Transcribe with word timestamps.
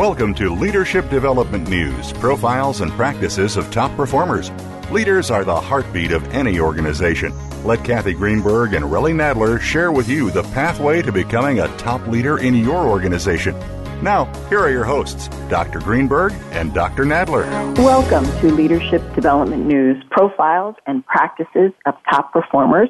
Welcome 0.00 0.32
to 0.36 0.54
Leadership 0.54 1.10
Development 1.10 1.68
News 1.68 2.14
Profiles 2.14 2.80
and 2.80 2.90
Practices 2.92 3.58
of 3.58 3.70
Top 3.70 3.94
Performers. 3.98 4.50
Leaders 4.90 5.30
are 5.30 5.44
the 5.44 5.60
heartbeat 5.60 6.10
of 6.10 6.26
any 6.32 6.58
organization. 6.58 7.34
Let 7.64 7.84
Cathy 7.84 8.14
Greenberg 8.14 8.72
and 8.72 8.86
Relly 8.86 9.12
Nadler 9.12 9.60
share 9.60 9.92
with 9.92 10.08
you 10.08 10.30
the 10.30 10.42
pathway 10.54 11.02
to 11.02 11.12
becoming 11.12 11.60
a 11.60 11.68
top 11.76 12.06
leader 12.06 12.38
in 12.38 12.54
your 12.54 12.86
organization. 12.86 13.54
Now, 14.02 14.24
here 14.48 14.60
are 14.60 14.70
your 14.70 14.84
hosts, 14.84 15.28
Dr. 15.50 15.80
Greenberg 15.80 16.32
and 16.52 16.72
Dr. 16.72 17.04
Nadler. 17.04 17.44
Welcome 17.76 18.24
to 18.40 18.54
Leadership 18.54 19.02
Development 19.14 19.66
News 19.66 20.02
Profiles 20.10 20.76
and 20.86 21.04
Practices 21.04 21.72
of 21.84 21.94
Top 22.10 22.32
Performers, 22.32 22.88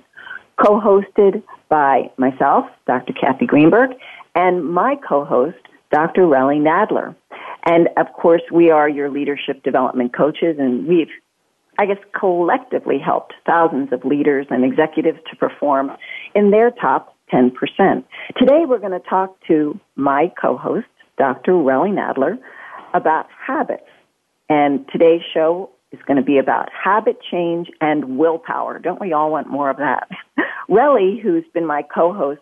co 0.65 0.80
hosted 0.80 1.42
by 1.68 2.09
myself, 2.18 2.66
Dr. 2.87 3.15
Cathy 3.15 3.46
Greenberg, 3.46 3.96
and 4.37 4.65
my 4.65 4.95
co 4.95 5.24
host, 5.24 5.59
Dr. 5.91 6.23
Relly 6.23 6.60
Nadler. 6.60 7.15
And 7.65 7.88
of 7.96 8.13
course, 8.15 8.43
we 8.52 8.71
are 8.71 8.88
your 8.88 9.10
leadership 9.10 9.63
development 9.63 10.16
coaches, 10.16 10.57
and 10.59 10.87
we've, 10.87 11.10
I 11.79 11.87
guess, 11.87 11.99
collectively 12.19 12.99
helped 12.99 13.35
thousands 13.47 13.93
of 13.93 14.05
leaders 14.05 14.47
and 14.51 14.65
executives 14.65 15.19
to 15.30 15.37
perform 15.37 15.91
in 16.35 16.51
their 16.51 16.71
top 16.71 17.15
10%. 17.32 17.52
Today, 18.37 18.65
we're 18.66 18.79
going 18.79 18.99
to 18.99 19.09
talk 19.09 19.37
to 19.49 19.79
my 19.97 20.32
co 20.41 20.57
host, 20.57 20.87
Dr. 21.19 21.52
Relly 21.52 21.93
Nadler, 21.93 22.38
about 22.95 23.27
habits. 23.47 23.82
And 24.49 24.87
today's 24.91 25.23
show 25.32 25.71
is 25.93 26.01
going 26.07 26.16
to 26.16 26.25
be 26.25 26.38
about 26.38 26.69
habit 26.73 27.19
change 27.30 27.69
and 27.80 28.16
willpower. 28.16 28.79
Don't 28.79 29.01
we 29.01 29.13
all 29.13 29.30
want 29.30 29.49
more 29.49 29.71
of 29.71 29.77
that? 29.79 30.09
Relly, 30.71 31.21
who's 31.21 31.45
been 31.52 31.66
my 31.66 31.82
co 31.82 32.13
host 32.13 32.41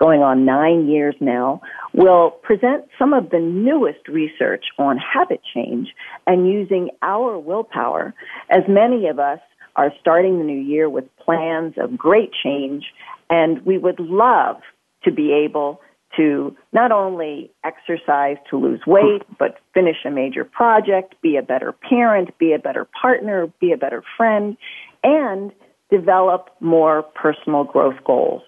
going 0.00 0.22
on 0.22 0.44
nine 0.46 0.88
years 0.88 1.14
now, 1.20 1.60
will 1.92 2.30
present 2.30 2.86
some 2.98 3.12
of 3.12 3.30
the 3.30 3.38
newest 3.38 4.08
research 4.08 4.64
on 4.78 4.96
habit 4.96 5.40
change 5.54 5.88
and 6.26 6.48
using 6.48 6.88
our 7.02 7.38
willpower, 7.38 8.14
as 8.48 8.62
many 8.66 9.06
of 9.08 9.18
us 9.18 9.40
are 9.76 9.92
starting 10.00 10.38
the 10.38 10.44
new 10.44 10.60
year 10.60 10.88
with 10.88 11.04
plans 11.18 11.74
of 11.76 11.96
great 11.96 12.30
change, 12.42 12.84
and 13.28 13.64
we 13.64 13.78
would 13.78 14.00
love 14.00 14.56
to 15.04 15.12
be 15.12 15.32
able 15.32 15.80
to 16.16 16.56
not 16.72 16.90
only 16.90 17.50
exercise 17.64 18.36
to 18.48 18.56
lose 18.56 18.80
weight, 18.86 19.22
but 19.38 19.58
finish 19.74 19.96
a 20.04 20.10
major 20.10 20.44
project, 20.44 21.14
be 21.22 21.36
a 21.36 21.42
better 21.42 21.72
parent, 21.72 22.36
be 22.38 22.52
a 22.52 22.58
better 22.58 22.86
partner, 23.00 23.46
be 23.60 23.70
a 23.70 23.76
better 23.76 24.02
friend, 24.16 24.56
and 25.04 25.52
develop 25.90 26.50
more 26.60 27.02
personal 27.02 27.64
growth 27.64 28.02
goals. 28.04 28.42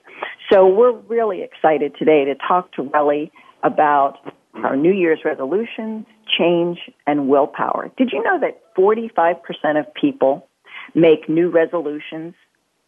So 0.50 0.66
we're 0.66 0.92
really 0.92 1.42
excited 1.42 1.94
today 1.98 2.24
to 2.24 2.34
talk 2.34 2.72
to 2.72 2.82
Relly 2.82 3.30
about 3.62 4.18
our 4.54 4.76
New 4.76 4.92
Year's 4.92 5.20
resolutions, 5.24 6.06
change, 6.38 6.78
and 7.06 7.28
willpower. 7.28 7.90
Did 7.96 8.10
you 8.12 8.22
know 8.22 8.38
that 8.40 8.62
45% 8.76 9.78
of 9.78 9.92
people 9.94 10.46
make 10.94 11.28
new 11.28 11.48
resolutions 11.48 12.34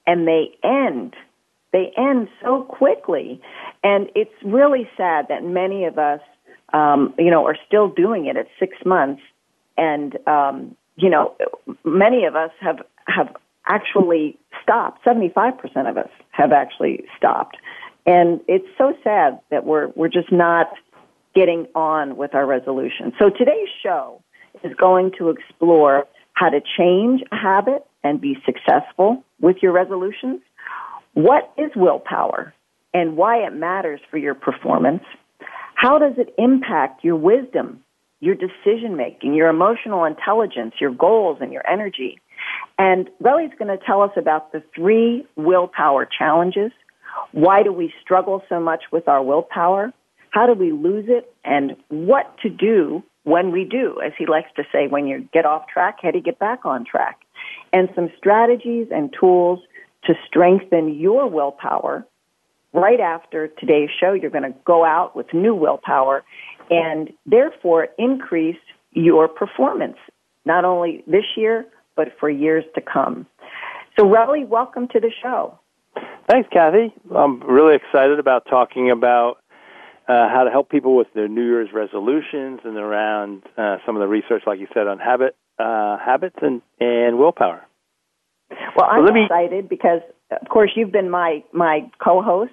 and 0.06 0.28
they 0.28 0.51
end 0.62 1.15
they 1.75 1.93
end 1.99 2.28
so 2.41 2.62
quickly. 2.62 3.41
And 3.83 4.09
it's 4.15 4.31
really 4.45 4.89
sad 4.97 5.27
that 5.28 5.43
many 5.43 5.87
of 5.87 5.99
us, 5.99 6.21
um, 6.73 7.12
you 7.19 7.33
know, 7.33 7.45
are 7.47 7.57
still 7.67 7.89
doing 7.89 8.27
it 8.27 8.37
at 8.37 8.47
six 8.61 8.77
months. 8.87 9.21
And, 9.77 10.17
um, 10.28 10.77
you 10.95 11.11
know, 11.11 11.34
many 11.83 12.27
of 12.27 12.37
us 12.37 12.53
have, 12.61 12.78
have 13.09 13.34
actually 13.67 14.39
stopped. 14.63 15.05
75% 15.05 15.55
of 15.89 15.97
us 15.97 16.09
have 16.31 16.53
actually 16.53 17.05
stopped. 17.17 17.57
And 18.07 18.41
it's 18.49 18.67
so 18.77 18.95
sad 19.03 19.41
that 19.51 19.65
we're, 19.65 19.89
we're 19.97 20.09
just 20.09 20.31
not 20.31 20.69
getting 21.35 21.67
on 21.75 22.17
with 22.17 22.35
our 22.35 22.47
resolution. 22.47 23.13
So 23.19 23.31
today's 23.31 23.69
show 23.83 24.23
is 24.63 24.73
going 24.75 25.13
to 25.19 25.31
explore 25.31 26.07
how 26.35 26.51
to 26.51 26.61
change 26.77 27.23
a 27.33 27.37
habit 27.37 27.87
and 28.03 28.21
be 28.21 28.37
successful 28.45 29.25
with 29.41 29.57
your 29.63 29.73
resolutions 29.73 30.41
what 31.15 31.53
is 31.57 31.71
willpower 31.77 32.53
and 32.93 33.17
why 33.17 33.39
it 33.47 33.55
matters 33.55 34.01
for 34.11 34.19
your 34.19 34.35
performance? 34.35 35.03
How 35.77 35.99
does 35.99 36.15
it 36.19 36.35
impact 36.39 37.05
your 37.05 37.17
wisdom, 37.17 37.81
your 38.21 38.35
decision 38.35 38.97
making, 38.97 39.35
your 39.35 39.49
emotional 39.49 40.05
intelligence, 40.05 40.75
your 40.81 40.91
goals, 40.91 41.39
and 41.41 41.53
your 41.53 41.67
energy? 41.69 42.19
And 42.78 43.09
Relly's 43.20 43.53
going 43.59 43.76
to 43.76 43.84
tell 43.84 44.03
us 44.03 44.10
about 44.16 44.53
the 44.53 44.62
three 44.75 45.26
willpower 45.37 46.06
challenges. 46.06 46.72
Why 47.32 47.62
do 47.62 47.72
we 47.72 47.92
struggle 48.03 48.42
so 48.48 48.60
much 48.60 48.84
with 48.91 49.09
our 49.09 49.22
willpower? 49.22 49.92
How 50.31 50.47
do 50.47 50.54
we 50.54 50.72
lose 50.72 51.04
it? 51.09 51.32
And 51.44 51.76
what 51.88 52.37
to 52.42 52.48
do 52.48 53.03
when 53.22 53.53
we 53.53 53.65
do, 53.65 54.00
as 54.04 54.12
he 54.19 54.26
likes 54.26 54.50
to 54.56 54.65
say, 54.72 54.88
when 54.88 55.06
you 55.06 55.28
get 55.32 55.47
off 55.47 55.69
track, 55.72 55.98
how 56.03 56.10
do 56.10 56.19
you 56.19 56.25
get 56.25 56.38
back 56.38 56.65
on 56.65 56.84
track? 56.84 57.20
And 57.72 57.88
some 57.94 58.10
strategies 58.19 58.88
and 58.91 59.15
tools 59.19 59.60
to 60.04 60.15
strengthen 60.26 60.98
your 60.98 61.28
willpower. 61.28 62.06
Right 62.72 63.00
after 63.00 63.48
today's 63.48 63.91
show, 64.00 64.12
you're 64.12 64.31
going 64.31 64.53
to 64.53 64.59
go 64.65 64.84
out 64.84 65.15
with 65.15 65.32
new 65.32 65.54
willpower 65.54 66.25
and 66.71 67.12
therefore 67.25 67.88
increase 67.98 68.59
your 68.92 69.28
performance, 69.28 69.97
not 70.44 70.65
only 70.65 71.04
this 71.06 71.25
year, 71.36 71.66
but 71.97 72.09
for 72.19 72.31
years 72.31 72.65
to 72.75 72.81
come. 72.81 73.27
So, 73.99 74.05
Relly, 74.05 74.47
welcome 74.47 74.88
to 74.88 75.00
the 75.00 75.10
show. 75.22 75.59
Thanks, 76.28 76.49
Cathy. 76.53 76.93
I'm 77.15 77.41
really 77.43 77.77
excited 77.77 78.19
about 78.19 78.47
talking 78.49 78.91
about 78.91 79.37
uh, 80.09 80.28
how 80.28 80.44
to 80.44 80.50
help 80.50 80.71
people 80.71 80.97
with 80.97 81.06
their 81.15 81.28
New 81.28 81.44
Year's 81.44 81.69
resolutions 81.72 82.60
and 82.65 82.77
around 82.77 83.43
uh, 83.56 83.77
some 83.87 83.97
of 83.97 84.00
the 84.00 84.09
research, 84.09 84.43
like 84.47 84.59
you 84.59 84.66
said, 84.75 84.87
on 84.87 84.99
habit 84.99 85.37
uh, 85.59 85.99
habits 85.99 86.37
and, 86.43 86.62
and 86.81 87.19
willpower. 87.19 87.65
Well, 88.77 88.88
I'm 88.91 89.04
me... 89.15 89.25
excited 89.25 89.69
because, 89.69 90.00
of 90.31 90.49
course, 90.49 90.72
you've 90.75 90.93
been 90.93 91.10
my 91.10 91.44
my 91.53 91.91
co-host 92.03 92.53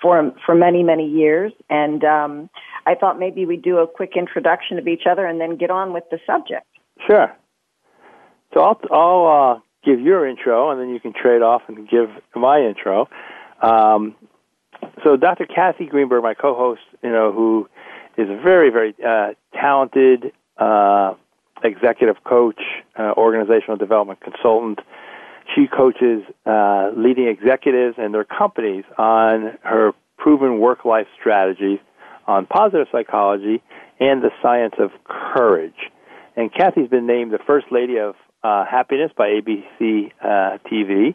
for 0.00 0.32
for 0.44 0.54
many 0.54 0.82
many 0.82 1.08
years, 1.08 1.52
and 1.70 2.04
um, 2.04 2.50
I 2.86 2.94
thought 2.94 3.18
maybe 3.18 3.46
we'd 3.46 3.62
do 3.62 3.78
a 3.78 3.86
quick 3.86 4.12
introduction 4.16 4.78
of 4.78 4.88
each 4.88 5.02
other 5.10 5.24
and 5.24 5.40
then 5.40 5.56
get 5.56 5.70
on 5.70 5.92
with 5.92 6.04
the 6.10 6.18
subject. 6.26 6.66
Sure. 7.08 7.34
So 8.54 8.60
I'll 8.60 8.80
I'll 8.90 9.54
uh, 9.56 9.60
give 9.84 10.00
your 10.00 10.28
intro, 10.28 10.70
and 10.70 10.80
then 10.80 10.90
you 10.90 11.00
can 11.00 11.12
trade 11.12 11.42
off 11.42 11.62
and 11.68 11.88
give 11.88 12.10
my 12.34 12.60
intro. 12.60 13.08
Um, 13.60 14.16
so 15.04 15.16
Dr. 15.16 15.46
Cathy 15.46 15.86
Greenberg, 15.86 16.22
my 16.22 16.34
co-host, 16.34 16.82
you 17.02 17.10
know, 17.10 17.32
who 17.32 17.68
is 18.16 18.28
a 18.28 18.40
very 18.42 18.70
very 18.70 18.94
uh, 19.04 19.34
talented 19.54 20.32
uh, 20.58 21.14
executive 21.62 22.16
coach, 22.24 22.60
uh, 22.98 23.12
organizational 23.16 23.76
development 23.76 24.20
consultant 24.20 24.80
she 25.54 25.66
coaches 25.66 26.22
uh, 26.46 26.90
leading 26.96 27.28
executives 27.28 27.96
and 27.98 28.14
their 28.14 28.24
companies 28.24 28.84
on 28.98 29.58
her 29.62 29.92
proven 30.16 30.58
work 30.58 30.84
life 30.84 31.06
strategies 31.18 31.78
on 32.26 32.46
positive 32.46 32.86
psychology 32.92 33.62
and 34.00 34.22
the 34.22 34.30
science 34.40 34.74
of 34.78 34.90
courage. 35.04 35.90
And 36.36 36.52
Cathy's 36.52 36.88
been 36.88 37.06
named 37.06 37.32
the 37.32 37.38
First 37.46 37.66
Lady 37.70 37.98
of 37.98 38.14
uh, 38.44 38.64
Happiness 38.64 39.10
by 39.16 39.28
ABC 39.28 40.12
uh, 40.20 40.58
TV. 40.70 41.14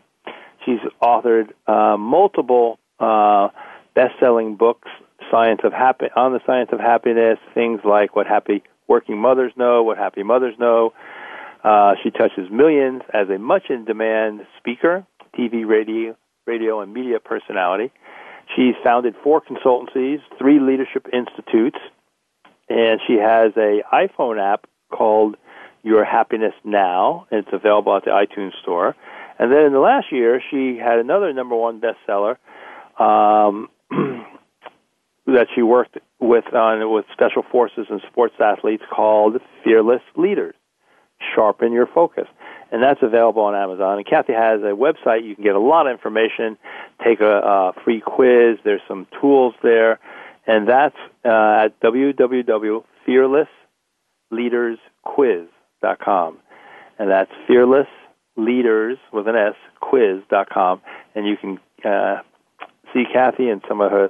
She's 0.65 0.79
authored 1.01 1.49
uh, 1.67 1.97
multiple 1.97 2.79
uh, 2.99 3.49
best-selling 3.95 4.55
books, 4.55 4.89
science 5.31 5.61
of 5.63 5.73
happy 5.73 6.05
on 6.15 6.33
the 6.33 6.39
science 6.45 6.69
of 6.71 6.79
happiness, 6.79 7.37
things 7.53 7.81
like 7.83 8.15
what 8.15 8.27
happy 8.27 8.63
working 8.87 9.17
mothers 9.17 9.51
know, 9.57 9.83
what 9.83 9.97
happy 9.97 10.23
mothers 10.23 10.55
know, 10.59 10.93
uh, 11.63 11.95
she 12.01 12.11
touches 12.11 12.49
millions 12.51 13.01
as 13.13 13.29
a 13.29 13.37
much 13.37 13.63
in 13.69 13.85
demand 13.85 14.41
speaker, 14.57 15.05
TV, 15.37 15.65
radio, 15.65 16.15
radio, 16.45 16.81
and 16.81 16.93
media 16.93 17.19
personality. 17.19 17.91
She's 18.55 18.75
founded 18.83 19.15
four 19.23 19.41
consultancies, 19.41 20.19
three 20.39 20.59
leadership 20.59 21.07
institutes, 21.11 21.77
and 22.69 23.01
she 23.05 23.15
has 23.15 23.51
a 23.57 23.81
iPhone 23.93 24.39
app 24.39 24.65
called 24.91 25.35
Your 25.87 26.03
Happiness 26.03 26.53
Now. 26.65 27.27
and 27.31 27.39
It's 27.39 27.53
available 27.53 27.95
at 27.95 28.03
the 28.03 28.11
iTunes 28.11 28.51
Store. 28.61 28.95
And 29.39 29.51
then 29.51 29.65
in 29.65 29.73
the 29.73 29.79
last 29.79 30.11
year, 30.11 30.41
she 30.51 30.77
had 30.77 30.99
another 30.99 31.31
number 31.31 31.55
one 31.55 31.79
bestseller 31.81 32.37
um, 32.99 33.69
that 35.27 35.47
she 35.55 35.61
worked 35.61 35.97
with 36.19 36.53
on 36.53 36.91
with 36.91 37.05
special 37.13 37.43
forces 37.51 37.87
and 37.89 38.01
sports 38.11 38.35
athletes 38.39 38.83
called 38.93 39.37
Fearless 39.63 40.01
Leaders. 40.15 40.55
Sharpen 41.35 41.71
your 41.71 41.87
focus, 41.87 42.27
and 42.71 42.83
that's 42.83 43.01
available 43.01 43.41
on 43.43 43.55
Amazon. 43.55 43.97
And 43.97 44.05
Cathy 44.05 44.33
has 44.33 44.61
a 44.61 44.75
website. 44.75 45.25
You 45.25 45.33
can 45.35 45.43
get 45.43 45.55
a 45.55 45.59
lot 45.59 45.87
of 45.87 45.91
information. 45.91 46.57
Take 47.03 47.21
a, 47.21 47.39
a 47.39 47.73
free 47.83 48.01
quiz. 48.01 48.57
There's 48.63 48.81
some 48.87 49.07
tools 49.19 49.55
there, 49.63 49.99
and 50.45 50.67
that's 50.67 50.95
uh, 51.25 51.65
at 51.65 51.79
www.fearlessleadersquiz.com, 55.83 56.37
and 56.99 57.11
that's 57.11 57.31
fearless 57.47 57.87
leaders 58.35 58.97
with 59.11 59.27
an 59.27 59.35
S 59.35 59.55
quiz.com, 59.79 60.81
and 61.15 61.27
you 61.27 61.35
can 61.37 61.59
uh, 61.85 62.21
see 62.93 63.03
Cathy 63.11 63.49
and 63.49 63.61
some 63.67 63.81
of 63.81 63.91
her 63.91 64.09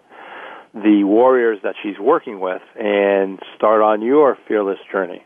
the 0.74 1.04
warriors 1.06 1.60
that 1.64 1.74
she's 1.82 1.98
working 2.00 2.40
with 2.40 2.62
and 2.80 3.40
start 3.56 3.82
on 3.82 4.02
your 4.02 4.38
fearless 4.48 4.78
journey. 4.92 5.26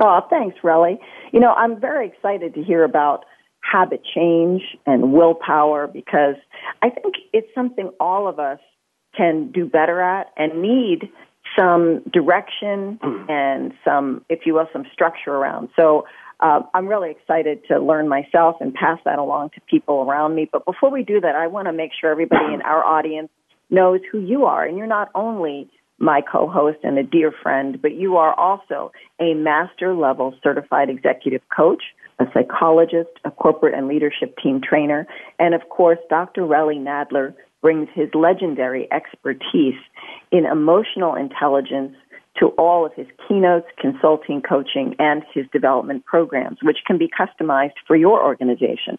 Oh, 0.00 0.20
thanks, 0.28 0.56
Relly. 0.64 0.98
You 1.32 1.38
know, 1.38 1.52
I'm 1.52 1.80
very 1.80 2.08
excited 2.08 2.54
to 2.54 2.62
hear 2.62 2.82
about 2.82 3.24
habit 3.60 4.00
change 4.14 4.62
and 4.86 5.12
willpower 5.12 5.86
because 5.86 6.36
I 6.82 6.90
think 6.90 7.16
it's 7.32 7.48
something 7.54 7.90
all 8.00 8.26
of 8.26 8.40
us 8.40 8.58
can 9.16 9.52
do 9.52 9.66
better 9.66 10.00
at 10.00 10.28
and 10.36 10.62
need 10.62 11.10
some 11.56 12.02
direction 12.12 12.98
and 13.28 13.72
some, 13.84 14.24
if 14.28 14.40
you 14.46 14.54
will, 14.54 14.68
some 14.72 14.84
structure 14.92 15.32
around. 15.32 15.68
So 15.76 16.04
uh, 16.40 16.60
I'm 16.74 16.86
really 16.86 17.10
excited 17.10 17.60
to 17.68 17.80
learn 17.80 18.08
myself 18.08 18.56
and 18.60 18.72
pass 18.72 18.98
that 19.04 19.18
along 19.18 19.50
to 19.50 19.60
people 19.62 20.06
around 20.08 20.34
me. 20.34 20.48
But 20.50 20.64
before 20.64 20.90
we 20.90 21.02
do 21.02 21.20
that, 21.20 21.34
I 21.34 21.46
want 21.48 21.66
to 21.66 21.72
make 21.72 21.90
sure 22.00 22.10
everybody 22.10 22.54
in 22.54 22.62
our 22.62 22.84
audience 22.84 23.30
knows 23.70 24.00
who 24.10 24.20
you 24.20 24.44
are. 24.44 24.64
And 24.64 24.78
you're 24.78 24.86
not 24.86 25.10
only 25.14 25.68
my 25.98 26.20
co-host 26.20 26.78
and 26.84 26.96
a 26.98 27.02
dear 27.02 27.32
friend, 27.42 27.80
but 27.82 27.94
you 27.94 28.16
are 28.16 28.32
also 28.38 28.92
a 29.20 29.34
master 29.34 29.94
level 29.94 30.34
certified 30.42 30.88
executive 30.88 31.42
coach, 31.54 31.82
a 32.20 32.24
psychologist, 32.32 33.10
a 33.24 33.30
corporate 33.32 33.74
and 33.74 33.88
leadership 33.88 34.36
team 34.42 34.60
trainer, 34.60 35.06
and 35.40 35.54
of 35.54 35.68
course, 35.68 35.98
Dr. 36.08 36.42
Relly 36.42 36.78
Nadler 36.78 37.34
brings 37.60 37.88
his 37.94 38.08
legendary 38.14 38.88
expertise 38.92 39.78
in 40.30 40.46
emotional 40.46 41.14
intelligence 41.14 41.94
to 42.38 42.46
all 42.58 42.86
of 42.86 42.92
his 42.94 43.06
keynotes, 43.26 43.66
consulting, 43.80 44.40
coaching, 44.40 44.94
and 44.98 45.24
his 45.34 45.44
development 45.52 46.04
programs, 46.04 46.58
which 46.62 46.78
can 46.86 46.98
be 46.98 47.08
customized 47.08 47.72
for 47.86 47.96
your 47.96 48.22
organization. 48.24 48.98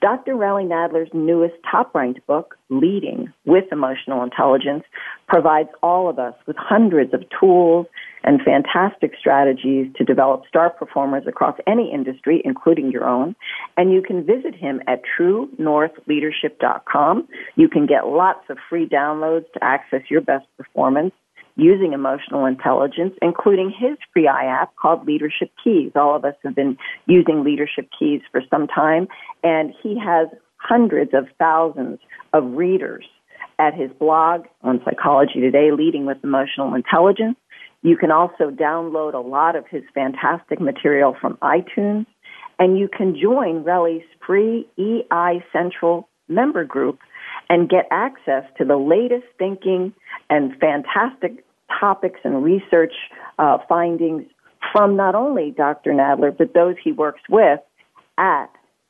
Dr. 0.00 0.34
Relly 0.34 0.66
Nadler's 0.66 1.10
newest 1.14 1.54
top 1.70 1.94
ranked 1.94 2.26
book, 2.26 2.56
Leading 2.68 3.32
with 3.46 3.64
Emotional 3.72 4.22
Intelligence, 4.22 4.84
provides 5.28 5.70
all 5.82 6.10
of 6.10 6.18
us 6.18 6.34
with 6.46 6.56
hundreds 6.58 7.14
of 7.14 7.24
tools 7.40 7.86
and 8.22 8.42
fantastic 8.42 9.12
strategies 9.18 9.90
to 9.96 10.04
develop 10.04 10.42
star 10.48 10.68
performers 10.70 11.24
across 11.26 11.58
any 11.66 11.90
industry, 11.92 12.40
including 12.44 12.90
your 12.90 13.06
own. 13.06 13.34
And 13.76 13.92
you 13.92 14.02
can 14.02 14.24
visit 14.26 14.54
him 14.54 14.80
at 14.86 15.02
truenorthleadership.com. 15.18 17.28
You 17.56 17.68
can 17.68 17.86
get 17.86 18.06
lots 18.06 18.48
of 18.50 18.58
free 18.68 18.86
downloads 18.88 19.50
to 19.52 19.62
access 19.62 20.02
your 20.10 20.20
best 20.20 20.46
performance 20.56 21.12
using 21.56 21.92
emotional 21.92 22.46
intelligence, 22.46 23.14
including 23.22 23.70
his 23.70 23.96
free 24.12 24.26
app 24.26 24.74
called 24.76 25.06
Leadership 25.06 25.50
Keys. 25.62 25.92
All 25.94 26.16
of 26.16 26.24
us 26.24 26.34
have 26.42 26.54
been 26.54 26.76
using 27.06 27.44
Leadership 27.44 27.88
Keys 27.96 28.20
for 28.32 28.42
some 28.50 28.66
time, 28.66 29.06
and 29.42 29.72
he 29.82 29.98
has 29.98 30.28
hundreds 30.56 31.12
of 31.14 31.26
thousands 31.38 31.98
of 32.32 32.44
readers 32.52 33.04
at 33.58 33.74
his 33.74 33.90
blog 33.98 34.46
on 34.62 34.80
Psychology 34.84 35.40
Today, 35.40 35.70
Leading 35.70 36.06
with 36.06 36.18
Emotional 36.24 36.74
Intelligence. 36.74 37.36
You 37.82 37.96
can 37.96 38.10
also 38.10 38.50
download 38.50 39.14
a 39.14 39.18
lot 39.18 39.56
of 39.56 39.66
his 39.70 39.82
fantastic 39.94 40.60
material 40.60 41.14
from 41.20 41.36
iTunes, 41.36 42.06
and 42.58 42.78
you 42.78 42.88
can 42.88 43.16
join 43.20 43.62
Relly's 43.62 44.04
free 44.26 44.66
EI 44.78 45.44
Central 45.52 46.08
member 46.28 46.64
group 46.64 46.98
and 47.48 47.68
get 47.68 47.86
access 47.90 48.44
to 48.58 48.64
the 48.64 48.76
latest 48.76 49.26
thinking 49.38 49.92
and 50.30 50.56
fantastic 50.58 51.44
topics 51.80 52.20
and 52.24 52.42
research 52.42 52.94
uh, 53.38 53.58
findings 53.68 54.24
from 54.72 54.96
not 54.96 55.14
only 55.14 55.52
Dr. 55.56 55.92
Nadler, 55.92 56.36
but 56.36 56.54
those 56.54 56.74
he 56.82 56.90
works 56.92 57.20
with 57.28 57.60
at 58.18 58.46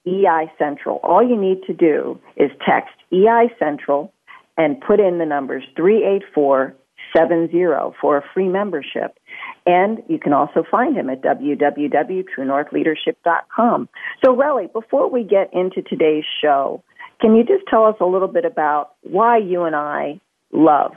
EI 0.06 0.51
Central. 0.59 1.01
All 1.03 1.23
you 1.27 1.37
need 1.37 1.62
to 1.67 1.73
do 1.73 2.21
is 2.37 2.51
text 2.67 2.95
EI 3.12 3.51
Central 3.59 4.12
and 4.57 4.81
put 4.81 5.00
in 5.00 5.19
the 5.19 5.27
numbers 5.27 5.65
38470 5.77 7.93
for 8.00 8.17
a 8.19 8.23
free 8.33 8.49
membership. 8.49 9.19
And 9.67 10.00
you 10.09 10.19
can 10.19 10.33
also 10.33 10.65
find 10.71 10.97
him 10.97 11.11
at 11.11 11.23
www.truenorthleadership.com. 11.23 13.89
So, 14.25 14.37
Relly, 14.37 14.73
before 14.73 15.11
we 15.11 15.25
get 15.25 15.53
into 15.53 15.83
today's 15.83 16.25
show, 16.41 16.85
can 17.25 17.35
you 17.35 17.43
just 17.43 17.65
tell 17.71 17.87
us 17.87 17.97
a 18.00 18.05
little 18.05 18.29
bit 18.29 18.44
about 18.44 18.91
why 19.00 19.38
you 19.38 19.62
and 19.62 19.75
I 19.75 20.21
love 20.53 20.93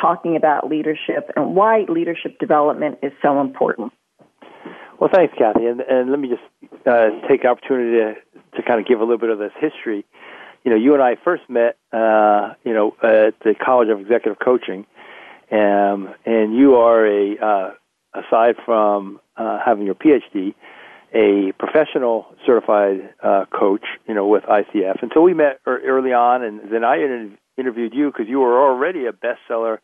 talking 0.00 0.36
about 0.36 0.68
leadership 0.70 1.28
and 1.34 1.56
why 1.56 1.86
leadership 1.88 2.38
development 2.38 3.00
is 3.02 3.10
so 3.20 3.40
important? 3.40 3.92
Well, 5.00 5.10
thanks, 5.12 5.34
Cathy. 5.36 5.66
And, 5.66 5.80
and 5.80 6.08
let 6.10 6.20
me 6.20 6.28
just 6.28 6.86
uh, 6.86 7.08
take 7.28 7.42
the 7.42 7.48
opportunity 7.48 7.98
to, 7.98 8.14
to 8.56 8.62
kind 8.62 8.78
of 8.78 8.86
give 8.86 9.00
a 9.00 9.02
little 9.02 9.18
bit 9.18 9.30
of 9.30 9.40
this 9.40 9.50
history. 9.60 10.04
You 10.62 10.70
know, 10.70 10.76
you 10.76 10.94
and 10.94 11.02
I 11.02 11.16
first 11.24 11.42
met, 11.48 11.76
uh, 11.92 12.54
you 12.62 12.72
know, 12.72 12.94
at 13.02 13.34
the 13.40 13.56
College 13.60 13.88
of 13.88 13.98
Executive 13.98 14.38
Coaching, 14.38 14.86
um, 15.50 16.14
and 16.24 16.54
you 16.56 16.76
are 16.76 17.04
a, 17.04 17.36
uh, 17.44 17.70
aside 18.14 18.54
from 18.64 19.18
uh, 19.36 19.58
having 19.66 19.84
your 19.86 19.96
PhD, 19.96 20.54
a 21.14 21.52
professional 21.58 22.26
certified 22.46 23.14
uh, 23.22 23.44
coach, 23.52 23.84
you 24.08 24.14
know, 24.14 24.26
with 24.26 24.44
ICF. 24.44 24.98
So 25.14 25.20
we 25.20 25.34
met 25.34 25.60
early 25.66 26.12
on, 26.12 26.42
and 26.42 26.60
then 26.72 26.84
I 26.84 26.96
inter- 26.96 27.36
interviewed 27.58 27.92
you 27.94 28.10
because 28.10 28.28
you 28.28 28.40
were 28.40 28.60
already 28.62 29.06
a 29.06 29.12
bestseller 29.12 29.78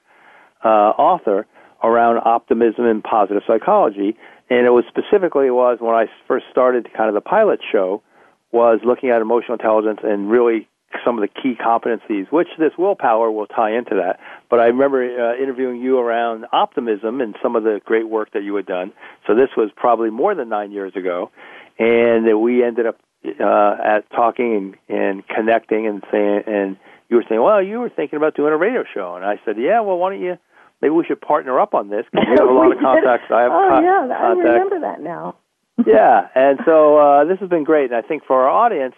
uh, 0.65 0.69
author 0.69 1.47
around 1.83 2.19
optimism 2.25 2.87
and 2.87 3.03
positive 3.03 3.43
psychology. 3.47 4.17
And 4.51 4.67
it 4.67 4.71
was 4.71 4.85
specifically 4.89 5.51
was 5.51 5.79
when 5.81 5.95
I 5.95 6.07
first 6.27 6.47
started 6.51 6.89
kind 6.97 7.09
of 7.09 7.15
the 7.15 7.21
pilot 7.21 7.61
show 7.71 8.03
was 8.51 8.81
looking 8.85 9.11
at 9.11 9.21
emotional 9.21 9.55
intelligence 9.55 10.01
and 10.03 10.31
really 10.31 10.69
some 11.05 11.19
of 11.19 11.23
the 11.23 11.29
key 11.29 11.55
competencies, 11.55 12.33
which 12.33 12.49
this 12.59 12.73
willpower 12.79 13.31
will 13.31 13.47
tie 13.47 13.77
into 13.77 13.95
that. 13.97 14.19
But 14.51 14.61
I 14.61 14.67
remember 14.67 15.03
uh, 15.03 15.37
interviewing 15.43 15.81
you 15.81 15.99
around 15.99 16.47
optimism 16.53 17.21
and 17.21 17.37
some 17.43 17.55
of 17.57 17.65
the 17.65 17.81
great 17.85 18.09
work 18.09 18.33
that 18.33 18.43
you 18.43 18.55
had 18.57 18.67
done. 18.67 18.93
So 19.27 19.35
this 19.35 19.51
was 19.57 19.71
probably 19.77 20.11
more 20.11 20.35
than 20.35 20.49
nine 20.49 20.73
years 20.73 20.95
ago, 20.97 21.31
and 21.79 22.41
we 22.41 22.65
ended 22.65 22.87
up 22.87 22.99
uh, 23.27 23.77
at 23.85 24.11
talking 24.11 24.77
and, 24.89 24.99
and 24.99 25.29
connecting 25.29 25.87
and 25.87 26.03
saying, 26.11 26.43
and 26.47 26.77
you 27.09 27.17
were 27.17 27.25
saying, 27.29 27.43
well, 27.43 27.63
you 27.63 27.81
were 27.81 27.91
thinking 27.91 28.17
about 28.17 28.37
doing 28.37 28.53
a 28.53 28.57
radio 28.57 28.85
show, 28.95 29.17
and 29.17 29.25
I 29.25 29.41
said, 29.45 29.57
yeah, 29.59 29.81
well, 29.81 29.99
why 29.99 30.11
don't 30.13 30.23
you? 30.23 30.39
Maybe 30.81 30.91
we 30.93 31.05
should 31.05 31.21
partner 31.21 31.59
up 31.59 31.75
on 31.75 31.91
this 31.91 32.05
because 32.13 32.29
we 32.31 32.37
have 32.39 32.49
a 32.49 32.53
lot 32.53 32.71
of 32.71 32.79
contacts. 32.81 33.27
I 33.31 33.43
have 33.43 33.53
oh 33.53 33.69
con- 33.69 33.83
yeah, 33.83 34.09
I 34.15 34.19
contacts. 34.19 34.49
remember 34.49 34.81
that 34.81 35.01
now. 35.01 35.37
yeah, 35.87 36.29
and 36.35 36.61
so 36.65 36.97
uh, 36.99 37.25
this 37.25 37.39
has 37.41 37.49
been 37.49 37.65
great, 37.65 37.91
and 37.91 37.97
I 37.97 38.07
think 38.07 38.25
for 38.25 38.45
our 38.45 38.49
audience 38.49 38.95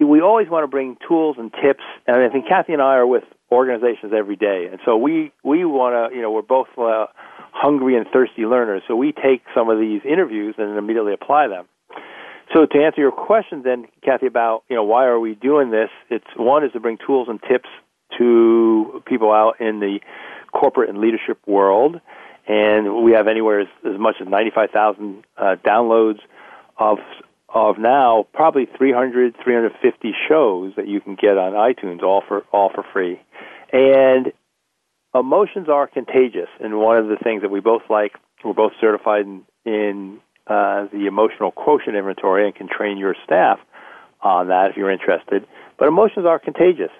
we 0.00 0.20
always 0.20 0.48
want 0.48 0.62
to 0.62 0.68
bring 0.68 0.96
tools 1.08 1.36
and 1.38 1.52
tips, 1.52 1.82
and 2.06 2.16
I 2.16 2.28
think 2.28 2.46
Cathy 2.46 2.72
and 2.72 2.82
I 2.82 2.94
are 2.94 3.06
with 3.06 3.24
organizations 3.50 4.12
every 4.16 4.36
day, 4.36 4.68
and 4.70 4.80
so 4.84 4.96
we 4.96 5.32
we 5.42 5.64
want 5.64 6.12
to, 6.12 6.16
you 6.16 6.22
know, 6.22 6.30
we're 6.30 6.42
both 6.42 6.68
uh, 6.76 7.06
hungry 7.52 7.96
and 7.96 8.06
thirsty 8.12 8.42
learners, 8.42 8.82
so 8.86 8.96
we 8.96 9.12
take 9.12 9.42
some 9.54 9.70
of 9.70 9.78
these 9.78 10.02
interviews 10.04 10.54
and 10.58 10.76
immediately 10.76 11.12
apply 11.12 11.48
them. 11.48 11.66
So 12.54 12.64
to 12.64 12.78
answer 12.78 13.00
your 13.00 13.12
question, 13.12 13.62
then, 13.62 13.86
Cathy, 14.02 14.26
about 14.26 14.64
you 14.68 14.76
know 14.76 14.84
why 14.84 15.06
are 15.06 15.18
we 15.18 15.34
doing 15.34 15.70
this? 15.70 15.90
It's 16.10 16.26
one 16.36 16.64
is 16.64 16.72
to 16.72 16.80
bring 16.80 16.98
tools 17.04 17.28
and 17.28 17.40
tips 17.42 17.68
to 18.18 19.02
people 19.06 19.32
out 19.32 19.60
in 19.60 19.80
the 19.80 20.00
corporate 20.52 20.88
and 20.88 20.98
leadership 20.98 21.38
world, 21.46 22.00
and 22.46 23.04
we 23.04 23.12
have 23.12 23.28
anywhere 23.28 23.60
as, 23.60 23.68
as 23.84 23.98
much 23.98 24.16
as 24.20 24.28
ninety-five 24.28 24.70
thousand 24.70 25.24
uh, 25.36 25.56
downloads 25.64 26.20
of 26.78 26.98
of 27.48 27.78
now 27.78 28.26
probably 28.34 28.66
300, 28.76 29.34
350 29.42 30.14
shows 30.28 30.74
that 30.76 30.86
you 30.86 31.00
can 31.00 31.14
get 31.14 31.38
on 31.38 31.52
iTunes, 31.52 32.02
all 32.02 32.22
for 32.26 32.44
all 32.52 32.70
for 32.74 32.84
free. 32.92 33.20
And 33.72 34.32
emotions 35.14 35.68
are 35.68 35.86
contagious, 35.86 36.48
and 36.60 36.78
one 36.78 36.96
of 36.98 37.08
the 37.08 37.16
things 37.22 37.42
that 37.42 37.50
we 37.50 37.60
both 37.60 37.82
like, 37.90 38.12
we're 38.44 38.54
both 38.54 38.72
certified 38.80 39.26
in, 39.26 39.42
in 39.64 40.18
uh, 40.46 40.86
the 40.92 41.06
emotional 41.06 41.50
quotient 41.50 41.96
inventory, 41.96 42.46
and 42.46 42.54
can 42.54 42.68
train 42.68 42.98
your 42.98 43.14
staff 43.24 43.58
on 44.20 44.48
that 44.48 44.70
if 44.70 44.76
you're 44.76 44.90
interested. 44.90 45.46
But 45.78 45.88
emotions 45.88 46.26
are 46.26 46.38
contagious. 46.38 46.90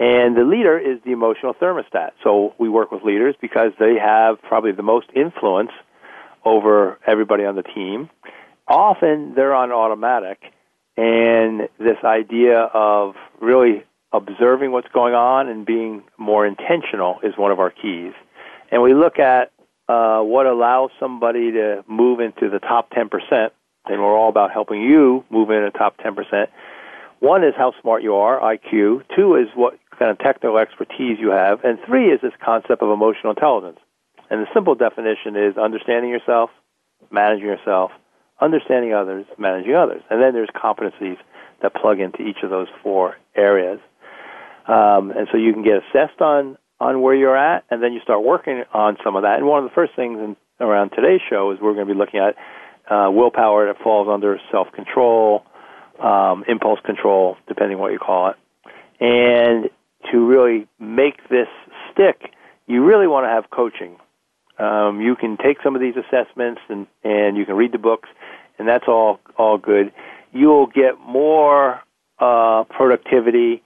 And 0.00 0.36
the 0.36 0.44
leader 0.44 0.78
is 0.78 1.00
the 1.04 1.10
emotional 1.10 1.54
thermostat. 1.54 2.10
So 2.22 2.54
we 2.58 2.68
work 2.68 2.92
with 2.92 3.02
leaders 3.02 3.34
because 3.40 3.72
they 3.80 3.96
have 4.00 4.40
probably 4.42 4.70
the 4.70 4.82
most 4.82 5.06
influence 5.14 5.72
over 6.44 6.98
everybody 7.04 7.44
on 7.44 7.56
the 7.56 7.64
team 7.64 8.08
often 8.68 9.32
they're 9.34 9.54
on 9.54 9.72
automatic 9.72 10.38
And 10.96 11.68
this 11.78 11.96
idea 12.04 12.58
of 12.60 13.14
really 13.40 13.84
observing 14.12 14.72
what's 14.72 14.88
going 14.92 15.14
on 15.14 15.48
and 15.48 15.66
being 15.66 16.02
more 16.16 16.46
intentional 16.46 17.20
is 17.22 17.36
one 17.36 17.52
of 17.52 17.60
our 17.60 17.70
keys. 17.70 18.12
And 18.70 18.82
we 18.82 18.94
look 18.94 19.18
at 19.18 19.52
uh, 19.88 20.20
what 20.20 20.46
allows 20.46 20.90
somebody 21.00 21.52
to 21.52 21.84
move 21.86 22.20
into 22.20 22.50
the 22.50 22.58
top 22.58 22.90
10%, 22.90 23.10
and 23.86 24.00
we're 24.00 24.16
all 24.16 24.28
about 24.28 24.52
helping 24.52 24.82
you 24.82 25.24
move 25.30 25.50
into 25.50 25.70
the 25.72 25.78
top 25.78 25.96
10%. 25.98 26.48
One 27.20 27.42
is 27.42 27.54
how 27.56 27.72
smart 27.80 28.02
you 28.02 28.14
are, 28.16 28.40
IQ. 28.40 29.02
Two 29.16 29.34
is 29.34 29.48
what 29.54 29.78
kind 29.98 30.10
of 30.10 30.18
technical 30.18 30.58
expertise 30.58 31.18
you 31.18 31.30
have. 31.30 31.64
And 31.64 31.78
three 31.84 32.10
is 32.10 32.20
this 32.20 32.32
concept 32.44 32.82
of 32.82 32.90
emotional 32.90 33.32
intelligence. 33.32 33.78
And 34.30 34.42
the 34.42 34.46
simple 34.54 34.74
definition 34.74 35.36
is 35.36 35.56
understanding 35.56 36.10
yourself, 36.10 36.50
managing 37.10 37.46
yourself, 37.46 37.90
understanding 38.40 38.92
others, 38.92 39.26
managing 39.38 39.74
others. 39.74 40.02
And 40.10 40.22
then 40.22 40.32
there's 40.32 40.50
competencies 40.50 41.16
that 41.62 41.74
plug 41.74 41.98
into 41.98 42.22
each 42.22 42.42
of 42.42 42.50
those 42.50 42.68
four 42.82 43.16
areas. 43.34 43.80
Um, 44.68 45.10
and 45.10 45.26
so 45.32 45.38
you 45.38 45.52
can 45.52 45.62
get 45.62 45.78
assessed 45.78 46.20
on, 46.20 46.58
on 46.78 47.00
where 47.00 47.14
you're 47.14 47.36
at, 47.36 47.64
and 47.70 47.82
then 47.82 47.92
you 47.92 48.00
start 48.00 48.22
working 48.22 48.64
on 48.74 48.98
some 49.02 49.16
of 49.16 49.22
that. 49.22 49.38
And 49.38 49.46
one 49.46 49.64
of 49.64 49.70
the 49.70 49.74
first 49.74 49.96
things 49.96 50.18
in, 50.18 50.36
around 50.60 50.90
today's 50.90 51.20
show 51.28 51.50
is 51.52 51.58
we're 51.60 51.74
going 51.74 51.88
to 51.88 51.92
be 51.94 51.98
looking 51.98 52.20
at 52.20 52.36
uh, 52.92 53.10
willpower 53.10 53.66
that 53.66 53.82
falls 53.82 54.08
under 54.10 54.38
self 54.52 54.70
control, 54.72 55.44
um, 56.02 56.44
impulse 56.48 56.80
control, 56.84 57.36
depending 57.48 57.78
what 57.78 57.92
you 57.92 57.98
call 57.98 58.30
it. 58.30 58.36
And 59.00 59.70
to 60.12 60.26
really 60.26 60.66
make 60.78 61.28
this 61.28 61.48
stick, 61.92 62.32
you 62.66 62.84
really 62.84 63.06
want 63.06 63.24
to 63.24 63.28
have 63.28 63.50
coaching. 63.50 63.96
Um, 64.58 65.00
you 65.00 65.16
can 65.16 65.36
take 65.36 65.58
some 65.62 65.76
of 65.76 65.80
these 65.80 65.94
assessments 65.96 66.60
and, 66.68 66.86
and 67.04 67.36
you 67.36 67.46
can 67.46 67.54
read 67.54 67.72
the 67.72 67.78
books, 67.78 68.08
and 68.58 68.68
that's 68.68 68.84
all 68.88 69.20
all 69.36 69.56
good. 69.56 69.92
You'll 70.32 70.66
get 70.66 70.98
more 71.00 71.80
uh, 72.18 72.64
productivity 72.64 73.62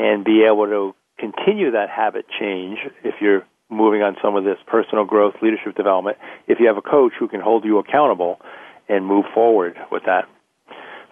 and 0.00 0.24
be 0.24 0.44
able 0.50 0.66
to 0.66 0.94
continue 1.18 1.72
that 1.72 1.90
habit 1.90 2.24
change 2.40 2.78
if 3.04 3.16
you're 3.20 3.44
moving 3.68 4.02
on 4.02 4.16
some 4.22 4.34
of 4.34 4.44
this 4.44 4.56
personal 4.66 5.04
growth, 5.04 5.34
leadership 5.42 5.76
development. 5.76 6.16
If 6.48 6.58
you 6.58 6.66
have 6.68 6.78
a 6.78 6.82
coach 6.82 7.12
who 7.18 7.28
can 7.28 7.40
hold 7.40 7.64
you 7.64 7.78
accountable 7.78 8.40
and 8.88 9.04
move 9.04 9.26
forward 9.34 9.76
with 9.92 10.04
that. 10.06 10.24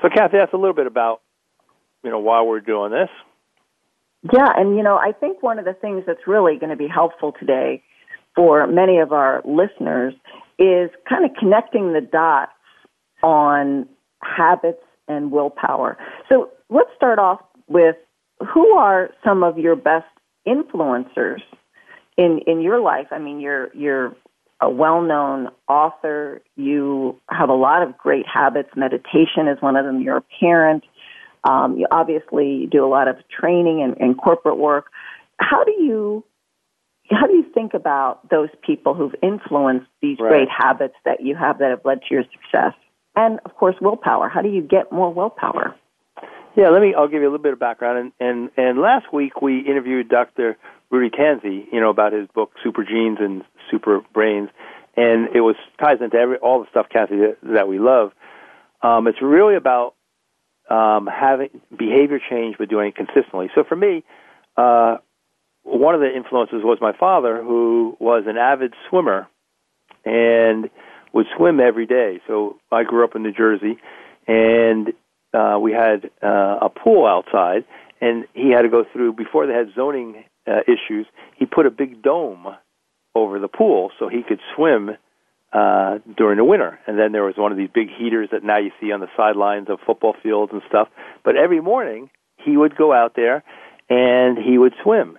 So, 0.01 0.09
Cathy, 0.09 0.39
that's 0.39 0.55
a 0.55 0.57
little 0.57 0.75
bit 0.75 0.87
about 0.87 1.21
you 2.03 2.11
know 2.11 2.19
why 2.19 2.43
we're 2.43 2.61
doing 2.61 2.91
this. 2.91 3.11
Yeah, 4.33 4.49
and 4.57 4.77
you 4.77 4.83
know, 4.83 4.97
I 4.97 5.13
think 5.13 5.43
one 5.43 5.59
of 5.59 5.67
the 5.67 5.75
things 5.75 6.05
that's 6.07 6.27
really 6.27 6.57
going 6.59 6.71
to 6.71 6.77
be 6.77 6.89
helpful 6.89 7.33
today 7.39 7.83
for 8.35 8.67
many 8.67 8.99
of 8.99 9.13
our 9.13 9.43
listeners 9.45 10.15
is 10.59 10.91
kind 11.09 11.25
of 11.25 11.33
connecting 11.39 11.93
the 11.93 12.01
dots 12.01 12.53
on 13.23 13.87
habits 14.23 14.83
and 15.09 15.31
willpower. 15.31 15.99
So 16.29 16.51
let's 16.71 16.91
start 16.97 17.19
off 17.19 17.41
with 17.69 17.97
who 18.47 18.73
are 18.73 19.11
some 19.25 19.43
of 19.43 19.59
your 19.59 19.77
best 19.77 20.07
influencers 20.47 21.41
in 22.17 22.41
in 22.47 22.61
your 22.61 22.81
life? 22.81 23.09
I 23.11 23.19
mean, 23.19 23.41
you're 23.41 23.75
you're 23.75 24.17
a 24.61 24.69
well-known 24.69 25.49
author. 25.69 26.43
You 26.57 27.21
have 27.31 27.49
a 27.49 27.55
lot 27.55 27.83
of 27.83 27.97
great 27.97 28.27
habits. 28.27 28.71
Meditation 28.75 29.47
is 29.47 29.61
one 29.61 29.77
of 29.77 29.85
them. 29.85 30.01
You're 30.01 30.17
a 30.19 30.25
parent. 30.41 30.85
Um, 31.45 31.77
you 31.79 31.87
obviously 31.91 32.69
do 32.71 32.85
a 32.85 32.89
lot 32.89 33.07
of 33.07 33.17
training 33.29 33.83
and, 33.83 33.97
and 34.01 34.19
corporate 34.19 34.59
work. 34.59 34.87
How 35.39 35.63
do 35.65 35.71
you 35.71 36.25
how 37.11 37.27
do 37.27 37.35
you 37.35 37.45
think 37.55 37.73
about 37.73 38.29
those 38.29 38.51
people 38.63 38.95
who've 38.95 39.15
influenced 39.23 39.87
these 40.03 40.19
right. 40.21 40.31
great 40.31 40.49
habits 40.51 40.95
that 41.05 41.23
you 41.23 41.35
have 41.37 41.59
that 41.59 41.71
have 41.71 41.81
led 41.85 42.01
to 42.03 42.15
your 42.15 42.25
success? 42.25 42.75
And 43.17 43.41
of 43.45 43.55
course, 43.55 43.77
willpower. 43.81 44.29
How 44.29 44.43
do 44.43 44.49
you 44.49 44.63
get 44.63 44.93
more 44.93 45.13
willpower? 45.13 45.75
Yeah, 46.59 46.71
let 46.71 46.83
me. 46.83 46.93
I'll 46.93 47.07
give 47.07 47.23
you 47.23 47.29
a 47.29 47.31
little 47.31 47.39
bit 47.39 47.53
of 47.53 47.61
background. 47.61 48.13
And 48.19 48.29
and, 48.29 48.51
and 48.57 48.81
last 48.81 49.13
week 49.13 49.41
we 49.41 49.61
interviewed 49.61 50.09
Dr. 50.09 50.57
Rudy 50.91 51.09
Tanzi, 51.09 51.67
you 51.71 51.81
know, 51.81 51.89
about 51.89 52.13
his 52.13 52.27
book 52.35 52.51
Super 52.65 52.83
Genes 52.83 53.19
and 53.21 53.45
Super 53.71 54.01
Brains, 54.13 54.49
and 54.97 55.29
it 55.37 55.41
was 55.41 55.55
ties 55.79 55.99
into 56.01 56.17
every 56.17 56.37
all 56.39 56.59
the 56.59 56.67
stuff, 56.69 56.87
Cathy, 56.93 57.19
that, 57.19 57.37
that 57.45 57.69
we 57.69 57.79
love. 57.79 58.11
Um, 58.83 59.07
it's 59.07 59.23
really 59.23 59.55
about 59.55 59.95
um, 60.69 61.07
having 61.07 61.51
behavior 61.71 62.19
change, 62.29 62.57
but 62.59 62.69
doing 62.69 62.89
it 62.89 62.97
consistently. 62.97 63.51
So 63.55 63.63
for 63.63 63.77
me, 63.77 64.03
uh, 64.57 64.97
one 65.63 65.95
of 65.95 66.01
the 66.01 66.13
influences 66.13 66.65
was 66.65 66.79
my 66.81 66.93
father, 66.93 67.41
who 67.41 67.97
was 68.01 68.25
an 68.27 68.37
avid 68.37 68.75
swimmer 68.89 69.29
and 70.05 70.71
would 71.13 71.27
swim 71.37 71.61
every 71.61 71.87
day. 71.87 72.21
So 72.27 72.59
I 72.73 72.83
grew 72.83 73.05
up 73.05 73.15
in 73.15 73.23
New 73.23 73.33
Jersey, 73.33 73.79
and 74.27 74.93
uh, 75.35 75.59
we 75.61 75.73
had 75.73 76.11
uh, 76.23 76.59
a 76.63 76.69
pool 76.69 77.07
outside, 77.07 77.65
and 78.01 78.25
he 78.35 78.51
had 78.51 78.63
to 78.63 78.69
go 78.69 78.85
through 78.93 79.13
before 79.15 79.47
they 79.47 79.53
had 79.53 79.69
zoning 79.75 80.25
uh, 80.47 80.61
issues. 80.67 81.07
He 81.37 81.47
put 81.47 81.67
a 81.67 81.71
big 81.71 82.03
dome 82.03 82.47
over 83.15 83.39
the 83.39 83.49
pool 83.49 83.91
so 83.99 84.09
he 84.09 84.23
could 84.23 84.41
swim 84.55 84.91
uh, 85.53 85.99
during 86.17 86.39
the 86.39 86.45
winter. 86.45 86.79
And 86.87 86.99
then 86.99 87.13
there 87.13 87.25
was 87.25 87.37
one 87.37 87.53
of 87.53 87.59
these 87.59 87.71
big 87.73 87.89
heaters 87.89 88.29
that 88.33 88.45
now 88.45 88.59
you 88.59 88.71
see 88.81 88.93
on 88.93 89.01
the 89.01 89.09
sidelines 89.17 89.69
of 89.69 89.81
football 89.87 90.15
fields 90.23 90.53
and 90.53 90.63
stuff. 90.69 90.89
But 91.25 91.37
every 91.37 91.61
morning 91.61 92.11
he 92.37 92.57
would 92.57 92.77
go 92.77 92.93
out 92.93 93.15
there 93.17 93.43
and 93.89 94.39
he 94.39 94.59
would 94.59 94.75
swim. 94.83 95.19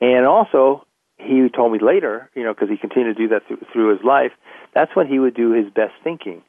And 0.00 0.26
also, 0.26 0.86
he 1.18 1.48
told 1.54 1.72
me 1.72 1.78
later, 1.80 2.30
you 2.34 2.42
know, 2.42 2.54
because 2.54 2.68
he 2.70 2.76
continued 2.76 3.16
to 3.16 3.22
do 3.22 3.28
that 3.28 3.46
through, 3.46 3.58
through 3.72 3.96
his 3.96 4.04
life, 4.04 4.32
that's 4.74 4.94
when 4.94 5.06
he 5.06 5.18
would 5.18 5.34
do 5.34 5.52
his 5.52 5.66
best 5.72 5.92
thinking. 6.02 6.42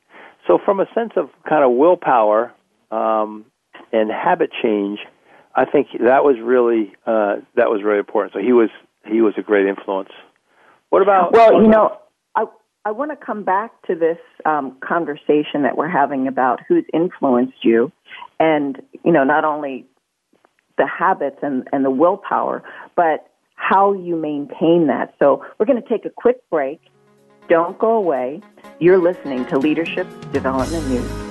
So, 0.47 0.57
from 0.63 0.79
a 0.79 0.85
sense 0.95 1.13
of 1.15 1.29
kind 1.47 1.63
of 1.63 1.71
willpower 1.71 2.53
um, 2.91 3.45
and 3.91 4.11
habit 4.11 4.51
change, 4.61 4.99
I 5.55 5.65
think 5.65 5.87
that 5.99 6.23
was 6.23 6.37
really 6.41 6.93
uh, 7.05 7.37
that 7.55 7.69
was 7.69 7.81
really 7.83 7.99
important. 7.99 8.33
So 8.33 8.39
he 8.39 8.53
was 8.53 8.69
he 9.05 9.21
was 9.21 9.33
a 9.37 9.41
great 9.41 9.65
influence. 9.65 10.11
What 10.89 11.01
about? 11.01 11.33
Well, 11.33 11.61
you 11.61 11.67
know, 11.67 11.97
I 12.35 12.45
I 12.85 12.91
want 12.91 13.11
to 13.11 13.17
come 13.17 13.43
back 13.43 13.71
to 13.87 13.95
this 13.95 14.17
um, 14.45 14.77
conversation 14.81 15.63
that 15.63 15.77
we're 15.77 15.89
having 15.89 16.27
about 16.27 16.59
who's 16.67 16.85
influenced 16.93 17.63
you, 17.63 17.91
and 18.39 18.81
you 19.03 19.11
know, 19.11 19.23
not 19.23 19.43
only 19.43 19.85
the 20.77 20.87
habits 20.87 21.37
and 21.41 21.67
and 21.71 21.83
the 21.83 21.91
willpower, 21.91 22.63
but 22.95 23.27
how 23.55 23.93
you 23.93 24.15
maintain 24.15 24.87
that. 24.87 25.13
So 25.19 25.45
we're 25.57 25.65
going 25.65 25.81
to 25.81 25.87
take 25.87 26.05
a 26.05 26.09
quick 26.09 26.37
break. 26.49 26.81
Don't 27.47 27.77
go 27.77 27.91
away. 27.91 28.41
You're 28.79 28.97
listening 28.97 29.45
to 29.47 29.59
Leadership 29.59 30.07
Development 30.31 30.87
News. 30.87 31.30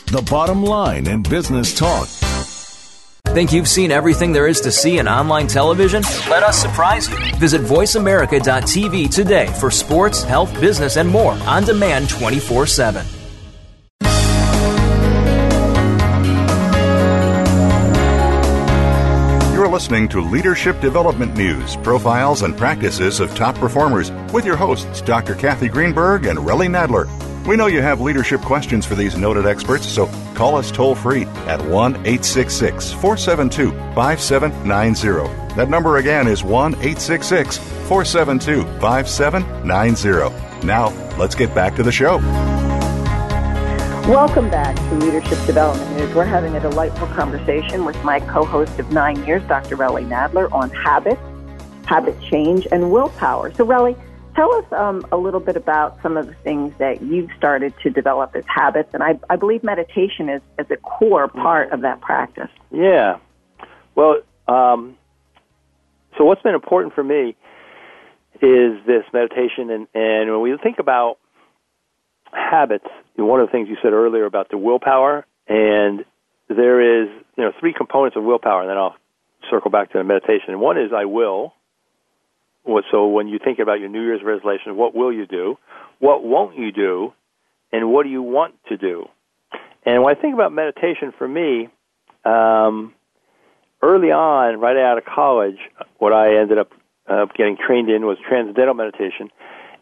the 0.11 0.21
bottom 0.23 0.61
line 0.61 1.07
in 1.07 1.23
business 1.23 1.73
talk. 1.73 2.05
Think 3.33 3.53
you've 3.53 3.69
seen 3.69 3.91
everything 3.91 4.33
there 4.33 4.45
is 4.45 4.59
to 4.61 4.71
see 4.71 4.97
in 4.97 5.07
online 5.07 5.47
television? 5.47 6.03
Let 6.29 6.43
us 6.43 6.61
surprise 6.61 7.09
you. 7.09 7.17
Visit 7.37 7.61
VoiceAmerica.tv 7.61 9.09
today 9.09 9.47
for 9.57 9.71
sports, 9.71 10.21
health, 10.21 10.53
business, 10.59 10.97
and 10.97 11.07
more 11.07 11.31
on 11.47 11.63
demand 11.63 12.09
24 12.09 12.67
7. 12.67 13.05
You're 19.53 19.69
listening 19.69 20.09
to 20.09 20.19
Leadership 20.19 20.81
Development 20.81 21.33
News, 21.37 21.77
profiles 21.77 22.41
and 22.41 22.57
practices 22.57 23.21
of 23.21 23.33
top 23.33 23.55
performers 23.55 24.11
with 24.33 24.45
your 24.45 24.57
hosts, 24.57 24.99
Dr. 24.99 25.35
Cathy 25.35 25.69
Greenberg 25.69 26.25
and 26.25 26.37
Relly 26.37 26.67
Nadler. 26.67 27.07
We 27.47 27.55
know 27.55 27.65
you 27.65 27.81
have 27.81 28.01
leadership 28.01 28.41
questions 28.41 28.85
for 28.85 28.93
these 28.93 29.17
noted 29.17 29.47
experts, 29.47 29.87
so 29.87 30.05
call 30.35 30.57
us 30.57 30.69
toll 30.69 30.93
free 30.93 31.25
at 31.47 31.59
1 31.59 31.95
866 31.95 32.91
472 32.93 33.71
5790. 33.95 35.55
That 35.55 35.67
number 35.67 35.97
again 35.97 36.27
is 36.27 36.43
1 36.43 36.75
866 36.75 37.57
472 37.57 38.63
5790. 38.79 40.67
Now, 40.67 40.89
let's 41.17 41.33
get 41.33 41.55
back 41.55 41.75
to 41.77 41.83
the 41.83 41.91
show. 41.91 42.17
Welcome 44.07 44.51
back 44.51 44.75
to 44.75 44.95
Leadership 44.97 45.43
Development 45.47 45.97
News. 45.97 46.13
We're 46.13 46.25
having 46.25 46.55
a 46.55 46.59
delightful 46.59 47.07
conversation 47.07 47.85
with 47.85 48.01
my 48.03 48.19
co 48.19 48.45
host 48.45 48.77
of 48.77 48.91
nine 48.91 49.25
years, 49.25 49.41
Dr. 49.47 49.77
Relly 49.77 50.07
Nadler, 50.07 50.51
on 50.51 50.69
habits, 50.69 51.19
habit 51.87 52.21
change, 52.21 52.67
and 52.71 52.91
willpower. 52.91 53.51
So, 53.53 53.65
Relly, 53.65 53.99
Tell 54.41 54.55
us 54.55 54.65
um, 54.71 55.05
a 55.11 55.17
little 55.17 55.39
bit 55.39 55.55
about 55.55 56.01
some 56.01 56.17
of 56.17 56.25
the 56.25 56.33
things 56.33 56.73
that 56.79 57.03
you've 57.03 57.29
started 57.37 57.75
to 57.83 57.91
develop 57.91 58.35
as 58.35 58.43
habits, 58.47 58.89
and 58.91 59.03
I, 59.03 59.19
I 59.29 59.35
believe 59.35 59.63
meditation 59.63 60.29
is, 60.29 60.41
is 60.57 60.65
a 60.71 60.77
core 60.77 61.27
part 61.27 61.71
of 61.71 61.81
that 61.81 62.01
practice. 62.01 62.49
Yeah. 62.71 63.19
Well, 63.93 64.15
um, 64.47 64.97
so 66.17 66.23
what's 66.23 66.41
been 66.41 66.55
important 66.55 66.95
for 66.95 67.03
me 67.03 67.35
is 68.41 68.83
this 68.87 69.03
meditation, 69.13 69.69
and, 69.69 69.87
and 69.93 70.31
when 70.31 70.41
we 70.41 70.57
think 70.57 70.79
about 70.79 71.19
habits, 72.33 72.87
one 73.17 73.41
of 73.41 73.47
the 73.47 73.51
things 73.51 73.69
you 73.69 73.77
said 73.83 73.93
earlier 73.93 74.25
about 74.25 74.49
the 74.49 74.57
willpower, 74.57 75.23
and 75.47 76.03
there 76.47 77.03
is 77.03 77.09
you 77.37 77.43
know 77.43 77.51
three 77.59 77.75
components 77.77 78.17
of 78.17 78.23
willpower, 78.23 78.61
and 78.61 78.71
then 78.71 78.77
I'll 78.77 78.95
circle 79.51 79.69
back 79.69 79.91
to 79.91 79.99
the 79.99 80.03
meditation. 80.03 80.59
One 80.59 80.79
is 80.79 80.89
I 80.91 81.05
will, 81.05 81.53
so 82.91 83.07
when 83.07 83.27
you 83.27 83.39
think 83.43 83.59
about 83.59 83.79
your 83.79 83.89
New 83.89 84.03
Year's 84.03 84.21
resolution, 84.23 84.75
what 84.77 84.95
will 84.95 85.11
you 85.11 85.25
do? 85.25 85.57
What 85.99 86.23
won't 86.23 86.57
you 86.57 86.71
do? 86.71 87.13
And 87.71 87.91
what 87.91 88.03
do 88.03 88.09
you 88.09 88.21
want 88.21 88.55
to 88.69 88.77
do? 88.77 89.07
And 89.85 90.03
when 90.03 90.15
I 90.15 90.19
think 90.19 90.33
about 90.33 90.51
meditation 90.51 91.13
for 91.17 91.27
me, 91.27 91.69
um, 92.23 92.93
early 93.81 94.11
on, 94.11 94.59
right 94.59 94.77
out 94.77 94.97
of 94.97 95.05
college, 95.05 95.57
what 95.97 96.13
I 96.13 96.37
ended 96.37 96.57
up 96.57 96.71
uh, 97.07 97.25
getting 97.35 97.57
trained 97.57 97.89
in 97.89 98.05
was 98.05 98.17
transcendental 98.27 98.73
meditation. 98.73 99.29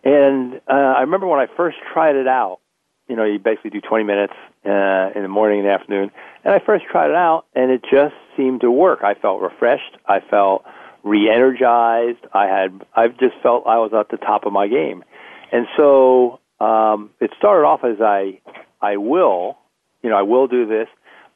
And 0.03 0.61
uh, 0.69 0.73
I 0.73 1.01
remember 1.01 1.27
when 1.27 1.39
I 1.39 1.47
first 1.57 1.77
tried 1.93 2.15
it 2.15 2.27
out, 2.27 2.59
you 3.07 3.15
know, 3.15 3.25
you 3.25 3.39
basically 3.39 3.71
do 3.71 3.81
20 3.81 4.03
minutes 4.03 4.33
uh, 4.65 5.09
in 5.15 5.23
the 5.23 5.27
morning 5.27 5.59
and 5.59 5.67
the 5.67 5.73
afternoon. 5.73 6.11
And 6.45 6.53
I 6.53 6.59
first 6.59 6.85
tried 6.85 7.09
it 7.09 7.15
out, 7.15 7.45
and 7.55 7.71
it 7.71 7.81
just 7.91 8.15
seemed 8.37 8.61
to 8.61 8.71
work. 8.71 8.99
I 9.03 9.15
felt 9.15 9.41
refreshed. 9.41 9.97
I 10.07 10.19
felt 10.21 10.63
re-energized. 11.03 12.25
I 12.33 12.45
had 12.45 12.81
I've 12.95 13.17
just 13.19 13.35
felt 13.41 13.65
I 13.67 13.77
was 13.77 13.91
at 13.93 14.09
the 14.09 14.17
top 14.17 14.45
of 14.45 14.53
my 14.53 14.67
game, 14.67 15.03
and 15.51 15.67
so 15.77 16.39
um, 16.59 17.11
it 17.19 17.31
started 17.37 17.65
off 17.65 17.83
as 17.83 18.01
I 18.01 18.39
I 18.81 18.97
will, 18.97 19.57
you 20.03 20.09
know, 20.09 20.17
I 20.17 20.23
will 20.23 20.47
do 20.47 20.65
this, 20.65 20.87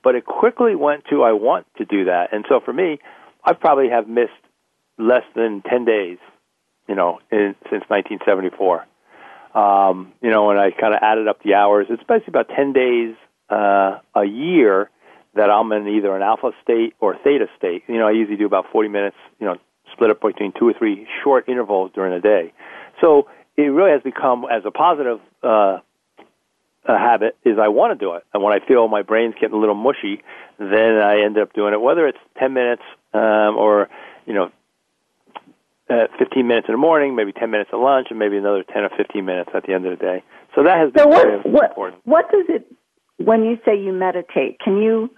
but 0.03 0.15
it 0.15 0.25
quickly 0.25 0.75
went 0.75 1.05
to 1.09 1.23
I 1.23 1.33
want 1.33 1.65
to 1.77 1.85
do 1.85 2.05
that, 2.05 2.33
and 2.33 2.45
so 2.49 2.59
for 2.59 2.73
me, 2.73 2.99
I 3.43 3.53
probably 3.53 3.89
have 3.89 4.07
missed 4.07 4.31
less 4.97 5.23
than 5.35 5.61
ten 5.61 5.85
days, 5.85 6.17
you 6.87 6.95
know, 6.95 7.19
in, 7.31 7.55
since 7.69 7.83
1974. 7.87 8.85
Um, 9.55 10.13
you 10.21 10.31
know, 10.31 10.49
and 10.49 10.59
I 10.59 10.71
kind 10.71 10.95
of 10.95 10.99
added 11.03 11.27
up 11.27 11.43
the 11.43 11.53
hours. 11.53 11.87
It's 11.89 12.01
basically 12.03 12.31
about 12.31 12.49
ten 12.55 12.73
days 12.73 13.15
uh, 13.49 13.99
a 14.15 14.25
year 14.25 14.89
that 15.35 15.49
I'm 15.49 15.71
in 15.71 15.87
either 15.87 16.15
an 16.15 16.21
alpha 16.21 16.51
state 16.61 16.93
or 16.99 17.17
theta 17.23 17.47
state. 17.57 17.83
You 17.87 17.97
know, 17.97 18.07
I 18.07 18.11
usually 18.11 18.37
do 18.37 18.45
about 18.45 18.65
40 18.71 18.89
minutes, 18.89 19.17
you 19.39 19.47
know, 19.47 19.57
split 19.91 20.09
up 20.09 20.21
between 20.21 20.53
two 20.57 20.67
or 20.67 20.73
three 20.73 21.07
short 21.23 21.49
intervals 21.49 21.91
during 21.93 22.13
the 22.13 22.21
day. 22.21 22.53
So 23.01 23.27
it 23.57 23.63
really 23.63 23.91
has 23.91 24.01
become 24.01 24.45
as 24.51 24.63
a 24.65 24.71
positive 24.71 25.19
uh, 25.41 25.79
a 26.85 26.97
habit 26.97 27.37
is 27.45 27.57
I 27.57 27.69
want 27.69 27.97
to 27.97 28.05
do 28.05 28.13
it. 28.13 28.23
And 28.33 28.43
when 28.43 28.53
I 28.53 28.65
feel 28.65 28.87
my 28.87 29.03
brain's 29.03 29.35
getting 29.35 29.55
a 29.55 29.59
little 29.59 29.75
mushy, 29.75 30.21
then 30.59 30.97
I 30.97 31.21
end 31.23 31.37
up 31.37 31.53
doing 31.53 31.73
it, 31.73 31.81
whether 31.81 32.07
it's 32.07 32.17
10 32.39 32.53
minutes 32.53 32.81
um, 33.13 33.55
or, 33.55 33.89
you 34.25 34.33
know, 34.33 34.51
uh, 35.89 36.07
15 36.19 36.45
minutes 36.45 36.67
in 36.67 36.73
the 36.73 36.77
morning, 36.77 37.15
maybe 37.15 37.31
10 37.31 37.51
minutes 37.51 37.69
at 37.71 37.79
lunch, 37.79 38.07
and 38.09 38.19
maybe 38.19 38.37
another 38.37 38.63
10 38.63 38.83
or 38.83 38.89
15 38.97 39.23
minutes 39.23 39.49
at 39.53 39.63
the 39.65 39.73
end 39.73 39.85
of 39.85 39.97
the 39.97 40.03
day. 40.03 40.23
So 40.55 40.63
that 40.63 40.77
has 40.77 40.91
been 40.91 41.03
so 41.03 41.09
what, 41.09 41.23
very 41.23 41.39
what, 41.41 41.69
important. 41.69 42.01
What 42.03 42.31
does 42.31 42.45
it 42.49 42.67
when 43.17 43.43
you 43.43 43.57
say 43.65 43.77
you 43.79 43.93
meditate, 43.93 44.59
can 44.59 44.77
you 44.81 45.09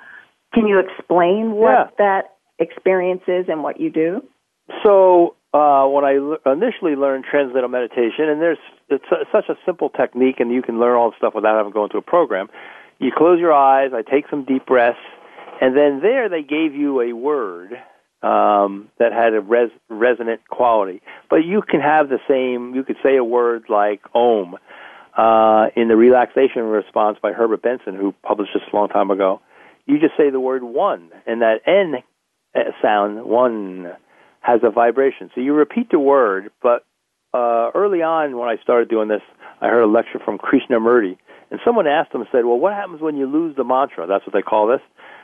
can 0.56 0.68
you 0.68 0.80
explain 0.80 1.52
what 1.52 1.70
yeah. 1.70 1.88
that 1.98 2.22
experience 2.58 3.22
is 3.28 3.46
and 3.48 3.62
what 3.62 3.80
you 3.80 3.91
do? 3.91 4.24
So 4.84 5.36
uh, 5.54 5.86
when 5.88 6.04
I 6.04 6.15
l- 6.15 6.38
initially 6.52 6.96
learned 6.96 7.26
transcendental 7.30 7.70
meditation, 7.70 8.30
and 8.30 8.41
there's 8.41 8.58
it's 8.89 9.06
a, 9.12 9.26
such 9.32 9.50
a 9.50 9.56
simple 9.65 9.89
technique, 9.89 10.39
and 10.39 10.52
you 10.52 10.62
can 10.62 10.80
learn 10.80 10.96
all 10.98 11.12
the 11.12 11.18
stuff 11.18 11.36
without 11.36 11.56
having 11.58 11.72
to 11.72 11.74
go 11.74 11.84
into 11.84 11.98
a 11.98 12.02
program. 12.02 12.48
You 13.00 13.12
close 13.15 13.39
your 13.39 13.54
eyes. 13.54 13.91
I 13.94 14.02
take 14.02 14.26
some 14.30 14.46
deep 14.46 14.65
breaths, 14.65 14.98
and 15.62 15.76
then 15.76 16.00
there 16.02 16.30
they 16.30 16.41
gave 16.41 16.74
you 16.74 17.02
a 17.02 17.13
word 17.13 17.74
um, 18.24 18.89
that 18.98 19.12
had 19.13 19.34
a 19.34 19.41
res- 19.41 19.72
resonant 19.89 20.48
quality. 20.50 21.02
But 21.30 21.46
you 21.46 21.62
can 21.62 21.82
have 21.82 22.10
the 22.10 22.20
same. 22.28 22.74
You 22.74 22.84
could 22.84 22.98
say 23.04 23.18
a 23.18 23.24
word 23.24 23.65
like 23.70 24.02
Om 24.15 24.56
uh, 25.15 25.68
in 25.76 25.88
the 25.88 25.96
relaxation 25.96 26.63
response 26.63 27.18
by 27.22 27.32
Herbert 27.32 27.62
Benson, 27.62 27.96
who 27.96 28.13
published 28.24 28.52
this 28.54 28.63
a 28.72 28.76
long 28.76 28.89
time 28.89 29.12
ago, 29.12 29.41
you 29.86 30.00
just 30.00 30.17
say 30.17 30.30
the 30.30 30.39
word 30.39 30.63
one, 30.63 31.10
and 31.26 31.41
that 31.41 31.62
N 31.65 32.04
sound, 32.82 33.26
one, 33.26 33.91
has 34.39 34.62
a 34.63 34.69
vibration. 34.69 35.30
So 35.36 35.41
you 35.41 35.54
repeat 35.54 35.89
the 35.91 36.00
word, 36.00 36.52
but 36.62 36.86
uh, 37.34 37.71
early 37.74 38.02
on 38.02 38.38
when 38.38 38.50
I 38.50 38.58
started 38.63 38.89
doing 38.89 39.08
this, 39.08 39.21
I 39.62 39.67
heard 39.67 39.84
a 39.84 39.88
lecture 39.88 40.19
from 40.24 40.38
Krishnamurti, 40.38 41.17
and 41.52 41.60
someone 41.65 41.88
asked 41.88 42.13
him 42.13 42.26
said, 42.32 42.45
well, 42.45 42.58
what 42.58 42.74
happens 42.74 43.02
when 43.02 43.17
you 43.17 43.28
lose 43.28 43.56
the 43.56 43.63
mantra? 43.63 44.08
That's 44.08 44.26
what 44.26 44.34
they 44.34 44.41
call 44.41 44.67
this. 44.67 44.82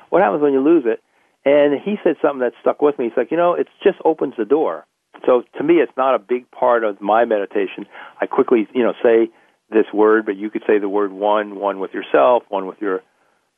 What 0.09 0.21
happens 0.21 0.41
when 0.41 0.53
you 0.53 0.61
lose 0.61 0.83
it? 0.85 1.01
And 1.43 1.79
he 1.81 1.95
said 2.03 2.15
something 2.21 2.41
that 2.41 2.53
stuck 2.61 2.81
with 2.81 2.99
me. 2.99 3.05
He's 3.05 3.17
like, 3.17 3.31
you 3.31 3.37
know, 3.37 3.53
it 3.53 3.67
just 3.83 3.97
opens 4.05 4.35
the 4.37 4.45
door. 4.45 4.85
So 5.25 5.43
to 5.57 5.63
me, 5.63 5.75
it's 5.75 5.91
not 5.97 6.15
a 6.15 6.19
big 6.19 6.49
part 6.51 6.83
of 6.83 7.01
my 7.01 7.25
meditation. 7.25 7.85
I 8.19 8.25
quickly, 8.27 8.67
you 8.73 8.83
know, 8.83 8.93
say 9.01 9.29
this 9.69 9.85
word, 9.93 10.25
but 10.25 10.35
you 10.35 10.49
could 10.49 10.63
say 10.67 10.79
the 10.79 10.89
word 10.89 11.11
one, 11.11 11.55
one 11.55 11.79
with 11.79 11.93
yourself, 11.93 12.43
one 12.49 12.67
with 12.67 12.79
your 12.81 13.01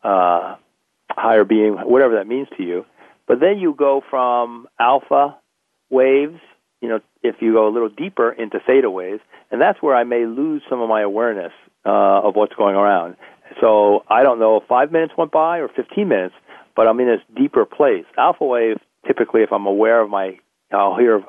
uh, 0.04 0.56
higher 1.16 1.44
being, 1.44 1.74
whatever 1.74 2.16
that 2.16 2.28
means 2.28 2.48
to 2.58 2.64
you. 2.64 2.86
But 3.28 3.40
then 3.40 3.58
you 3.60 3.74
go 3.78 4.02
from 4.10 4.68
alpha 4.80 5.38
waves, 5.90 6.40
you 6.82 6.90
know, 6.90 7.00
if 7.22 7.36
you 7.40 7.54
go 7.54 7.68
a 7.68 7.72
little 7.72 7.90
deeper 7.90 8.32
into 8.32 8.60
theta 8.66 8.90
waves, 8.90 9.22
and 9.52 9.62
that's 9.62 9.82
where 9.82 9.96
I 9.96 10.04
may 10.04 10.26
lose 10.26 10.62
some 10.70 10.82
of 10.82 10.90
my 10.90 11.02
awareness 11.02 11.54
uh, 11.86 12.28
of 12.28 12.36
what's 12.36 12.54
going 12.56 12.76
around. 12.76 13.16
So 13.62 14.04
I 14.10 14.24
don't 14.24 14.40
know 14.40 14.58
if 14.58 14.64
five 14.68 14.92
minutes 14.92 15.14
went 15.18 15.32
by 15.32 15.60
or 15.60 15.70
15 15.70 16.08
minutes, 16.08 16.36
but 16.76 16.88
I'm 16.88 17.00
in 17.00 17.08
this 17.08 17.22
deeper 17.36 17.66
place. 17.66 18.06
Alpha 18.18 18.46
wave, 18.46 18.78
typically, 19.06 19.42
if 19.42 19.52
I'm 19.52 19.66
aware 19.66 20.02
of 20.02 20.10
my, 20.10 20.40
I'll 20.72 20.98
hear 20.98 21.24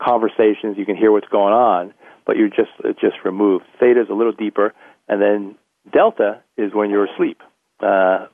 conversations, 0.00 0.76
you 0.76 0.84
can 0.84 0.96
hear 0.96 1.10
what's 1.10 1.28
going 1.28 1.54
on 1.54 1.94
but 2.26 2.36
you're 2.36 2.48
just 2.48 2.70
it's 2.84 3.00
just 3.00 3.16
removed. 3.24 3.64
Theta 3.80 4.00
is 4.00 4.08
a 4.10 4.14
little 4.14 4.32
deeper, 4.32 4.72
and 5.08 5.20
then 5.20 5.56
delta 5.92 6.42
is 6.56 6.72
when 6.72 6.90
you're 6.90 7.06
asleep. 7.12 7.38
Uh, 7.80 8.26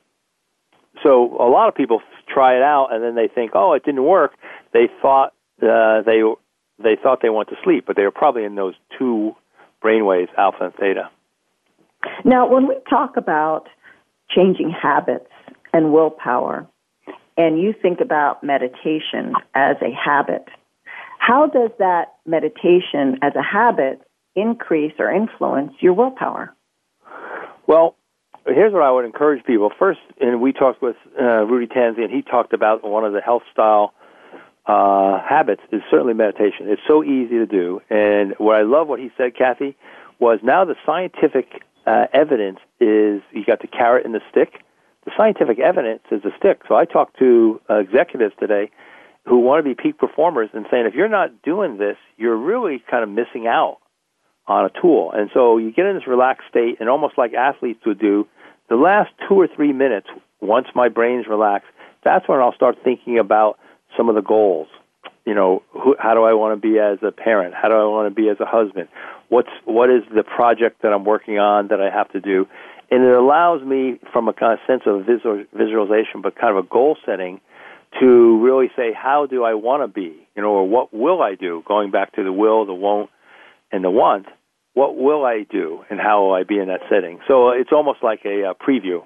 so 1.02 1.36
a 1.40 1.48
lot 1.48 1.68
of 1.68 1.74
people 1.74 2.00
try 2.32 2.56
it 2.56 2.62
out, 2.62 2.88
and 2.92 3.02
then 3.02 3.14
they 3.14 3.28
think, 3.32 3.52
oh, 3.54 3.72
it 3.72 3.84
didn't 3.84 4.04
work. 4.04 4.32
They 4.72 4.88
thought 5.00 5.32
uh, 5.62 6.02
they 6.02 6.22
they 6.82 6.96
thought 7.02 7.20
they 7.22 7.30
went 7.30 7.48
to 7.48 7.56
sleep, 7.64 7.84
but 7.86 7.96
they 7.96 8.02
were 8.02 8.10
probably 8.10 8.44
in 8.44 8.54
those 8.54 8.74
two 8.98 9.34
brainwaves, 9.82 10.28
alpha 10.36 10.64
and 10.64 10.74
theta. 10.74 11.10
Now, 12.24 12.48
when 12.48 12.68
we 12.68 12.76
talk 12.88 13.16
about 13.16 13.68
changing 14.30 14.70
habits, 14.70 15.30
and 15.72 15.92
willpower, 15.92 16.66
and 17.36 17.60
you 17.60 17.74
think 17.80 18.00
about 18.00 18.42
meditation 18.42 19.34
as 19.54 19.76
a 19.82 19.92
habit, 19.92 20.46
how 21.18 21.46
does 21.46 21.70
that 21.78 22.14
meditation 22.26 23.18
as 23.22 23.32
a 23.36 23.42
habit 23.42 24.00
increase 24.34 24.92
or 24.98 25.10
influence 25.10 25.72
your 25.80 25.92
willpower? 25.92 26.54
Well, 27.66 27.96
here's 28.54 28.72
what 28.72 28.82
I 28.82 28.90
would 28.90 29.04
encourage 29.04 29.44
people. 29.44 29.70
First, 29.78 30.00
and 30.20 30.40
we 30.40 30.52
talked 30.52 30.82
with 30.82 30.96
uh, 31.20 31.44
Rudy 31.44 31.66
Tanzi, 31.66 32.02
and 32.02 32.10
he 32.10 32.22
talked 32.22 32.52
about 32.52 32.84
one 32.84 33.04
of 33.04 33.12
the 33.12 33.20
health 33.20 33.42
style 33.52 33.94
uh, 34.66 35.20
habits 35.26 35.62
is 35.72 35.80
certainly 35.90 36.14
meditation. 36.14 36.68
It's 36.68 36.82
so 36.86 37.02
easy 37.02 37.36
to 37.38 37.46
do, 37.46 37.80
and 37.88 38.34
what 38.38 38.56
I 38.56 38.62
love 38.62 38.88
what 38.88 39.00
he 39.00 39.10
said, 39.16 39.36
Cathy, 39.36 39.76
was 40.18 40.40
now 40.42 40.64
the 40.64 40.76
scientific 40.84 41.62
uh, 41.86 42.06
evidence 42.12 42.58
is 42.80 43.22
you 43.32 43.44
got 43.46 43.60
the 43.60 43.66
carrot 43.66 44.04
and 44.04 44.14
the 44.14 44.20
stick. 44.30 44.62
The 45.04 45.12
scientific 45.16 45.58
evidence 45.58 46.02
is 46.10 46.22
the 46.22 46.32
stick. 46.36 46.62
So 46.68 46.74
I 46.74 46.84
talked 46.84 47.18
to 47.18 47.60
uh, 47.70 47.76
executives 47.76 48.34
today 48.38 48.70
who 49.24 49.38
want 49.38 49.64
to 49.64 49.68
be 49.68 49.74
peak 49.74 49.96
performers 49.98 50.50
and 50.52 50.66
saying 50.70 50.86
if 50.86 50.94
you're 50.94 51.08
not 51.08 51.42
doing 51.42 51.78
this, 51.78 51.96
you're 52.16 52.36
really 52.36 52.82
kind 52.90 53.02
of 53.02 53.08
missing 53.08 53.46
out 53.46 53.78
on 54.48 54.64
a 54.64 54.80
tool. 54.80 55.12
And 55.14 55.30
so 55.32 55.58
you 55.58 55.70
get 55.72 55.86
in 55.86 55.94
this 55.94 56.06
relaxed 56.06 56.48
state, 56.48 56.78
and 56.80 56.88
almost 56.88 57.16
like 57.16 57.34
athletes 57.34 57.80
would 57.86 57.98
do, 57.98 58.26
the 58.68 58.76
last 58.76 59.10
two 59.28 59.34
or 59.34 59.46
three 59.46 59.72
minutes, 59.72 60.08
once 60.40 60.66
my 60.74 60.88
brain's 60.88 61.26
relaxed, 61.28 61.68
that's 62.04 62.28
when 62.28 62.40
I'll 62.40 62.54
start 62.54 62.76
thinking 62.82 63.18
about 63.18 63.58
some 63.96 64.08
of 64.08 64.14
the 64.14 64.22
goals. 64.22 64.68
You 65.26 65.34
know, 65.34 65.62
who, 65.72 65.94
how 65.98 66.14
do 66.14 66.22
I 66.24 66.32
want 66.32 66.60
to 66.60 66.60
be 66.60 66.78
as 66.78 66.98
a 67.02 67.12
parent? 67.12 67.54
How 67.54 67.68
do 67.68 67.74
I 67.74 67.84
want 67.84 68.08
to 68.08 68.14
be 68.14 68.28
as 68.30 68.38
a 68.40 68.46
husband? 68.46 68.88
What's 69.28 69.50
what 69.66 69.90
is 69.90 70.02
the 70.14 70.22
project 70.22 70.80
that 70.82 70.92
I'm 70.92 71.04
working 71.04 71.38
on 71.38 71.68
that 71.68 71.80
I 71.80 71.90
have 71.90 72.10
to 72.12 72.20
do? 72.20 72.46
And 72.90 73.04
it 73.04 73.12
allows 73.12 73.62
me, 73.62 74.00
from 74.12 74.28
a 74.28 74.32
kind 74.32 74.54
of 74.54 74.60
sense 74.66 74.82
of 74.86 75.04
visual, 75.04 75.44
visualization, 75.52 76.22
but 76.22 76.36
kind 76.36 76.56
of 76.56 76.64
a 76.64 76.68
goal 76.68 76.96
setting, 77.04 77.40
to 78.00 78.38
really 78.42 78.70
say, 78.74 78.92
how 78.94 79.26
do 79.26 79.44
I 79.44 79.52
want 79.54 79.82
to 79.82 79.88
be? 79.88 80.16
You 80.34 80.42
know, 80.42 80.50
or 80.50 80.68
what 80.68 80.94
will 80.94 81.20
I 81.20 81.34
do? 81.34 81.62
Going 81.66 81.90
back 81.90 82.14
to 82.14 82.24
the 82.24 82.32
will, 82.32 82.64
the 82.64 82.72
won't, 82.72 83.10
and 83.70 83.84
the 83.84 83.90
want. 83.90 84.26
What 84.74 84.96
will 84.96 85.24
I 85.24 85.44
do, 85.50 85.80
and 85.90 85.98
how 85.98 86.22
will 86.22 86.34
I 86.34 86.44
be 86.44 86.58
in 86.58 86.68
that 86.68 86.80
setting? 86.88 87.18
So 87.26 87.48
uh, 87.48 87.52
it's 87.52 87.70
almost 87.72 87.98
like 88.02 88.20
a, 88.24 88.50
a 88.50 88.54
preview 88.54 89.02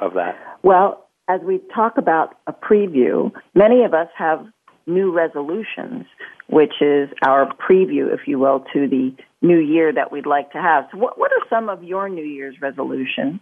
of 0.00 0.14
that. 0.14 0.36
Well, 0.62 1.06
as 1.28 1.40
we 1.44 1.60
talk 1.74 1.96
about 1.96 2.34
a 2.46 2.52
preview, 2.52 3.30
many 3.54 3.84
of 3.84 3.94
us 3.94 4.08
have 4.16 4.46
new 4.86 5.12
resolutions, 5.12 6.06
which 6.48 6.72
is 6.80 7.08
our 7.24 7.46
preview, 7.54 8.12
if 8.12 8.20
you 8.26 8.38
will, 8.38 8.64
to 8.72 8.88
the 8.88 9.14
new 9.42 9.58
year 9.58 9.92
that 9.92 10.10
we'd 10.10 10.26
like 10.26 10.50
to 10.52 10.58
have. 10.58 10.84
So, 10.90 10.98
what, 10.98 11.18
what 11.18 11.30
are 11.32 11.46
some 11.48 11.68
of 11.68 11.84
your 11.84 12.08
New 12.08 12.24
Year's 12.24 12.56
resolutions, 12.60 13.40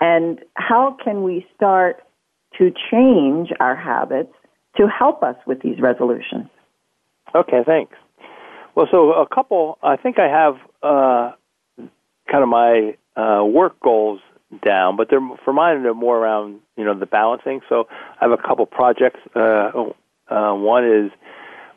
and 0.00 0.38
how 0.54 0.96
can 1.02 1.22
we 1.24 1.46
start 1.56 2.02
to 2.58 2.70
change 2.90 3.48
our 3.58 3.74
habits 3.74 4.32
to 4.76 4.86
help 4.86 5.22
us 5.22 5.36
with 5.46 5.60
these 5.62 5.80
resolutions? 5.80 6.48
Okay, 7.34 7.62
thanks. 7.66 7.96
Well, 8.74 8.88
so 8.90 9.12
a 9.12 9.26
couple, 9.26 9.78
I 9.82 9.96
think 9.96 10.18
I 10.18 10.28
have 10.28 10.56
uh, 10.82 11.32
kind 12.30 12.42
of 12.42 12.48
my 12.48 12.96
uh, 13.16 13.44
work 13.44 13.78
goals 13.80 14.20
down, 14.64 14.96
but 14.96 15.08
they're 15.10 15.20
for 15.44 15.52
mine 15.52 15.82
they're 15.82 15.94
more 15.94 16.18
around 16.18 16.60
you 16.76 16.84
know 16.84 16.98
the 16.98 17.06
balancing. 17.06 17.60
So 17.68 17.86
I 18.20 18.28
have 18.28 18.32
a 18.32 18.42
couple 18.42 18.66
projects. 18.66 19.20
Uh, 19.34 19.70
oh, 19.74 19.96
uh, 20.28 20.54
one 20.54 20.84
is 20.84 21.10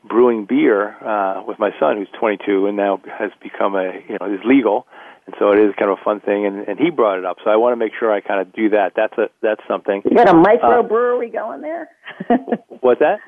brewing 0.07 0.45
beer 0.45 0.95
uh, 1.03 1.43
with 1.45 1.59
my 1.59 1.71
son, 1.79 1.97
who's 1.97 2.07
22 2.19 2.67
and 2.67 2.77
now 2.77 3.01
has 3.19 3.31
become 3.41 3.75
a 3.75 3.99
you 4.07 4.17
know 4.19 4.33
is 4.33 4.39
legal, 4.45 4.87
and 5.25 5.35
so 5.39 5.51
it 5.51 5.59
is 5.59 5.73
kind 5.77 5.91
of 5.91 5.99
a 5.99 6.03
fun 6.03 6.19
thing. 6.19 6.45
And, 6.45 6.67
and 6.67 6.79
he 6.79 6.89
brought 6.89 7.19
it 7.19 7.25
up, 7.25 7.37
so 7.43 7.49
I 7.49 7.55
want 7.57 7.73
to 7.73 7.77
make 7.77 7.93
sure 7.97 8.11
I 8.11 8.21
kind 8.21 8.41
of 8.41 8.53
do 8.53 8.69
that. 8.69 8.93
That's 8.95 9.17
a 9.17 9.29
that's 9.41 9.61
something. 9.67 10.01
You 10.05 10.15
got 10.15 10.29
a 10.29 10.33
microbrewery 10.33 11.29
uh, 11.29 11.31
going 11.31 11.61
there? 11.61 11.89
what's 12.81 12.99
that? 12.99 13.19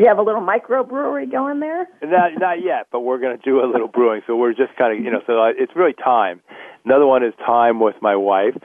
You 0.00 0.06
have 0.06 0.16
a 0.16 0.22
little 0.22 0.40
microbrewery 0.40 1.30
going 1.30 1.60
there? 1.60 1.86
not 2.02 2.32
not 2.38 2.64
yet, 2.64 2.86
but 2.90 3.00
we're 3.00 3.18
going 3.18 3.36
to 3.36 3.44
do 3.44 3.62
a 3.62 3.68
little 3.70 3.86
brewing. 3.86 4.22
So 4.26 4.34
we're 4.34 4.54
just 4.54 4.74
kind 4.78 4.96
of 4.96 5.04
you 5.04 5.10
know 5.10 5.20
so 5.26 5.44
it's 5.58 5.76
really 5.76 5.92
time. 5.92 6.40
Another 6.86 7.06
one 7.06 7.22
is 7.22 7.34
time 7.44 7.80
with 7.80 7.96
my 8.00 8.16
wife, 8.16 8.56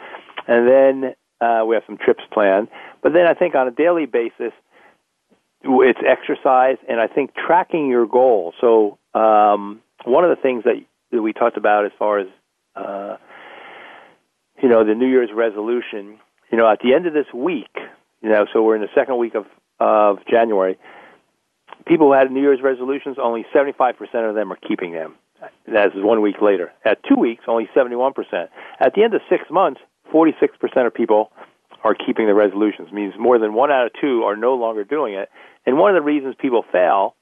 and 0.47 0.65
then 0.65 1.13
uh, 1.41 1.65
we 1.65 1.75
have 1.75 1.83
some 1.85 1.97
trips 1.97 2.23
planned. 2.31 2.69
But 3.03 3.11
then 3.11 3.27
I 3.27 3.33
think 3.33 3.53
on 3.53 3.67
a 3.67 3.71
daily 3.71 4.05
basis, 4.05 4.53
it's 5.61 5.99
exercise, 6.07 6.77
and 6.87 7.01
I 7.01 7.07
think 7.07 7.31
tracking 7.35 7.89
your 7.89 8.07
goals. 8.07 8.53
So 8.61 8.97
um, 9.13 9.81
one 10.05 10.23
of 10.23 10.29
the 10.29 10.41
things 10.41 10.63
that, 10.63 10.75
that 11.11 11.21
we 11.21 11.33
talked 11.33 11.57
about 11.57 11.85
as 11.85 11.91
far 11.99 12.19
as 12.19 12.27
uh, 12.77 13.17
you 14.63 14.69
know 14.69 14.85
the 14.85 14.95
New 14.95 15.07
Year's 15.07 15.31
resolution, 15.35 16.17
you 16.49 16.57
know, 16.57 16.71
at 16.71 16.79
the 16.81 16.93
end 16.93 17.07
of 17.07 17.13
this 17.13 17.27
week, 17.33 17.75
you 18.21 18.29
know, 18.29 18.45
so 18.53 18.63
we're 18.63 18.77
in 18.77 18.81
the 18.81 18.95
second 18.95 19.17
week 19.17 19.35
of 19.35 19.45
of 19.81 20.19
January. 20.31 20.77
People 21.87 22.07
who 22.07 22.13
had 22.13 22.31
New 22.31 22.41
Year's 22.41 22.61
resolutions, 22.63 23.17
only 23.21 23.45
75% 23.53 23.95
of 24.29 24.35
them 24.35 24.51
are 24.51 24.57
keeping 24.67 24.91
them. 24.91 25.15
That 25.67 25.87
is 25.87 25.93
one 25.95 26.21
week 26.21 26.41
later. 26.41 26.71
At 26.83 26.99
two 27.03 27.19
weeks, 27.19 27.43
only 27.47 27.69
71%. 27.75 28.13
At 28.79 28.93
the 28.95 29.03
end 29.03 29.13
of 29.13 29.21
six 29.29 29.43
months, 29.51 29.81
46% 30.13 30.87
of 30.87 30.93
people 30.93 31.31
are 31.83 31.93
keeping 31.93 32.27
the 32.27 32.33
resolutions. 32.33 32.89
It 32.91 32.93
means 32.93 33.13
more 33.19 33.37
than 33.37 33.53
one 33.53 33.71
out 33.71 33.87
of 33.87 33.91
two 34.01 34.23
are 34.23 34.35
no 34.35 34.55
longer 34.55 34.83
doing 34.83 35.13
it. 35.13 35.29
And 35.65 35.77
one 35.77 35.95
of 35.95 36.01
the 36.01 36.05
reasons 36.05 36.35
people 36.39 36.63
fail, 36.71 37.15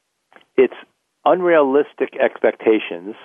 it's 0.56 0.73
unrealistic 1.25 2.15
expectations, 2.21 3.15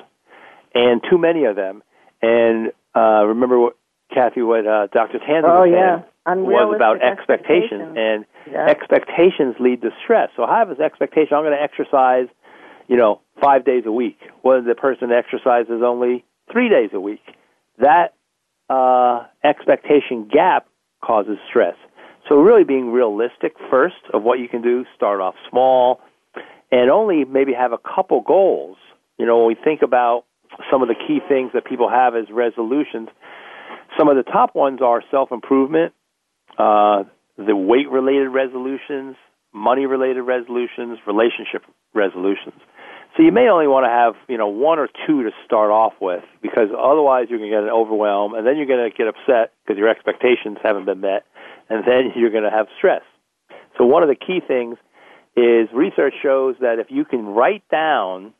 and 0.74 1.00
too 1.08 1.18
many 1.18 1.44
of 1.44 1.56
them. 1.56 1.82
And 2.22 2.72
uh, 2.94 3.24
remember 3.26 3.58
what 3.58 3.76
Cathy, 4.12 4.42
what 4.42 4.66
uh, 4.66 4.88
Dr. 4.92 5.18
Tanzi 5.18 5.44
oh, 5.44 5.60
was 5.60 5.70
yeah. 5.72 6.02
Was 6.36 6.74
about 6.74 7.02
expectations, 7.02 7.94
expectations. 7.94 7.96
and 7.96 8.24
yeah. 8.52 8.66
expectations 8.66 9.56
lead 9.60 9.82
to 9.82 9.90
stress. 10.02 10.30
So 10.36 10.44
I 10.44 10.58
have 10.58 10.68
this 10.68 10.80
expectation: 10.80 11.36
I'm 11.36 11.44
going 11.44 11.56
to 11.56 11.62
exercise, 11.62 12.28
you 12.88 12.96
know, 12.96 13.20
five 13.40 13.64
days 13.64 13.84
a 13.86 13.92
week. 13.92 14.18
When 14.42 14.64
the 14.64 14.74
person 14.74 15.10
exercises 15.12 15.82
only 15.84 16.24
three 16.52 16.68
days 16.68 16.90
a 16.92 17.00
week, 17.00 17.22
that 17.78 18.14
uh, 18.70 19.26
expectation 19.44 20.28
gap 20.30 20.66
causes 21.02 21.38
stress. 21.48 21.76
So 22.28 22.36
really 22.36 22.64
being 22.64 22.92
realistic 22.92 23.54
first 23.70 24.02
of 24.12 24.22
what 24.22 24.38
you 24.38 24.48
can 24.48 24.60
do, 24.60 24.84
start 24.94 25.20
off 25.20 25.34
small, 25.48 26.00
and 26.70 26.90
only 26.90 27.24
maybe 27.24 27.54
have 27.54 27.72
a 27.72 27.78
couple 27.78 28.20
goals. 28.20 28.76
You 29.18 29.26
know, 29.26 29.38
when 29.38 29.46
we 29.46 29.56
think 29.56 29.82
about 29.82 30.24
some 30.70 30.82
of 30.82 30.88
the 30.88 30.94
key 30.94 31.20
things 31.26 31.52
that 31.54 31.64
people 31.64 31.88
have 31.88 32.14
as 32.14 32.26
resolutions, 32.30 33.08
some 33.98 34.08
of 34.08 34.16
the 34.16 34.22
top 34.22 34.54
ones 34.54 34.80
are 34.82 35.02
self 35.10 35.32
improvement, 35.32 35.94
uh, 36.58 37.04
the 37.36 37.56
weight 37.56 37.88
related 37.90 38.28
resolutions, 38.28 39.16
money 39.52 39.86
related 39.86 40.22
resolutions, 40.22 40.98
relationship 41.06 41.62
resolutions. 41.94 42.60
So 43.16 43.22
you 43.22 43.32
may 43.32 43.48
only 43.48 43.66
want 43.66 43.84
to 43.84 43.90
have, 43.90 44.14
you 44.28 44.38
know, 44.38 44.48
one 44.48 44.78
or 44.78 44.88
two 45.06 45.24
to 45.24 45.30
start 45.44 45.70
off 45.70 45.94
with 46.00 46.22
because 46.42 46.68
otherwise 46.70 47.26
you're 47.30 47.38
going 47.38 47.50
to 47.50 47.56
get 47.56 47.64
an 47.64 47.70
overwhelm 47.70 48.34
and 48.34 48.46
then 48.46 48.56
you're 48.56 48.66
going 48.66 48.90
to 48.90 48.96
get 48.96 49.08
upset 49.08 49.52
because 49.64 49.78
your 49.78 49.88
expectations 49.88 50.58
haven't 50.62 50.84
been 50.84 51.00
met 51.00 51.24
and 51.68 51.84
then 51.86 52.12
you're 52.16 52.30
going 52.30 52.44
to 52.44 52.50
have 52.50 52.66
stress. 52.76 53.02
So 53.76 53.84
one 53.84 54.02
of 54.02 54.08
the 54.08 54.14
key 54.14 54.40
things 54.46 54.76
is 55.36 55.68
research 55.72 56.14
shows 56.22 56.56
that 56.60 56.78
if 56.78 56.88
you 56.90 57.04
can 57.04 57.24
write 57.26 57.62
down 57.70 58.34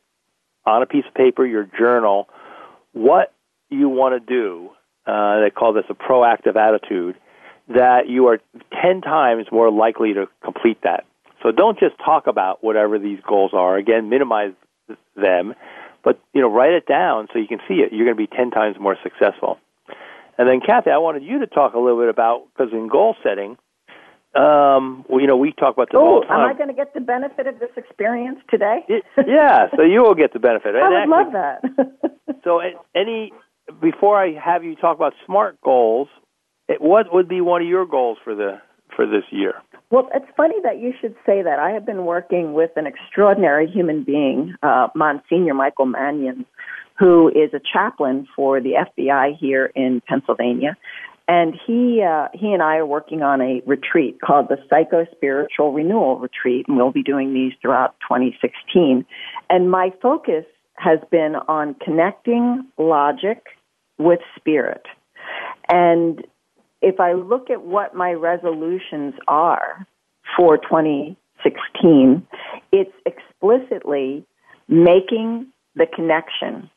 on 0.65 0.81
a 0.81 0.85
piece 0.85 1.05
of 1.07 1.13
paper, 1.13 1.45
your 1.45 1.67
journal, 1.77 2.27
what 2.93 3.33
you 3.69 3.89
want 3.89 4.13
to 4.13 4.19
do, 4.19 4.69
uh, 5.05 5.41
they 5.41 5.49
call 5.49 5.73
this 5.73 5.85
a 5.89 5.93
proactive 5.93 6.55
attitude, 6.55 7.15
that 7.69 8.07
you 8.07 8.27
are 8.27 8.39
10 8.81 9.01
times 9.01 9.45
more 9.51 9.71
likely 9.71 10.13
to 10.13 10.27
complete 10.43 10.79
that. 10.83 11.05
So 11.41 11.51
don't 11.51 11.79
just 11.79 11.95
talk 12.03 12.27
about 12.27 12.63
whatever 12.63 12.99
these 12.99 13.19
goals 13.27 13.51
are. 13.53 13.77
Again, 13.77 14.09
minimize 14.09 14.51
them, 15.15 15.53
but 16.03 16.19
you 16.33 16.41
know, 16.41 16.51
write 16.51 16.73
it 16.73 16.85
down 16.85 17.27
so 17.31 17.39
you 17.39 17.47
can 17.47 17.59
see 17.67 17.75
it. 17.75 17.93
You're 17.93 18.05
going 18.05 18.17
to 18.17 18.27
be 18.27 18.35
ten 18.35 18.51
times 18.51 18.77
more 18.79 18.97
successful. 19.03 19.57
And 20.37 20.47
then, 20.47 20.61
Cathy, 20.65 20.89
I 20.89 20.97
wanted 20.97 21.23
you 21.23 21.39
to 21.39 21.47
talk 21.47 21.73
a 21.73 21.79
little 21.79 21.99
bit 21.99 22.09
about 22.09 22.47
because 22.51 22.73
in 22.73 22.87
goal 22.87 23.15
setting, 23.23 23.57
um, 24.35 25.05
well, 25.09 25.21
you 25.21 25.27
know, 25.27 25.37
we 25.37 25.53
talk 25.53 25.75
about 25.75 25.89
the 25.89 25.97
goals. 25.97 26.25
oh, 26.29 26.33
am 26.33 26.49
I 26.49 26.53
going 26.53 26.69
to 26.69 26.73
get 26.73 26.93
the 26.93 27.01
benefit 27.01 27.47
of 27.47 27.59
this 27.59 27.71
experience 27.75 28.39
today? 28.49 28.85
yeah, 29.27 29.67
so 29.75 29.83
you 29.83 30.01
will 30.01 30.15
get 30.15 30.33
the 30.33 30.39
benefit. 30.39 30.75
I 30.75 30.79
and 30.79 31.11
would 31.11 31.27
actually, 31.27 31.77
love 31.77 31.91
that. 32.01 32.39
so, 32.43 32.61
any 32.95 33.31
before 33.81 34.21
I 34.21 34.33
have 34.33 34.63
you 34.63 34.75
talk 34.75 34.95
about 34.95 35.13
smart 35.25 35.59
goals, 35.61 36.07
what 36.79 37.13
would 37.13 37.27
be 37.27 37.41
one 37.41 37.61
of 37.61 37.67
your 37.67 37.85
goals 37.85 38.17
for 38.23 38.35
the 38.35 38.61
for 38.95 39.05
this 39.05 39.23
year? 39.31 39.55
Well, 39.91 40.09
it's 40.13 40.25
funny 40.37 40.55
that 40.63 40.79
you 40.79 40.93
should 40.99 41.15
say 41.25 41.41
that. 41.41 41.59
I 41.59 41.71
have 41.71 41.85
been 41.85 42.05
working 42.05 42.53
with 42.53 42.71
an 42.75 42.85
extraordinary 42.85 43.67
human 43.67 44.03
being, 44.03 44.55
uh, 44.61 44.87
Monsignor 44.93 45.53
Michael 45.53 45.85
Mannion, 45.85 46.45
who 46.97 47.29
is 47.29 47.53
a 47.53 47.59
chaplain 47.59 48.27
for 48.35 48.61
the 48.61 48.73
FBI 48.73 49.37
here 49.39 49.71
in 49.75 50.01
Pennsylvania. 50.07 50.75
And 51.27 51.53
he 51.65 52.03
uh, 52.03 52.27
he 52.33 52.53
and 52.53 52.61
I 52.61 52.77
are 52.77 52.85
working 52.85 53.21
on 53.21 53.39
a 53.39 53.61
retreat 53.65 54.19
called 54.19 54.47
the 54.49 54.57
Psycho 54.69 55.05
Spiritual 55.11 55.73
Renewal 55.73 56.17
Retreat, 56.19 56.65
and 56.67 56.75
we'll 56.75 56.91
be 56.91 57.03
doing 57.03 57.33
these 57.33 57.53
throughout 57.61 57.95
2016. 58.01 59.05
And 59.49 59.69
my 59.69 59.91
focus 60.01 60.45
has 60.75 60.99
been 61.11 61.35
on 61.47 61.75
connecting 61.75 62.67
logic 62.77 63.43
with 63.99 64.19
spirit. 64.37 64.85
And 65.69 66.25
if 66.81 66.99
I 66.99 67.13
look 67.13 67.49
at 67.49 67.63
what 67.63 67.95
my 67.95 68.13
resolutions 68.13 69.13
are 69.27 69.85
for 70.37 70.57
2016, 70.57 72.27
it's 72.71 72.91
explicitly 73.05 74.25
making 74.67 75.47
the 75.75 75.85
connection 75.93 76.69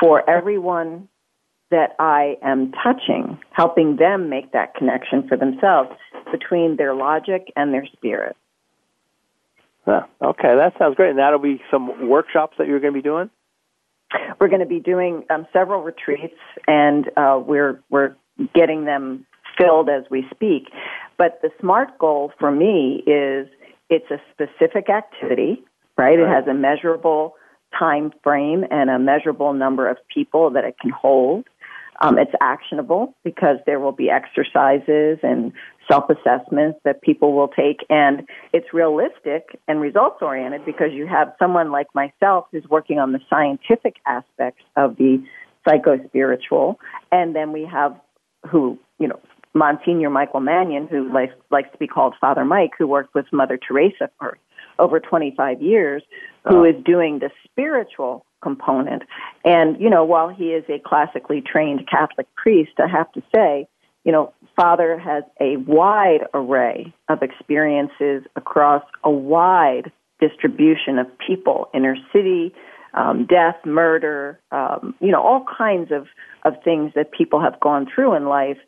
for 0.00 0.28
everyone 0.28 1.08
that 1.70 1.96
I 1.98 2.36
am 2.42 2.72
touching, 2.72 3.38
helping 3.50 3.96
them 3.96 4.28
make 4.28 4.52
that 4.52 4.74
connection 4.74 5.26
for 5.28 5.36
themselves 5.36 5.90
between 6.30 6.76
their 6.76 6.94
logic 6.94 7.52
and 7.56 7.72
their 7.72 7.86
spirit. 7.86 8.36
Yeah, 9.86 10.04
okay, 10.22 10.56
that 10.56 10.74
sounds 10.78 10.96
great. 10.96 11.10
And 11.10 11.18
that'll 11.18 11.38
be 11.38 11.60
some 11.70 12.08
workshops 12.08 12.56
that 12.58 12.66
you're 12.66 12.80
going 12.80 12.92
to 12.92 12.98
be 12.98 13.02
doing. 13.02 13.30
We're 14.40 14.48
going 14.48 14.60
to 14.60 14.66
be 14.66 14.80
doing 14.80 15.24
um, 15.28 15.46
several 15.52 15.82
retreats, 15.82 16.38
and 16.66 17.10
uh, 17.16 17.42
we're 17.44 17.80
we're 17.90 18.14
getting 18.54 18.84
them 18.84 19.26
filled 19.58 19.88
as 19.88 20.04
we 20.10 20.26
speak. 20.34 20.68
But 21.16 21.40
the 21.42 21.50
SMART 21.60 21.98
goal 21.98 22.32
for 22.38 22.50
me 22.50 23.02
is 23.06 23.48
it's 23.90 24.10
a 24.10 24.18
specific 24.32 24.88
activity, 24.90 25.62
right? 25.96 26.18
It 26.18 26.28
has 26.28 26.46
a 26.48 26.54
measurable 26.54 27.34
time 27.78 28.12
frame 28.22 28.64
and 28.70 28.90
a 28.90 28.98
measurable 28.98 29.52
number 29.52 29.88
of 29.88 29.96
people 30.12 30.50
that 30.50 30.64
it 30.64 30.76
can 30.80 30.90
hold. 30.90 31.46
Um, 32.00 32.18
it's 32.18 32.32
actionable 32.40 33.14
because 33.22 33.58
there 33.66 33.78
will 33.78 33.92
be 33.92 34.10
exercises 34.10 35.18
and 35.22 35.52
self 35.88 36.04
assessments 36.10 36.80
that 36.84 37.02
people 37.02 37.34
will 37.34 37.48
take, 37.48 37.86
and 37.88 38.28
it's 38.52 38.66
realistic 38.72 39.60
and 39.68 39.80
results 39.80 40.16
oriented 40.20 40.64
because 40.64 40.92
you 40.92 41.06
have 41.06 41.32
someone 41.38 41.70
like 41.70 41.86
myself 41.94 42.46
who's 42.50 42.64
working 42.68 42.98
on 42.98 43.12
the 43.12 43.20
scientific 43.30 43.96
aspects 44.06 44.64
of 44.76 44.96
the 44.96 45.22
psycho 45.66 45.98
spiritual, 46.08 46.80
and 47.12 47.34
then 47.34 47.52
we 47.52 47.64
have 47.64 47.96
who 48.50 48.78
you 48.98 49.08
know 49.08 49.20
Monsignor 49.54 50.10
Michael 50.10 50.40
Mannion, 50.40 50.88
who 50.88 51.12
likes, 51.12 51.34
likes 51.50 51.70
to 51.72 51.78
be 51.78 51.86
called 51.86 52.14
Father 52.20 52.44
Mike, 52.44 52.72
who 52.76 52.86
worked 52.86 53.14
with 53.14 53.26
Mother 53.32 53.56
Teresa 53.56 54.10
for 54.18 54.36
over 54.78 54.98
25 54.98 55.62
years, 55.62 56.02
who 56.44 56.58
oh. 56.58 56.64
is 56.64 56.74
doing 56.84 57.20
the 57.20 57.30
spiritual 57.44 58.26
component. 58.42 59.04
And, 59.44 59.80
you 59.80 59.88
know, 59.88 60.04
while 60.04 60.28
he 60.28 60.46
is 60.46 60.64
a 60.68 60.80
classically 60.80 61.40
trained 61.40 61.88
Catholic 61.88 62.26
priest, 62.34 62.72
I 62.78 62.88
have 62.88 63.10
to 63.12 63.22
say, 63.34 63.68
you 64.04 64.12
know, 64.12 64.34
Father 64.56 64.98
has 64.98 65.22
a 65.40 65.56
wide 65.56 66.26
array 66.34 66.92
of 67.08 67.22
experiences 67.22 68.24
across 68.36 68.82
a 69.04 69.10
wide 69.10 69.92
distribution 70.20 70.98
of 70.98 71.06
people, 71.26 71.68
inner 71.72 71.96
city, 72.12 72.52
um, 72.94 73.26
death, 73.26 73.56
murder, 73.64 74.40
um, 74.52 74.94
you 75.00 75.10
know, 75.10 75.22
all 75.22 75.44
kinds 75.58 75.90
of, 75.90 76.06
of 76.44 76.54
things 76.62 76.92
that 76.94 77.12
people 77.12 77.40
have 77.40 77.58
gone 77.60 77.86
through 77.92 78.14
in 78.14 78.26
life. 78.26 78.58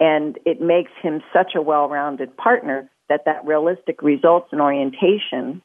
And 0.00 0.38
it 0.44 0.60
makes 0.60 0.90
him 1.02 1.20
such 1.32 1.52
a 1.54 1.62
well 1.62 1.88
rounded 1.88 2.36
partner 2.36 2.88
that 3.08 3.24
that 3.26 3.44
realistic 3.44 4.02
results 4.02 4.48
and 4.52 4.60
orientation, 4.60 5.62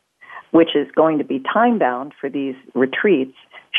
which 0.52 0.76
is 0.76 0.88
going 0.96 1.18
to 1.20 1.24
be 1.24 1.42
time 1.54 1.80
bound 1.80 2.14
for 2.20 2.30
these 2.30 2.56
retreats, 2.74 3.36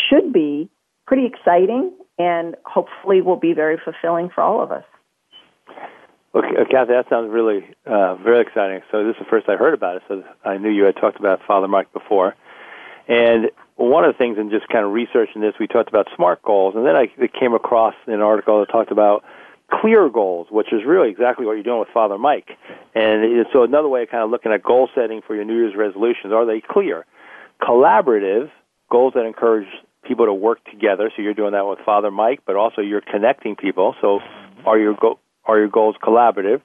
should 0.09 0.33
be 0.33 0.69
pretty 1.07 1.27
exciting 1.27 1.93
and 2.19 2.57
hopefully 2.65 3.21
will 3.21 3.37
be 3.37 3.53
very 3.53 3.79
fulfilling 3.83 4.29
for 4.35 4.43
all 4.43 4.63
of 4.63 4.73
us. 4.73 4.85
Okay, 6.35 6.49
uh, 6.61 6.65
Cathy, 6.71 6.93
that 6.93 7.07
sounds 7.09 7.31
really 7.31 7.65
uh, 7.87 8.17
very 8.17 8.41
exciting. 8.43 8.81
So 8.91 9.05
this 9.05 9.15
is 9.15 9.21
the 9.21 9.31
first 9.31 9.49
I 9.49 9.57
heard 9.57 9.75
about 9.75 9.97
it. 9.97 10.03
So 10.09 10.23
I 10.45 10.59
knew 10.59 10.71
you 10.71 10.85
had 10.85 10.97
talked 10.97 11.19
about 11.19 11.41
Father 11.47 11.69
Mike 11.69 11.93
before, 11.93 12.35
and 13.07 13.51
one 13.79 14.05
of 14.05 14.13
the 14.13 14.19
things 14.19 14.39
in 14.39 14.51
just 14.51 14.69
kind 14.69 14.85
of 14.85 14.93
researching 14.93 15.41
this, 15.41 15.55
we 15.59 15.67
talked 15.67 15.89
about 15.89 16.09
SMART 16.17 16.43
goals, 16.43 16.75
and 16.75 16.85
then 16.85 16.97
I 16.97 17.07
came 17.39 17.55
across 17.55 17.95
an 18.07 18.21
article 18.21 18.61
that 18.61 18.71
talked 18.71 18.91
about 18.91 19.25
clear 19.71 20.09
goals, 20.09 20.49
which 20.51 20.73
is 20.73 20.85
really 20.85 21.11
exactly 21.11 21.47
what 21.47 21.53
you're 21.53 21.63
doing 21.63 21.79
with 21.79 21.89
Father 21.95 22.19
Mike. 22.19 22.51
And 22.95 23.47
so 23.53 23.63
another 23.63 23.89
way 23.89 24.03
of 24.03 24.11
kind 24.11 24.25
of 24.25 24.31
looking 24.31 24.51
at 24.51 24.63
goal 24.63 24.89
setting 24.95 25.21
for 25.25 25.35
your 25.35 25.45
New 25.45 25.57
Year's 25.57 25.77
resolutions, 25.77 26.33
are 26.33 26.45
they 26.45 26.61
clear? 26.61 27.07
Collaborative, 27.63 28.51
goals 28.91 29.13
that 29.15 29.25
encourage 29.25 29.69
people 30.03 30.27
to 30.27 30.35
work 30.35 30.65
together. 30.65 31.13
So 31.15 31.23
you're 31.23 31.35
doing 31.35 31.53
that 31.53 31.67
with 31.67 31.79
Father 31.85 32.11
Mike, 32.11 32.41
but 32.47 32.57
also 32.57 32.81
you're 32.81 33.03
connecting 33.03 33.57
people. 33.57 33.95
So 34.01 34.21
are 34.65 34.79
your 34.79 34.95
go- 34.95 35.19
are 35.45 35.59
your 35.59 35.69
goals 35.69 35.97
collaborative? 36.03 36.63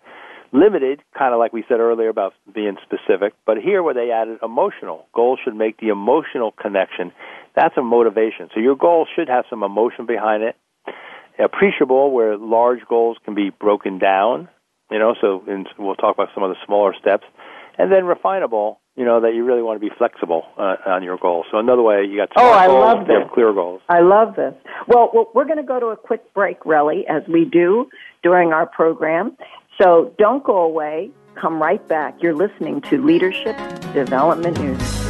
Limited, 0.53 1.01
kind 1.17 1.33
of 1.33 1.39
like 1.39 1.51
we 1.51 1.63
said 1.67 1.79
earlier 1.79 2.09
about 2.09 2.33
being 2.53 2.77
specific, 2.83 3.33
but 3.45 3.57
here 3.57 3.81
where 3.81 3.95
they 3.95 4.11
added 4.11 4.37
emotional. 4.43 5.07
Goals 5.13 5.39
should 5.43 5.55
make 5.55 5.79
the 5.79 5.89
emotional 5.89 6.51
connection. 6.51 7.11
That's 7.55 7.75
a 7.75 7.81
motivation. 7.81 8.49
So 8.53 8.59
your 8.59 8.75
goal 8.75 9.07
should 9.15 9.29
have 9.29 9.45
some 9.49 9.63
emotion 9.63 10.05
behind 10.05 10.43
it 10.43 10.55
appreciable 11.39 12.11
where 12.11 12.37
large 12.37 12.79
goals 12.87 13.17
can 13.25 13.35
be 13.35 13.49
broken 13.49 13.99
down, 13.99 14.49
you 14.91 14.99
know, 14.99 15.15
so 15.19 15.43
and 15.47 15.67
we'll 15.77 15.95
talk 15.95 16.15
about 16.15 16.29
some 16.33 16.43
of 16.43 16.49
the 16.49 16.57
smaller 16.65 16.93
steps, 16.99 17.25
and 17.77 17.91
then 17.91 18.03
refinable, 18.03 18.77
you 18.95 19.05
know, 19.05 19.21
that 19.21 19.33
you 19.33 19.43
really 19.43 19.63
want 19.63 19.81
to 19.81 19.89
be 19.89 19.93
flexible 19.97 20.43
uh, 20.57 20.75
on 20.85 21.01
your 21.03 21.17
goals. 21.17 21.45
So 21.51 21.57
another 21.57 21.81
way, 21.81 22.03
you 22.07 22.17
got 22.17 22.29
oh, 22.35 22.51
I 22.51 22.67
goals, 22.67 22.83
love 22.83 23.07
this. 23.07 23.17
clear 23.33 23.53
goals. 23.53 23.81
I 23.89 24.01
love 24.01 24.35
this. 24.35 24.53
Well, 24.87 25.09
we're 25.33 25.45
going 25.45 25.57
to 25.57 25.63
go 25.63 25.79
to 25.79 25.87
a 25.87 25.97
quick 25.97 26.33
break, 26.33 26.59
Relly, 26.61 27.01
as 27.09 27.23
we 27.27 27.45
do 27.45 27.89
during 28.21 28.53
our 28.53 28.67
program. 28.67 29.35
So 29.77 30.13
don't 30.17 30.43
go 30.43 30.61
away. 30.61 31.11
Come 31.35 31.61
right 31.61 31.85
back. 31.87 32.21
You're 32.21 32.35
listening 32.35 32.81
to 32.81 33.03
Leadership 33.03 33.57
Development 33.93 34.59
News. 34.59 35.03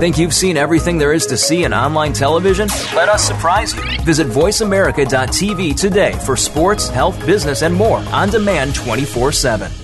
Think 0.00 0.18
you've 0.18 0.34
seen 0.34 0.56
everything 0.56 0.98
there 0.98 1.12
is 1.12 1.24
to 1.26 1.36
see 1.36 1.64
in 1.64 1.72
online 1.72 2.12
television? 2.12 2.68
Let 2.94 3.08
us 3.08 3.24
surprise 3.24 3.74
you. 3.74 3.82
Visit 4.02 4.26
VoiceAmerica.tv 4.26 5.80
today 5.80 6.12
for 6.26 6.36
sports, 6.36 6.88
health, 6.88 7.24
business, 7.24 7.62
and 7.62 7.74
more 7.74 8.00
on 8.12 8.28
demand 8.28 8.74
24 8.74 9.32
7. 9.32 9.83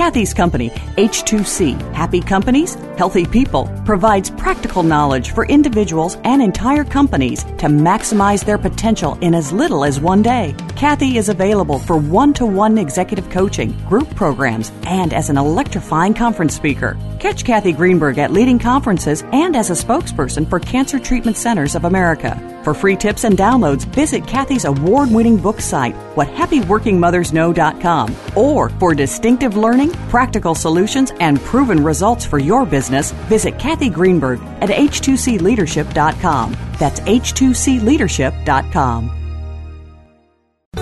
Cathy's 0.00 0.32
company, 0.32 0.70
H2C, 0.96 1.78
Happy 1.92 2.22
Companies, 2.22 2.74
Healthy 2.96 3.26
People, 3.26 3.70
provides 3.84 4.30
practical 4.30 4.82
knowledge 4.82 5.32
for 5.32 5.44
individuals 5.44 6.16
and 6.24 6.40
entire 6.40 6.84
companies 6.84 7.44
to 7.44 7.66
maximize 7.66 8.42
their 8.42 8.56
potential 8.56 9.18
in 9.20 9.34
as 9.34 9.52
little 9.52 9.84
as 9.84 10.00
one 10.00 10.22
day. 10.22 10.54
Cathy 10.74 11.18
is 11.18 11.28
available 11.28 11.78
for 11.78 11.98
one 11.98 12.32
to 12.32 12.46
one 12.46 12.78
executive 12.78 13.28
coaching, 13.28 13.72
group 13.90 14.08
programs, 14.14 14.72
and 14.84 15.12
as 15.12 15.28
an 15.28 15.36
electrifying 15.36 16.14
conference 16.14 16.54
speaker. 16.54 16.96
Catch 17.20 17.44
Cathy 17.44 17.72
Greenberg 17.72 18.16
at 18.16 18.32
leading 18.32 18.58
conferences 18.58 19.22
and 19.30 19.54
as 19.54 19.68
a 19.68 19.74
spokesperson 19.74 20.48
for 20.48 20.58
Cancer 20.58 20.98
Treatment 20.98 21.36
Centers 21.36 21.74
of 21.74 21.84
America. 21.84 22.62
For 22.64 22.72
free 22.72 22.96
tips 22.96 23.24
and 23.24 23.36
downloads, 23.36 23.84
visit 23.84 24.26
Cathy's 24.26 24.64
award 24.64 25.10
winning 25.10 25.36
book 25.36 25.60
site, 25.60 25.94
whathappyworkingmothersknow.com. 26.14 28.16
Or 28.34 28.70
for 28.70 28.94
distinctive 28.94 29.54
learning, 29.54 29.90
practical 30.08 30.54
solutions, 30.54 31.12
and 31.20 31.38
proven 31.40 31.84
results 31.84 32.24
for 32.24 32.38
your 32.38 32.64
business, 32.64 33.12
visit 33.28 33.58
Cathy 33.58 33.90
Greenberg 33.90 34.40
at 34.62 34.70
h2cleadership.com. 34.70 36.56
That's 36.78 37.00
h2cleadership.com. 37.00 39.10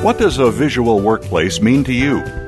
What 0.02 0.18
does 0.18 0.38
a 0.38 0.52
visual 0.52 1.00
workplace 1.00 1.60
mean 1.60 1.82
to 1.82 1.92
you? 1.92 2.47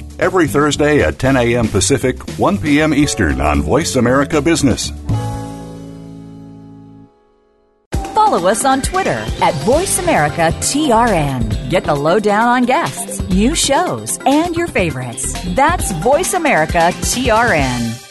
every 0.21 0.47
Thursday 0.47 1.01
at 1.01 1.19
10 1.19 1.35
a.m. 1.35 1.67
Pacific, 1.67 2.17
1 2.37 2.59
p.m. 2.59 2.93
Eastern 2.93 3.41
on 3.41 3.61
Voice 3.61 3.97
America 3.97 4.41
Business. 4.41 4.93
Follow 8.13 8.47
us 8.47 8.63
on 8.63 8.81
Twitter 8.81 9.25
at 9.41 9.53
VoiceAmericaTRN. 9.65 11.69
Get 11.69 11.83
the 11.83 11.95
lowdown 11.95 12.47
on 12.47 12.63
guests, 12.63 13.19
new 13.29 13.53
shows, 13.55 14.17
and 14.25 14.55
your 14.55 14.67
favorites. 14.67 15.33
That's 15.53 15.91
VoiceAmericaTRN. 15.91 18.10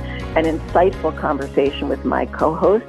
and 0.35 0.47
insightful 0.47 1.17
conversation 1.17 1.89
with 1.89 2.05
my 2.05 2.25
co 2.25 2.55
host, 2.55 2.85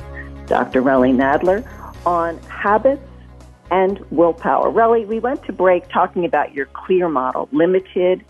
Dr. 0.47 0.83
Relly 0.83 1.15
Nadler, 1.15 1.67
on 2.07 2.39
habits 2.45 3.03
and 3.71 3.99
willpower. 4.11 4.71
Relly, 4.71 5.07
we 5.07 5.19
went 5.19 5.43
to 5.45 5.53
break 5.53 5.89
talking 5.89 6.25
about 6.25 6.55
your 6.55 6.67
clear 6.67 7.09
model, 7.09 7.49
limited, 7.53 8.25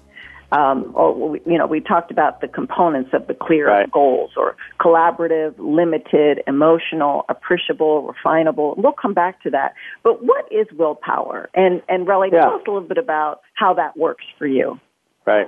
um, 0.53 0.93
or 0.95 1.39
you 1.47 1.59
know, 1.59 1.67
we 1.67 1.81
talked 1.81 2.11
about 2.11 2.41
the 2.43 2.49
components 2.49 3.11
of 3.13 3.27
the 3.27 3.35
clear 3.35 3.69
right. 3.69 3.91
goals, 3.91 4.33
or 4.37 4.57
collaborative, 4.81 5.55
limited, 5.59 6.43
emotional, 6.47 7.25
appreciable, 7.29 8.15
refinable. 8.15 8.75
We'll 8.77 8.93
come 8.93 9.15
back 9.15 9.43
to 9.43 9.51
that. 9.51 9.75
But 10.03 10.25
what 10.25 10.47
is 10.53 10.67
willpower? 10.77 11.49
And 11.55 11.83
and 11.89 12.07
Relly, 12.07 12.31
Yeah. 12.33 12.43
tell 12.43 12.55
us 12.57 12.63
a 12.67 12.71
little 12.71 12.89
bit 12.89 12.99
about 12.99 13.41
how 13.55 13.75
that 13.75 13.97
works 13.97 14.25
for 14.39 14.47
you. 14.47 14.79
Right. 15.27 15.47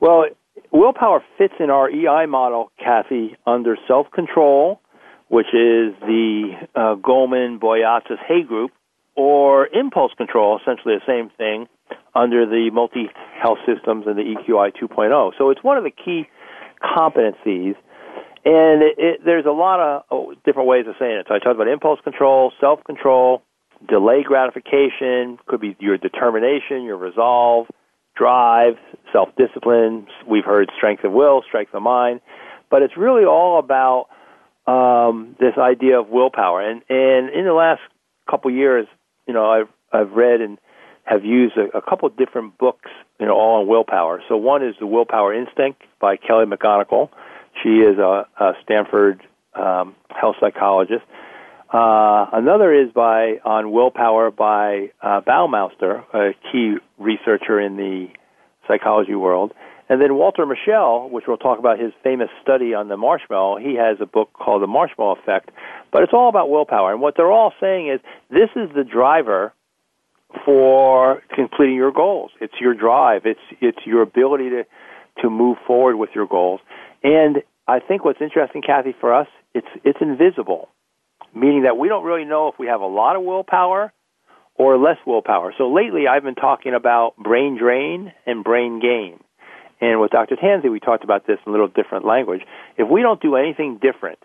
Well, 0.00 0.26
willpower 0.72 1.22
fits 1.36 1.54
in 1.60 1.70
our 1.70 1.90
EI 1.90 2.26
model, 2.26 2.70
Cathy, 2.78 3.36
under 3.46 3.76
self 3.86 4.10
control, 4.10 4.80
which 5.28 5.46
is 5.46 5.94
the 6.00 6.52
uh, 6.74 6.96
Goleman 6.96 7.58
Boyatzis 7.58 8.18
Hay 8.26 8.42
group, 8.42 8.70
or 9.16 9.66
impulse 9.68 10.12
control, 10.16 10.58
essentially 10.60 10.94
the 10.94 11.06
same 11.06 11.30
thing, 11.36 11.66
under 12.14 12.46
the 12.46 12.70
multi 12.72 13.08
health 13.40 13.58
systems 13.66 14.04
and 14.06 14.16
the 14.16 14.22
EQI 14.22 14.72
2.0. 14.80 15.32
So 15.38 15.50
it's 15.50 15.62
one 15.62 15.76
of 15.76 15.84
the 15.84 15.90
key 15.90 16.28
competencies. 16.82 17.74
And 18.44 18.82
it, 18.82 18.94
it, 18.98 19.20
there's 19.24 19.46
a 19.46 19.52
lot 19.52 19.80
of 19.80 20.02
oh, 20.10 20.34
different 20.44 20.68
ways 20.68 20.86
of 20.88 20.94
saying 20.98 21.18
it. 21.18 21.26
So 21.28 21.34
I 21.34 21.38
talked 21.38 21.56
about 21.56 21.68
impulse 21.68 22.00
control, 22.02 22.52
self 22.60 22.82
control, 22.84 23.42
delay 23.86 24.22
gratification, 24.24 25.38
could 25.46 25.60
be 25.60 25.76
your 25.80 25.98
determination, 25.98 26.82
your 26.82 26.96
resolve, 26.96 27.66
drive, 28.18 28.74
self 29.12 29.28
discipline. 29.36 30.06
We've 30.26 30.44
heard 30.44 30.70
strength 30.76 31.04
of 31.04 31.12
will, 31.12 31.42
strength 31.46 31.72
of 31.74 31.82
mind. 31.82 32.20
But 32.70 32.82
it's 32.82 32.96
really 32.96 33.24
all 33.24 33.58
about 33.58 34.08
um, 34.66 35.36
this 35.40 35.54
idea 35.56 35.98
of 36.00 36.08
willpower. 36.08 36.60
And, 36.60 36.82
and 36.88 37.30
in 37.30 37.44
the 37.46 37.54
last 37.54 37.80
couple 38.28 38.50
years, 38.50 38.86
you 39.26 39.32
know, 39.32 39.48
I've, 39.48 39.68
I've 39.92 40.12
read 40.12 40.40
and 40.40 40.58
have 41.04 41.24
used 41.24 41.56
a, 41.56 41.76
a 41.76 41.80
couple 41.80 42.08
different 42.10 42.58
books, 42.58 42.90
you 43.18 43.26
know, 43.26 43.32
all 43.32 43.60
on 43.62 43.66
willpower. 43.66 44.22
So 44.28 44.36
one 44.36 44.62
is 44.62 44.74
The 44.78 44.86
Willpower 44.86 45.32
Instinct 45.32 45.82
by 46.00 46.16
Kelly 46.16 46.44
McGonigal. 46.44 47.08
She 47.62 47.78
is 47.78 47.98
a, 47.98 48.26
a 48.38 48.52
Stanford 48.62 49.22
um, 49.54 49.94
health 50.10 50.36
psychologist. 50.38 51.04
Uh, 51.70 52.26
another 52.32 52.72
is 52.72 52.90
by 52.92 53.38
on 53.44 53.72
willpower 53.72 54.30
by 54.30 54.90
uh, 55.02 55.20
Baumeister, 55.20 56.02
a 56.14 56.32
key 56.50 56.76
researcher 56.98 57.60
in 57.60 57.76
the 57.76 58.06
psychology 58.66 59.14
world. 59.14 59.52
And 59.90 60.00
then 60.02 60.14
Walter 60.16 60.44
Mischel, 60.44 61.10
which 61.10 61.24
we'll 61.26 61.38
talk 61.38 61.58
about 61.58 61.78
his 61.78 61.92
famous 62.02 62.28
study 62.42 62.74
on 62.74 62.88
the 62.88 62.96
marshmallow, 62.96 63.58
he 63.58 63.74
has 63.76 63.98
a 64.00 64.06
book 64.06 64.30
called 64.34 64.62
The 64.62 64.66
Marshmallow 64.66 65.16
Effect. 65.22 65.50
But 65.90 66.02
it's 66.02 66.12
all 66.12 66.28
about 66.28 66.50
willpower. 66.50 66.92
And 66.92 67.00
what 67.00 67.14
they're 67.16 67.32
all 67.32 67.52
saying 67.60 67.88
is 67.88 68.00
this 68.30 68.50
is 68.54 68.68
the 68.74 68.84
driver 68.84 69.52
for 70.44 71.22
completing 71.34 71.74
your 71.74 71.92
goals. 71.92 72.30
It's 72.40 72.54
your 72.60 72.74
drive. 72.74 73.22
It's 73.24 73.40
it's 73.60 73.78
your 73.86 74.02
ability 74.02 74.50
to 74.50 74.64
to 75.22 75.30
move 75.30 75.56
forward 75.66 75.96
with 75.96 76.10
your 76.14 76.26
goals. 76.26 76.60
And 77.02 77.38
I 77.66 77.80
think 77.80 78.04
what's 78.04 78.20
interesting, 78.20 78.62
Cathy, 78.62 78.94
for 79.00 79.14
us, 79.14 79.26
it's 79.54 79.66
it's 79.84 79.98
invisible, 80.02 80.68
meaning 81.34 81.62
that 81.62 81.76
we 81.76 81.88
don't 81.88 82.04
really 82.04 82.24
know 82.24 82.48
if 82.48 82.58
we 82.58 82.66
have 82.66 82.80
a 82.80 82.86
lot 82.86 83.16
of 83.16 83.22
willpower 83.22 83.92
or 84.54 84.76
less 84.76 84.96
willpower. 85.06 85.54
So 85.56 85.72
lately, 85.72 86.08
I've 86.08 86.24
been 86.24 86.34
talking 86.34 86.74
about 86.74 87.16
brain 87.16 87.56
drain 87.56 88.12
and 88.26 88.42
brain 88.42 88.80
gain. 88.80 89.20
And 89.80 90.00
with 90.00 90.10
Dr. 90.10 90.36
Tanzi, 90.36 90.70
we 90.70 90.80
talked 90.80 91.04
about 91.04 91.26
this 91.26 91.38
in 91.46 91.50
a 91.50 91.52
little 91.52 91.68
different 91.68 92.04
language. 92.04 92.42
If 92.76 92.88
we 92.88 93.02
don't 93.02 93.22
do 93.22 93.36
anything 93.36 93.78
different 93.80 94.18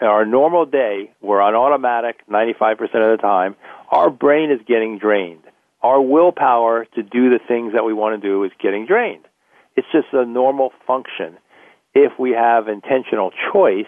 in 0.00 0.06
our 0.06 0.24
normal 0.24 0.64
day, 0.64 1.12
we're 1.20 1.40
on 1.40 1.54
automatic 1.54 2.20
95% 2.30 2.80
of 2.82 2.90
the 2.90 3.18
time, 3.20 3.56
our 3.90 4.08
brain 4.10 4.50
is 4.50 4.60
getting 4.66 4.98
drained. 4.98 5.42
Our 5.82 6.00
willpower 6.00 6.86
to 6.94 7.02
do 7.02 7.30
the 7.30 7.40
things 7.46 7.72
that 7.74 7.84
we 7.84 7.92
want 7.92 8.20
to 8.20 8.28
do 8.28 8.44
is 8.44 8.52
getting 8.62 8.86
drained. 8.86 9.24
It's 9.76 9.86
just 9.92 10.08
a 10.12 10.24
normal 10.24 10.72
function. 10.86 11.38
If 11.94 12.12
we 12.18 12.30
have 12.32 12.68
intentional 12.68 13.32
choice, 13.52 13.86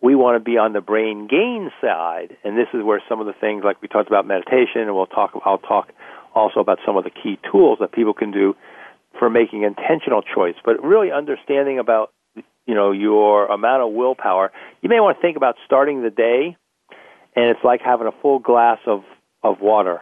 we 0.00 0.14
want 0.14 0.36
to 0.36 0.44
be 0.44 0.58
on 0.58 0.72
the 0.72 0.80
brain 0.80 1.26
gain 1.26 1.70
side, 1.80 2.36
and 2.44 2.56
this 2.56 2.68
is 2.72 2.82
where 2.84 3.02
some 3.08 3.20
of 3.20 3.26
the 3.26 3.32
things 3.32 3.64
like 3.64 3.82
we 3.82 3.88
talked 3.88 4.08
about 4.08 4.26
meditation, 4.26 4.82
and 4.82 4.94
we'll 4.94 5.06
talk. 5.06 5.32
I'll 5.44 5.58
talk 5.58 5.90
also 6.34 6.60
about 6.60 6.78
some 6.86 6.96
of 6.96 7.04
the 7.04 7.10
key 7.10 7.38
tools 7.50 7.78
that 7.80 7.92
people 7.92 8.14
can 8.14 8.30
do 8.30 8.54
for 9.18 9.28
making 9.28 9.62
intentional 9.62 10.22
choice. 10.22 10.54
But 10.64 10.82
really 10.82 11.10
understanding 11.10 11.78
about 11.78 12.12
you 12.66 12.74
know 12.74 12.92
your 12.92 13.46
amount 13.46 13.82
of 13.82 13.92
willpower, 13.92 14.52
you 14.82 14.88
may 14.88 15.00
want 15.00 15.16
to 15.16 15.22
think 15.22 15.36
about 15.36 15.56
starting 15.66 16.02
the 16.02 16.10
day, 16.10 16.56
and 17.34 17.44
it's 17.46 17.64
like 17.64 17.80
having 17.80 18.06
a 18.06 18.12
full 18.22 18.38
glass 18.38 18.78
of 18.86 19.02
of 19.42 19.60
water. 19.60 20.00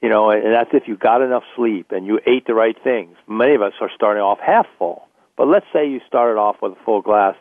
You 0.00 0.08
know, 0.08 0.30
and 0.30 0.52
that's 0.52 0.70
if 0.72 0.88
you 0.88 0.96
got 0.96 1.22
enough 1.22 1.44
sleep 1.54 1.92
and 1.92 2.04
you 2.04 2.18
ate 2.26 2.44
the 2.48 2.54
right 2.54 2.76
things. 2.82 3.16
Many 3.28 3.54
of 3.54 3.62
us 3.62 3.72
are 3.80 3.90
starting 3.94 4.20
off 4.20 4.40
half 4.44 4.66
full. 4.76 5.06
But 5.36 5.46
let's 5.46 5.66
say 5.72 5.88
you 5.88 6.00
started 6.08 6.40
off 6.40 6.56
with 6.60 6.72
a 6.72 6.84
full 6.84 7.02
glass. 7.02 7.36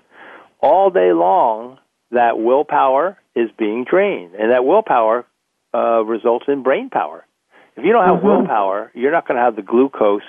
All 0.62 0.90
day 0.90 1.12
long, 1.14 1.80
that 2.12 2.38
willpower 2.38 3.18
is 3.36 3.50
being 3.58 3.86
drained, 3.90 4.36
and 4.36 4.52
that 4.52 4.66
willpower 4.66 5.26
uh, 5.74 6.04
results 6.04 6.46
in 6.48 6.64
brain 6.64 6.90
power. 6.90 7.26
If 7.78 7.86
you 7.86 7.94
don't 7.94 8.06
have 8.06 8.18
Mhm. 8.18 8.24
willpower, 8.24 8.92
you're 8.94 9.12
not 9.12 9.26
going 9.26 9.38
to 9.38 9.42
have 9.44 9.56
the 9.56 9.62
glucose 9.62 10.22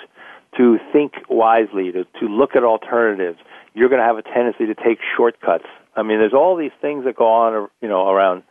to 0.56 0.78
think 0.92 1.14
wisely, 1.28 1.90
to, 1.90 2.04
to 2.20 2.26
look 2.28 2.54
at 2.54 2.62
alternatives. 2.62 3.38
You're 3.74 3.88
going 3.88 4.00
to 4.00 4.06
have 4.06 4.18
a 4.18 4.22
tendency 4.22 4.66
to 4.66 4.74
take 4.74 5.00
shortcuts. 5.16 5.64
I 5.96 6.02
mean, 6.02 6.18
there's 6.18 6.34
all 6.34 6.56
these 6.56 6.72
things 6.80 7.04
that 7.04 7.16
go 7.16 7.26
on, 7.26 7.68
you 7.80 7.88
know, 7.88 8.08
around 8.08 8.44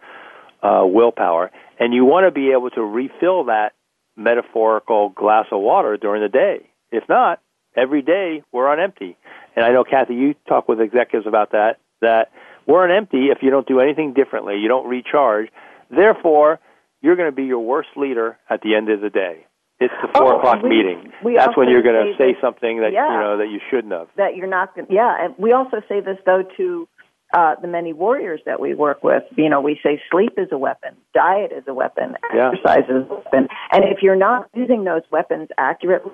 uh, 0.62 0.84
willpower, 0.86 1.50
and 1.80 1.94
you 1.94 2.06
want 2.06 2.26
to 2.26 2.32
be 2.32 2.52
able 2.52 2.70
to 2.72 2.84
refill 2.84 3.46
that 3.46 3.74
metaphorical 4.16 5.10
glass 5.10 5.46
of 5.52 5.62
water 5.62 5.98
during 5.98 6.22
the 6.22 6.30
day. 6.30 6.70
If 6.92 7.08
not, 7.08 7.40
every 7.76 8.02
day 8.02 8.44
we're 8.52 8.68
on 8.68 8.80
empty. 8.80 9.18
And 9.56 9.66
I 9.66 9.70
know, 9.72 9.84
Cathy, 9.84 10.16
you 10.16 10.36
talk 10.48 10.68
with 10.68 10.80
executives 10.80 11.28
about 11.28 11.52
that. 11.52 11.78
That 12.02 12.32
we're 12.68 12.84
on 12.84 12.92
empty 12.92 13.28
if 13.28 13.40
you 13.42 13.50
don't 13.50 13.68
do 13.68 13.80
anything 13.80 14.14
differently. 14.14 14.58
You 14.58 14.68
don't 14.68 14.88
recharge. 14.88 15.50
Therefore, 15.90 16.60
you're 17.02 17.16
going 17.16 17.30
to 17.30 17.36
be 17.36 17.44
your 17.44 17.60
worst 17.60 17.90
leader 17.96 18.38
at 18.50 18.62
the 18.62 18.76
end 18.76 18.90
of 18.90 19.02
the 19.02 19.10
day. 19.10 19.46
It's 19.80 19.94
the 20.02 20.08
four 20.16 20.36
Oh, 20.36 20.38
o'clock 20.38 20.62
we- 20.62 20.70
meeting. 20.70 21.12
we 21.24 21.36
That's 21.36 21.58
when 21.58 21.68
you're 21.70 21.82
going 21.82 22.06
to 22.06 22.14
say 22.18 22.34
that- 22.34 22.42
something 22.42 22.82
that 22.82 22.94
yeah. 22.94 23.12
you 23.14 23.20
know 23.20 23.38
that 23.38 23.50
you 23.50 23.60
shouldn't 23.70 23.92
have. 23.94 24.08
that 24.16 24.36
you're 24.36 24.48
not 24.48 24.76
Gonna, 24.76 24.88
yeah 24.92 25.18
and 25.26 25.34
we 25.40 25.52
also 25.54 25.82
say 25.90 26.00
this 26.02 26.18
though 26.26 26.44
to 26.58 26.88
uh, 27.34 27.56
the 27.62 27.68
many 27.68 27.92
warriors 27.94 28.42
that 28.46 28.60
we 28.60 28.76
work 28.76 29.04
with 29.04 29.24
you 29.38 29.50
know 29.50 29.60
we 29.60 29.80
say 29.82 30.00
sleep 30.12 30.34
is 30.38 30.50
a 30.52 30.58
weapon 30.58 30.96
diet 31.16 31.52
is 31.52 31.64
a 31.68 31.74
weapon 31.74 32.16
Yeah. 32.34 32.52
exercise 32.52 32.84
is 32.90 33.10
a 33.10 33.14
weapon 33.16 33.48
and 33.72 33.86
if 33.86 34.04
you're 34.04 34.16
not 34.18 34.50
using 34.54 34.84
those 34.84 35.02
weapons 35.12 35.48
accurately 35.58 36.12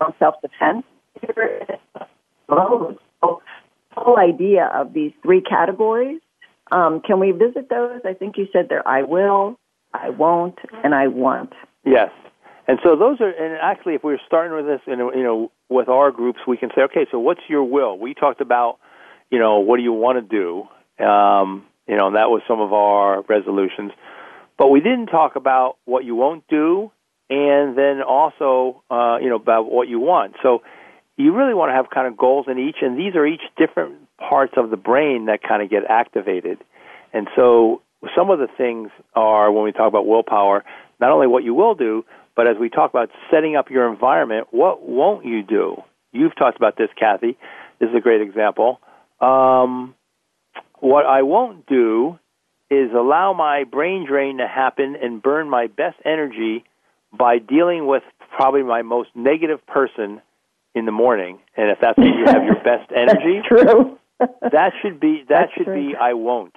you're 0.00 0.08
exposed. 0.10 0.16
so 0.18 0.82
the 1.20 2.96
whole 3.96 4.18
idea 4.18 4.70
of 4.74 4.92
these 4.92 5.12
three 5.22 5.40
categories 5.40 6.20
um, 6.72 7.00
can 7.00 7.20
we 7.20 7.32
visit 7.32 7.68
those 7.70 8.00
i 8.04 8.12
think 8.12 8.36
you 8.36 8.46
said 8.52 8.66
there 8.68 8.86
i 8.86 9.02
will 9.02 9.58
i 9.92 10.10
won't 10.10 10.58
and 10.82 10.94
i 10.94 11.06
want 11.06 11.52
Yes. 11.84 12.10
And 12.66 12.78
so 12.82 12.96
those 12.96 13.20
are, 13.20 13.28
and 13.28 13.58
actually, 13.60 13.94
if 13.94 14.02
we 14.02 14.14
are 14.14 14.20
starting 14.26 14.56
with 14.56 14.66
this, 14.66 14.80
and 14.86 14.98
you 15.14 15.22
know, 15.22 15.50
with 15.68 15.88
our 15.88 16.10
groups, 16.10 16.40
we 16.46 16.56
can 16.56 16.70
say, 16.74 16.82
okay, 16.82 17.06
so 17.10 17.18
what's 17.18 17.42
your 17.48 17.64
will? 17.64 17.98
We 17.98 18.14
talked 18.14 18.40
about, 18.40 18.78
you 19.30 19.38
know, 19.38 19.58
what 19.60 19.76
do 19.76 19.82
you 19.82 19.92
want 19.92 20.16
to 20.18 20.22
do? 20.22 21.04
Um, 21.04 21.66
You 21.86 21.96
know, 21.96 22.06
and 22.06 22.16
that 22.16 22.30
was 22.30 22.40
some 22.48 22.60
of 22.60 22.72
our 22.72 23.22
resolutions. 23.28 23.92
But 24.56 24.68
we 24.68 24.80
didn't 24.80 25.06
talk 25.06 25.36
about 25.36 25.76
what 25.84 26.04
you 26.04 26.14
won't 26.14 26.44
do, 26.48 26.90
and 27.28 27.76
then 27.76 28.00
also, 28.00 28.82
uh, 28.90 29.18
you 29.20 29.28
know, 29.28 29.36
about 29.36 29.70
what 29.70 29.88
you 29.88 30.00
want. 30.00 30.36
So 30.42 30.62
you 31.16 31.34
really 31.34 31.54
want 31.54 31.70
to 31.70 31.74
have 31.74 31.90
kind 31.90 32.06
of 32.06 32.16
goals 32.16 32.46
in 32.48 32.58
each, 32.58 32.76
and 32.82 32.98
these 32.98 33.14
are 33.14 33.26
each 33.26 33.42
different 33.56 33.94
parts 34.18 34.54
of 34.56 34.70
the 34.70 34.76
brain 34.76 35.26
that 35.26 35.42
kind 35.42 35.62
of 35.62 35.70
get 35.70 35.82
activated. 35.88 36.58
And 37.12 37.28
so 37.36 37.82
some 38.16 38.30
of 38.30 38.38
the 38.38 38.48
things 38.56 38.90
are 39.14 39.50
when 39.52 39.64
we 39.64 39.72
talk 39.72 39.88
about 39.88 40.06
willpower, 40.06 40.64
not 41.00 41.10
only 41.10 41.26
what 41.26 41.44
you 41.44 41.54
will 41.54 41.74
do, 41.74 42.04
but 42.36 42.48
as 42.48 42.56
we 42.58 42.68
talk 42.68 42.90
about 42.90 43.10
setting 43.30 43.54
up 43.54 43.70
your 43.70 43.90
environment, 43.92 44.48
what 44.50 44.82
won't 44.82 45.24
you 45.24 45.42
do? 45.42 45.76
You've 46.12 46.34
talked 46.36 46.56
about 46.56 46.76
this, 46.76 46.88
Cathy. 46.98 47.36
This 47.78 47.90
is 47.90 47.96
a 47.96 48.00
great 48.00 48.20
example. 48.20 48.80
Um, 49.20 49.94
what 50.80 51.06
I 51.06 51.22
won't 51.22 51.66
do 51.66 52.18
is 52.70 52.90
allow 52.92 53.32
my 53.34 53.64
brain 53.64 54.04
drain 54.06 54.38
to 54.38 54.48
happen 54.48 54.96
and 55.00 55.22
burn 55.22 55.48
my 55.48 55.68
best 55.68 55.96
energy 56.04 56.64
by 57.16 57.38
dealing 57.38 57.86
with 57.86 58.02
probably 58.36 58.64
my 58.64 58.82
most 58.82 59.10
negative 59.14 59.64
person 59.66 60.20
in 60.74 60.86
the 60.86 60.92
morning. 60.92 61.38
And 61.56 61.70
if 61.70 61.78
that's 61.80 61.96
when 61.98 62.08
you 62.14 62.24
have 62.26 62.44
your 62.44 62.56
best 62.62 62.90
energy, 62.96 63.40
true. 63.46 63.98
that 64.18 64.72
should 64.82 65.00
be 65.00 65.24
that 65.28 65.48
That's 65.48 65.52
should 65.54 65.64
true. 65.66 65.90
be 65.90 65.96
I 65.96 66.14
won't. 66.14 66.54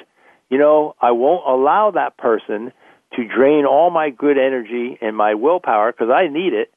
You 0.50 0.58
know, 0.58 0.96
I 1.02 1.12
won't 1.12 1.44
allow 1.48 1.92
that 1.92 2.18
person 2.18 2.72
to 3.16 3.28
drain 3.28 3.66
all 3.66 3.90
my 3.90 4.10
good 4.10 4.38
energy 4.38 4.98
and 5.02 5.16
my 5.16 5.34
willpower 5.34 5.92
because 5.92 6.10
I 6.14 6.28
need 6.28 6.54
it. 6.54 6.72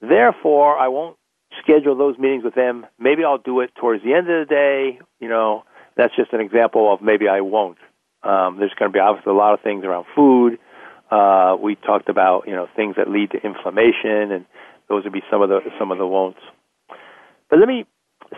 Therefore, 0.00 0.76
I 0.78 0.88
won't 0.88 1.16
schedule 1.62 1.96
those 1.96 2.18
meetings 2.18 2.44
with 2.44 2.54
them. 2.54 2.86
Maybe 2.98 3.24
I'll 3.24 3.38
do 3.38 3.60
it 3.60 3.70
towards 3.76 4.02
the 4.02 4.12
end 4.14 4.28
of 4.30 4.46
the 4.46 4.54
day. 4.54 4.98
You 5.20 5.28
know, 5.28 5.64
that's 5.96 6.14
just 6.16 6.32
an 6.32 6.40
example 6.40 6.92
of 6.92 7.00
maybe 7.00 7.28
I 7.28 7.40
won't. 7.40 7.78
Um, 8.22 8.56
there's 8.58 8.72
going 8.78 8.90
to 8.90 8.92
be 8.92 8.98
obviously 9.00 9.30
a 9.30 9.34
lot 9.36 9.54
of 9.54 9.60
things 9.60 9.84
around 9.84 10.06
food. 10.14 10.58
Uh, 11.10 11.56
we 11.60 11.76
talked 11.76 12.08
about 12.08 12.46
you 12.48 12.54
know 12.54 12.66
things 12.74 12.96
that 12.96 13.08
lead 13.08 13.30
to 13.32 13.38
inflammation, 13.38 14.32
and 14.32 14.44
those 14.88 15.04
would 15.04 15.12
be 15.12 15.22
some 15.30 15.42
of 15.42 15.48
the 15.48 15.60
some 15.78 15.92
of 15.92 15.98
the 15.98 16.06
won'ts. 16.06 16.40
But 17.50 17.58
let 17.58 17.68
me 17.68 17.86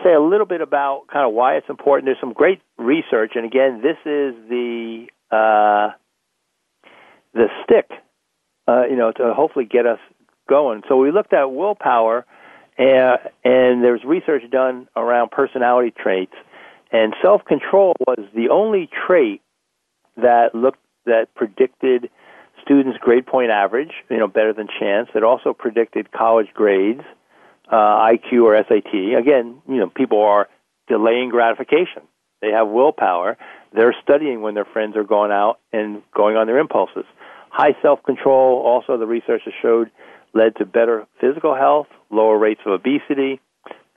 say 0.03 0.13
a 0.13 0.21
little 0.21 0.45
bit 0.45 0.61
about 0.61 1.05
kind 1.11 1.27
of 1.27 1.33
why 1.33 1.55
it's 1.55 1.69
important. 1.69 2.07
There's 2.07 2.19
some 2.19 2.33
great 2.33 2.61
research, 2.77 3.31
and 3.35 3.45
again, 3.45 3.81
this 3.81 3.97
is 4.05 4.35
the 4.49 5.07
uh, 5.31 5.91
the 7.33 7.47
stick, 7.63 7.89
uh, 8.67 8.83
you 8.89 8.95
know, 8.95 9.11
to 9.11 9.33
hopefully 9.33 9.65
get 9.65 9.85
us 9.85 9.99
going. 10.49 10.81
So 10.87 10.97
we 10.97 11.11
looked 11.11 11.33
at 11.33 11.45
willpower, 11.45 12.25
uh, 12.79 13.17
and 13.43 13.83
there's 13.83 14.03
research 14.05 14.43
done 14.51 14.87
around 14.95 15.31
personality 15.31 15.91
traits, 15.91 16.33
and 16.91 17.13
self-control 17.21 17.95
was 18.07 18.25
the 18.33 18.49
only 18.49 18.89
trait 19.07 19.41
that 20.15 20.55
looked 20.55 20.79
that 21.05 21.33
predicted 21.35 22.09
students' 22.63 22.97
grade 22.99 23.25
point 23.25 23.49
average, 23.49 23.91
you 24.09 24.17
know, 24.17 24.27
better 24.27 24.53
than 24.53 24.67
chance. 24.79 25.09
It 25.15 25.23
also 25.23 25.53
predicted 25.53 26.11
college 26.11 26.47
grades, 26.53 27.01
uh, 27.71 27.75
IQ 27.75 28.43
or 28.43 28.63
SAT. 28.67 28.93
Again, 29.17 29.61
you 29.67 29.77
know, 29.77 29.89
people 29.89 30.21
are 30.21 30.47
delaying 30.87 31.29
gratification. 31.29 32.03
They 32.41 32.51
have 32.51 32.67
willpower. 32.67 33.37
They're 33.73 33.95
studying 34.03 34.41
when 34.41 34.53
their 34.53 34.65
friends 34.65 34.95
are 34.95 35.03
going 35.03 35.31
out 35.31 35.59
and 35.73 36.01
going 36.15 36.37
on 36.37 36.47
their 36.47 36.59
impulses. 36.59 37.05
High 37.49 37.75
self-control, 37.81 38.61
also 38.65 38.97
the 38.97 39.07
research 39.07 39.41
has 39.45 39.53
showed, 39.61 39.89
led 40.33 40.55
to 40.57 40.65
better 40.65 41.07
physical 41.19 41.55
health, 41.55 41.87
lower 42.09 42.37
rates 42.37 42.61
of 42.65 42.73
obesity, 42.73 43.39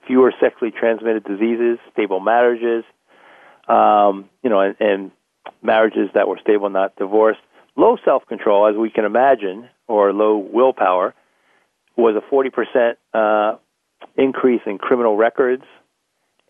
fewer 0.07 0.33
sexually 0.39 0.71
transmitted 0.71 1.23
diseases, 1.23 1.77
stable 1.93 2.19
marriages, 2.19 2.83
um, 3.67 4.29
you 4.43 4.49
know, 4.49 4.59
and, 4.59 4.75
and 4.79 5.11
marriages 5.61 6.09
that 6.13 6.27
were 6.27 6.39
stable, 6.41 6.69
not 6.69 6.95
divorced. 6.95 7.39
Low 7.75 7.97
self-control, 8.03 8.67
as 8.67 8.75
we 8.75 8.89
can 8.89 9.05
imagine, 9.05 9.69
or 9.87 10.11
low 10.11 10.37
willpower, 10.37 11.13
was 11.95 12.15
a 12.15 12.33
40% 12.33 12.95
uh, 13.13 13.57
increase 14.17 14.61
in 14.65 14.77
criminal 14.77 15.17
records, 15.17 15.63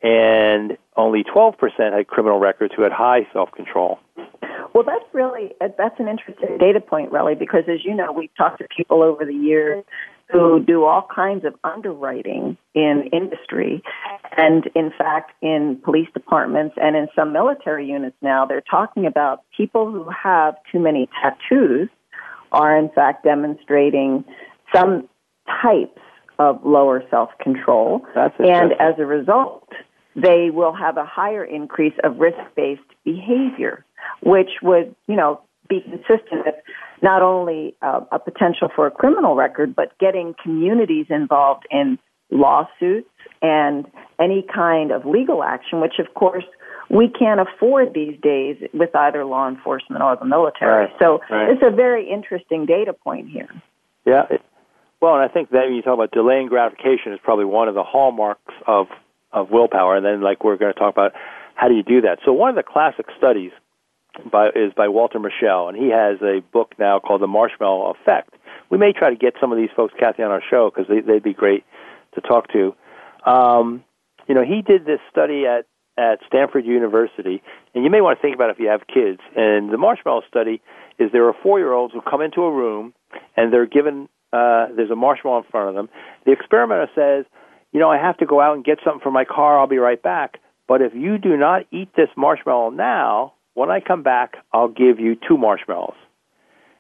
and 0.02 0.78
only 0.96 1.24
12% 1.24 1.56
had 1.78 2.08
criminal 2.08 2.40
records 2.40 2.74
who 2.76 2.84
had 2.84 2.92
high 2.92 3.28
self-control. 3.34 4.00
Well, 4.74 4.84
that's 4.86 5.06
really 5.14 5.52
uh, 5.60 5.68
that's 5.78 6.00
an 6.00 6.08
interesting 6.08 6.58
data 6.58 6.80
point, 6.80 7.12
really, 7.12 7.36
because 7.36 7.64
as 7.68 7.84
you 7.84 7.94
know, 7.94 8.12
we've 8.12 8.34
talked 8.38 8.60
to 8.60 8.68
people 8.76 9.04
over 9.04 9.26
the 9.26 9.34
years 9.34 9.84
who 10.32 10.64
do 10.64 10.86
all 10.86 11.06
kinds 11.14 11.44
of 11.44 11.54
underwriting 11.66 12.58
in 12.74 13.10
industry, 13.12 13.84
and 14.38 14.70
in 14.76 14.92
fact, 14.98 15.32
in 15.42 15.78
police 15.84 16.08
departments 16.14 16.76
and 16.82 16.96
in 16.96 17.10
some 17.14 17.34
military 17.34 17.86
units 17.86 18.16
now, 18.22 18.46
they're 18.46 18.62
talking 18.62 19.06
about 19.06 19.44
people 19.56 19.92
who 19.92 20.10
have 20.10 20.56
too 20.72 20.80
many 20.80 21.10
tattoos 21.22 21.90
are 22.54 22.78
in 22.78 22.90
fact 22.90 23.26
demonstrating 23.26 24.24
some 24.74 25.08
types 25.62 26.00
of 26.40 26.60
lower 26.66 27.04
self-control, 27.10 28.02
and 28.16 28.74
as 28.80 28.96
a 28.98 29.06
result, 29.06 29.68
they 30.16 30.50
will 30.52 30.74
have 30.74 30.98
a 30.98 31.06
higher 31.06 31.44
increase 31.44 31.94
of 32.04 32.18
risk-based 32.18 32.82
behavior, 33.06 33.86
which 34.24 34.50
would, 34.62 34.96
you 35.08 35.16
know, 35.16 35.42
be 35.70 35.82
consistent 35.82 36.46
with 36.46 36.56
not 37.02 37.22
only 37.22 37.76
uh, 37.82 38.02
a 38.12 38.20
potential 38.20 38.70
for 38.76 38.88
a 38.88 38.92
criminal 38.92 39.36
record, 39.36 39.76
but 39.76 39.98
getting 40.00 40.36
communities 40.44 41.06
involved 41.10 41.66
in 41.72 41.98
lawsuits 42.30 43.10
and 43.42 43.86
any 44.20 44.46
kind 44.54 44.92
of 44.92 45.06
legal 45.06 45.44
action, 45.44 45.80
which 45.80 46.00
of 46.00 46.14
course 46.14 46.46
we 46.90 47.08
can't 47.08 47.40
afford 47.40 47.94
these 47.94 48.18
days 48.22 48.58
with 48.74 48.94
either 48.96 49.24
law 49.26 49.48
enforcement 49.48 50.04
or 50.04 50.16
the 50.18 50.26
military. 50.26 50.86
Right, 50.86 50.96
So 51.00 51.22
right. 51.30 51.50
it's 51.50 51.64
a 51.66 51.74
very 51.74 52.10
interesting 52.10 52.66
data 52.66 52.94
point 52.94 53.30
here. 53.30 53.50
Yeah. 54.06 54.24
It, 54.30 54.42
well, 55.02 55.16
and 55.16 55.24
I 55.24 55.34
think 55.34 55.50
that 55.50 55.66
when 55.66 55.74
you 55.74 55.82
talk 55.82 55.96
about 55.96 56.12
delaying 56.12 56.48
gratification 56.48 57.14
is 57.14 57.20
probably 57.24 57.46
one 57.46 57.68
of 57.68 57.76
the 57.76 57.84
hallmarks 57.84 58.54
of 58.68 58.88
of 59.34 59.50
willpower. 59.50 59.96
And 59.96 60.06
then, 60.06 60.22
like 60.22 60.44
we're 60.44 60.58
going 60.58 60.74
to 60.74 60.80
talk 60.80 60.94
about, 60.94 61.14
how 61.56 61.68
do 61.68 61.76
you 61.76 61.84
do 61.84 62.02
that? 62.02 62.20
So 62.26 62.34
one 62.34 62.50
of 62.50 62.56
the 62.56 62.64
classic 62.64 63.06
studies 63.18 63.52
by 64.32 64.50
is 64.50 64.74
by 64.76 64.90
Walter 64.90 65.20
Mischel, 65.20 65.70
and 65.70 65.78
he 65.78 65.90
has 65.90 66.22
a 66.22 66.42
book 66.52 66.74
now 66.78 67.00
called 67.00 67.22
The 67.22 67.28
Marshmallow 67.28 67.96
Effect. 68.02 68.34
We 68.70 68.78
may 68.78 68.94
try 68.94 69.10
to 69.10 69.16
get 69.16 69.34
some 69.40 69.52
of 69.52 69.58
these 69.58 69.70
folks, 69.76 69.94
Cathy, 70.00 70.24
on 70.24 70.32
our 70.32 70.44
show 70.50 70.70
because 70.74 70.88
they, 70.90 71.00
they'd 71.02 71.24
be 71.24 71.34
great 71.34 71.64
to 72.16 72.22
talk 72.22 72.52
to. 72.52 72.76
Um, 73.26 73.84
you 74.28 74.36
know, 74.36 74.44
he 74.44 74.62
did 74.62 74.86
this 74.86 75.00
study 75.10 75.46
at 75.46 75.66
at 75.98 76.20
Stanford 76.26 76.66
University, 76.66 77.44
and 77.76 77.84
you 77.84 77.90
may 77.90 78.02
want 78.02 78.18
to 78.18 78.22
think 78.22 78.34
about 78.34 78.50
it 78.50 78.54
if 78.54 78.60
you 78.60 78.70
have 78.70 78.82
kids. 78.88 79.20
And 79.36 79.72
the 79.72 79.78
marshmallow 79.78 80.24
study 80.28 80.62
is 81.00 81.12
there 81.12 81.28
are 81.28 81.36
four 81.44 81.60
year 81.60 81.74
olds 81.74 81.94
who 81.94 82.02
come 82.02 82.22
into 82.22 82.42
a 82.44 82.52
room 82.52 82.94
and 83.36 83.52
they're 83.52 83.66
given 83.66 84.08
uh, 84.34 84.68
there's 84.76 84.92
a 84.92 84.96
marshmallow 84.96 85.40
in 85.40 85.44
front 85.52 85.70
of 85.70 85.76
them. 85.76 85.90
The 86.26 86.32
experimenter 86.32 86.90
says, 86.96 87.26
you 87.72 87.80
know, 87.80 87.90
I 87.90 87.98
have 87.98 88.18
to 88.18 88.26
go 88.26 88.42
out 88.42 88.56
and 88.56 88.66
get 88.66 88.80
something 88.84 89.02
for 89.02 89.12
my 89.12 89.26
car. 89.26 89.60
I'll 89.60 89.68
be 89.68 89.78
right 89.78 90.02
back. 90.02 90.38
But 90.68 90.82
if 90.82 90.94
you 90.94 91.18
do 91.18 91.36
not 91.38 91.64
eat 91.72 91.90
this 91.96 92.10
marshmallow 92.16 92.70
now, 92.72 93.34
when 93.54 93.70
I 93.70 93.80
come 93.80 94.04
back, 94.04 94.36
I'll 94.54 94.70
give 94.70 95.00
you 95.00 95.16
two 95.16 95.38
marshmallows. 95.38 95.96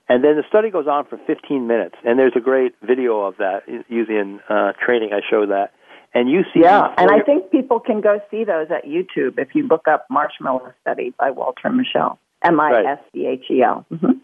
And 0.08 0.24
then 0.24 0.36
the 0.36 0.43
study 0.49 0.70
goes 0.70 0.88
on 0.88 1.06
for 1.06 1.18
15 1.26 1.68
minutes, 1.68 1.95
and 2.04 2.20
there's 2.20 2.34
a 2.36 2.41
great 2.41 2.74
video 2.82 3.22
of 3.22 3.38
that 3.38 3.62
using 3.88 4.39
uh, 4.49 4.74
training. 4.84 5.12
I 5.14 5.22
show 5.30 5.45
that, 5.45 5.72
and 6.14 6.30
you 6.30 6.41
see 6.54 6.62
Yeah, 6.62 6.93
and 6.97 7.10
I 7.10 7.22
think 7.22 7.49
people 7.49 7.80
can 7.80 8.02
go 8.02 8.20
see 8.30 8.43
those 8.43 8.68
at 8.72 8.84
YouTube 8.84 9.39
if 9.39 9.56
you 9.56 9.68
look 9.68 9.88
up 9.88 10.06
Marshmallow 10.10 10.74
Study 10.82 11.14
by 11.18 11.32
Walter 11.32 11.70
Mischel. 11.70 12.18
M 12.43 12.60
I 12.60 12.84
S 12.93 12.99
C 13.14 13.26
H 13.26 13.45
E 13.49 13.64
L. 13.64 13.86
Mhm. 13.89 14.20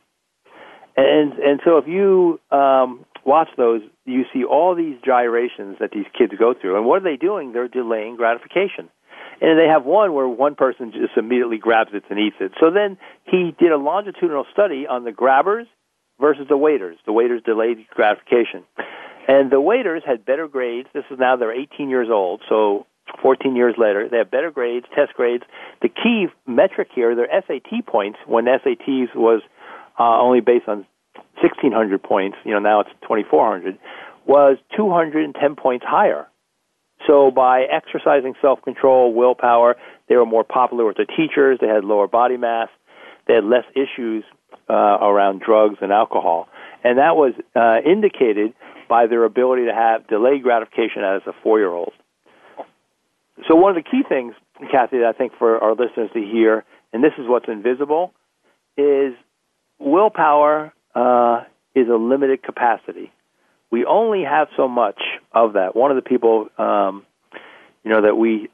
And 0.98 1.34
and 1.34 1.62
so 1.64 1.78
if 1.78 1.88
you 1.88 2.40
um, 2.52 3.06
watch 3.28 3.50
those, 3.58 3.82
you 4.06 4.24
see 4.34 4.44
all 4.46 4.74
these 4.74 4.96
gyrations 5.06 5.78
that 5.80 5.92
these 5.92 6.06
kids 6.18 6.34
go 6.40 6.54
through. 6.60 6.78
And 6.78 6.86
what 6.86 7.02
are 7.02 7.04
they 7.04 7.18
doing? 7.18 7.52
They're 7.52 7.68
delaying 7.68 8.16
gratification. 8.16 8.90
And 9.40 9.60
they 9.60 9.68
have 9.68 9.86
one 9.86 10.14
where 10.14 10.28
one 10.28 10.56
person 10.56 10.92
just 10.92 11.16
immediately 11.18 11.58
grabs 11.58 11.92
it 11.94 12.04
and 12.10 12.18
eats 12.18 12.38
it. 12.40 12.54
So 12.60 12.72
then 12.72 12.98
he 13.26 13.54
did 13.60 13.72
a 13.72 13.78
longitudinal 13.78 14.46
study 14.52 14.88
on 14.90 15.04
the 15.04 15.12
grabbers 15.12 15.68
versus 16.20 16.48
the 16.50 16.58
waiters. 16.58 16.98
The 17.06 17.12
waiters 17.12 17.42
delayed 17.46 17.86
gratification. 17.94 18.64
And 19.28 19.52
the 19.52 19.62
waiters 19.62 20.04
had 20.06 20.26
better 20.26 20.48
grades. 20.48 20.88
This 20.94 21.04
is 21.12 21.20
now 21.20 21.36
they're 21.36 21.54
18 21.54 21.90
years 21.90 22.08
old, 22.10 22.42
so 22.48 22.88
14 23.22 23.56
years 23.56 23.76
later, 23.78 24.08
they 24.10 24.18
have 24.18 24.32
better 24.32 24.52
grades, 24.52 24.86
test 24.96 25.14
grades. 25.14 25.44
The 25.82 25.90
key 25.90 26.28
metric 26.46 26.90
here, 26.94 27.16
their 27.16 27.30
SAT 27.48 27.86
points, 27.86 28.20
when 28.26 28.46
SATs 28.46 29.16
was 29.16 29.42
uh, 30.00 30.20
only 30.20 30.42
based 30.42 30.68
on 30.68 30.86
1,600 31.42 32.02
points, 32.02 32.38
you 32.44 32.52
know, 32.52 32.60
now 32.60 32.82
it's 32.82 32.90
2,400, 33.02 33.78
was 34.26 34.58
210 34.76 35.56
points 35.56 35.86
higher. 35.88 36.28
So 37.06 37.32
by 37.32 37.64
exercising 37.64 38.34
self-control, 38.42 39.14
willpower, 39.14 39.76
they 40.10 40.16
were 40.16 40.26
more 40.26 40.44
popular 40.44 40.86
with 40.86 40.98
the 40.98 41.06
teachers. 41.06 41.60
They 41.62 41.68
had 41.68 41.86
lower 41.86 42.08
body 42.08 42.38
mass. 42.38 42.70
They 43.28 43.36
had 43.36 43.44
less 43.44 43.66
issues 43.76 44.24
uh, 44.70 44.74
around 44.74 45.42
drugs 45.46 45.78
and 45.82 45.92
alcohol, 45.92 46.48
and 46.84 46.98
that 46.98 47.16
was 47.16 47.34
uh, 47.56 47.78
indicated 47.90 48.54
by 48.90 49.08
their 49.08 49.26
ability 49.26 49.66
to 49.66 49.74
have 49.74 50.08
delayed 50.08 50.44
gratification 50.44 51.04
as 51.04 51.22
a 51.28 51.34
four-year-old. 51.44 51.92
So 53.48 53.56
one 53.56 53.78
of 53.78 53.84
the 53.84 53.90
key 53.90 54.04
things, 54.08 54.34
Cathy, 54.72 55.00
that 55.00 55.14
I 55.14 55.18
think 55.18 55.34
for 55.38 55.62
our 55.62 55.72
listeners 55.72 56.10
to 56.14 56.20
hear 56.20 56.64
and 56.94 57.04
this 57.04 57.14
is 57.18 57.28
what's 57.28 57.48
invisible, 57.48 58.14
is 58.78 59.14
willpower 59.80 60.74
uh, 60.98 61.44
is 61.76 61.88
a 61.88 61.96
limited 61.96 62.42
capacity. 62.42 63.12
We 63.70 63.86
only 63.86 64.24
have 64.24 64.48
so 64.58 64.68
much 64.68 65.00
of 65.32 65.54
that. 65.54 65.76
One 65.76 65.92
of 65.92 65.96
the 65.96 66.02
people, 66.02 66.48
um, 66.58 67.06
you 67.84 67.92
know, 67.92 68.02
that 68.02 68.16
we 68.16 68.50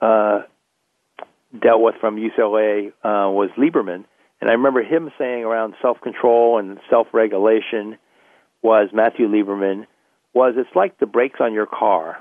uh, 0.00 0.42
dealt 1.58 1.80
with 1.80 1.94
from 2.00 2.16
UCLA 2.16 2.88
uh, 2.88 3.30
was 3.30 3.48
Lieberman, 3.56 4.04
and 4.40 4.50
I 4.50 4.52
remember 4.52 4.82
him 4.82 5.10
saying 5.18 5.44
around 5.44 5.74
self-control 5.80 6.58
and 6.58 6.78
self-regulation 6.90 7.96
was 8.60 8.90
Matthew 8.92 9.26
Lieberman 9.26 9.86
was 10.34 10.54
it's 10.56 10.74
like 10.76 10.98
the 10.98 11.06
brakes 11.06 11.40
on 11.40 11.54
your 11.54 11.66
car. 11.66 12.18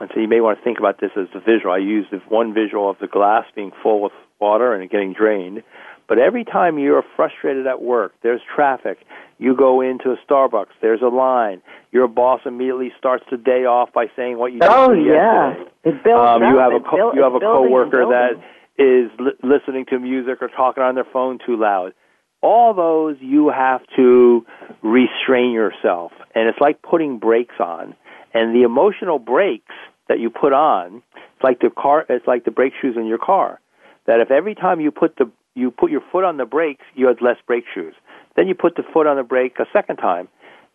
And 0.00 0.08
so 0.14 0.20
you 0.20 0.28
may 0.28 0.40
want 0.40 0.58
to 0.58 0.64
think 0.64 0.78
about 0.78 0.98
this 1.00 1.10
as 1.16 1.26
a 1.34 1.40
visual. 1.40 1.72
I 1.72 1.78
used 1.78 2.08
one 2.28 2.54
visual 2.54 2.88
of 2.88 2.96
the 3.00 3.06
glass 3.06 3.44
being 3.54 3.70
full 3.82 4.00
with 4.00 4.12
water 4.40 4.72
and 4.72 4.88
getting 4.88 5.12
drained. 5.12 5.62
But 6.10 6.18
every 6.18 6.44
time 6.44 6.76
you're 6.76 7.04
frustrated 7.14 7.68
at 7.68 7.82
work, 7.82 8.12
there's 8.24 8.40
traffic, 8.52 8.98
you 9.38 9.54
go 9.54 9.80
into 9.80 10.10
a 10.10 10.16
Starbucks, 10.28 10.74
there's 10.82 11.02
a 11.02 11.06
line, 11.06 11.62
your 11.92 12.08
boss 12.08 12.40
immediately 12.44 12.90
starts 12.98 13.24
the 13.30 13.36
day 13.36 13.64
off 13.64 13.92
by 13.92 14.06
saying 14.16 14.36
what 14.36 14.52
you 14.52 14.58
oh, 14.60 14.92
yeah. 14.92 15.50
yesterday. 15.50 15.70
It 15.84 16.02
builds 16.02 16.28
um, 16.28 16.42
you 16.42 16.58
have 16.58 16.72
a 16.72 16.80
co- 16.80 17.12
you 17.14 17.22
have 17.22 17.34
a 17.34 17.38
coworker 17.38 18.06
that 18.10 18.42
is 18.76 19.08
li- 19.20 19.38
listening 19.44 19.86
to 19.90 20.00
music 20.00 20.38
or 20.42 20.48
talking 20.48 20.82
on 20.82 20.96
their 20.96 21.06
phone 21.12 21.38
too 21.46 21.56
loud. 21.56 21.94
All 22.42 22.74
those 22.74 23.16
you 23.20 23.48
have 23.48 23.82
to 23.94 24.44
restrain 24.82 25.52
yourself, 25.52 26.10
and 26.34 26.48
it's 26.48 26.58
like 26.60 26.82
putting 26.82 27.20
brakes 27.20 27.60
on. 27.60 27.94
And 28.34 28.52
the 28.52 28.64
emotional 28.64 29.20
brakes 29.20 29.74
that 30.08 30.18
you 30.18 30.28
put 30.28 30.52
on, 30.52 31.04
it's 31.14 31.44
like 31.44 31.60
the 31.60 31.70
car, 31.70 32.04
it's 32.08 32.26
like 32.26 32.44
the 32.44 32.50
brake 32.50 32.72
shoes 32.82 32.96
in 32.96 33.06
your 33.06 33.18
car. 33.18 33.60
That 34.06 34.18
if 34.18 34.32
every 34.32 34.56
time 34.56 34.80
you 34.80 34.90
put 34.90 35.14
the 35.14 35.30
you 35.54 35.70
put 35.70 35.90
your 35.90 36.02
foot 36.12 36.24
on 36.24 36.36
the 36.36 36.44
brakes, 36.44 36.84
you 36.94 37.06
had 37.08 37.20
less 37.20 37.36
brake 37.46 37.64
shoes. 37.74 37.94
Then 38.36 38.48
you 38.48 38.54
put 38.54 38.76
the 38.76 38.82
foot 38.92 39.06
on 39.06 39.16
the 39.16 39.22
brake 39.22 39.58
a 39.58 39.66
second 39.72 39.96
time. 39.96 40.28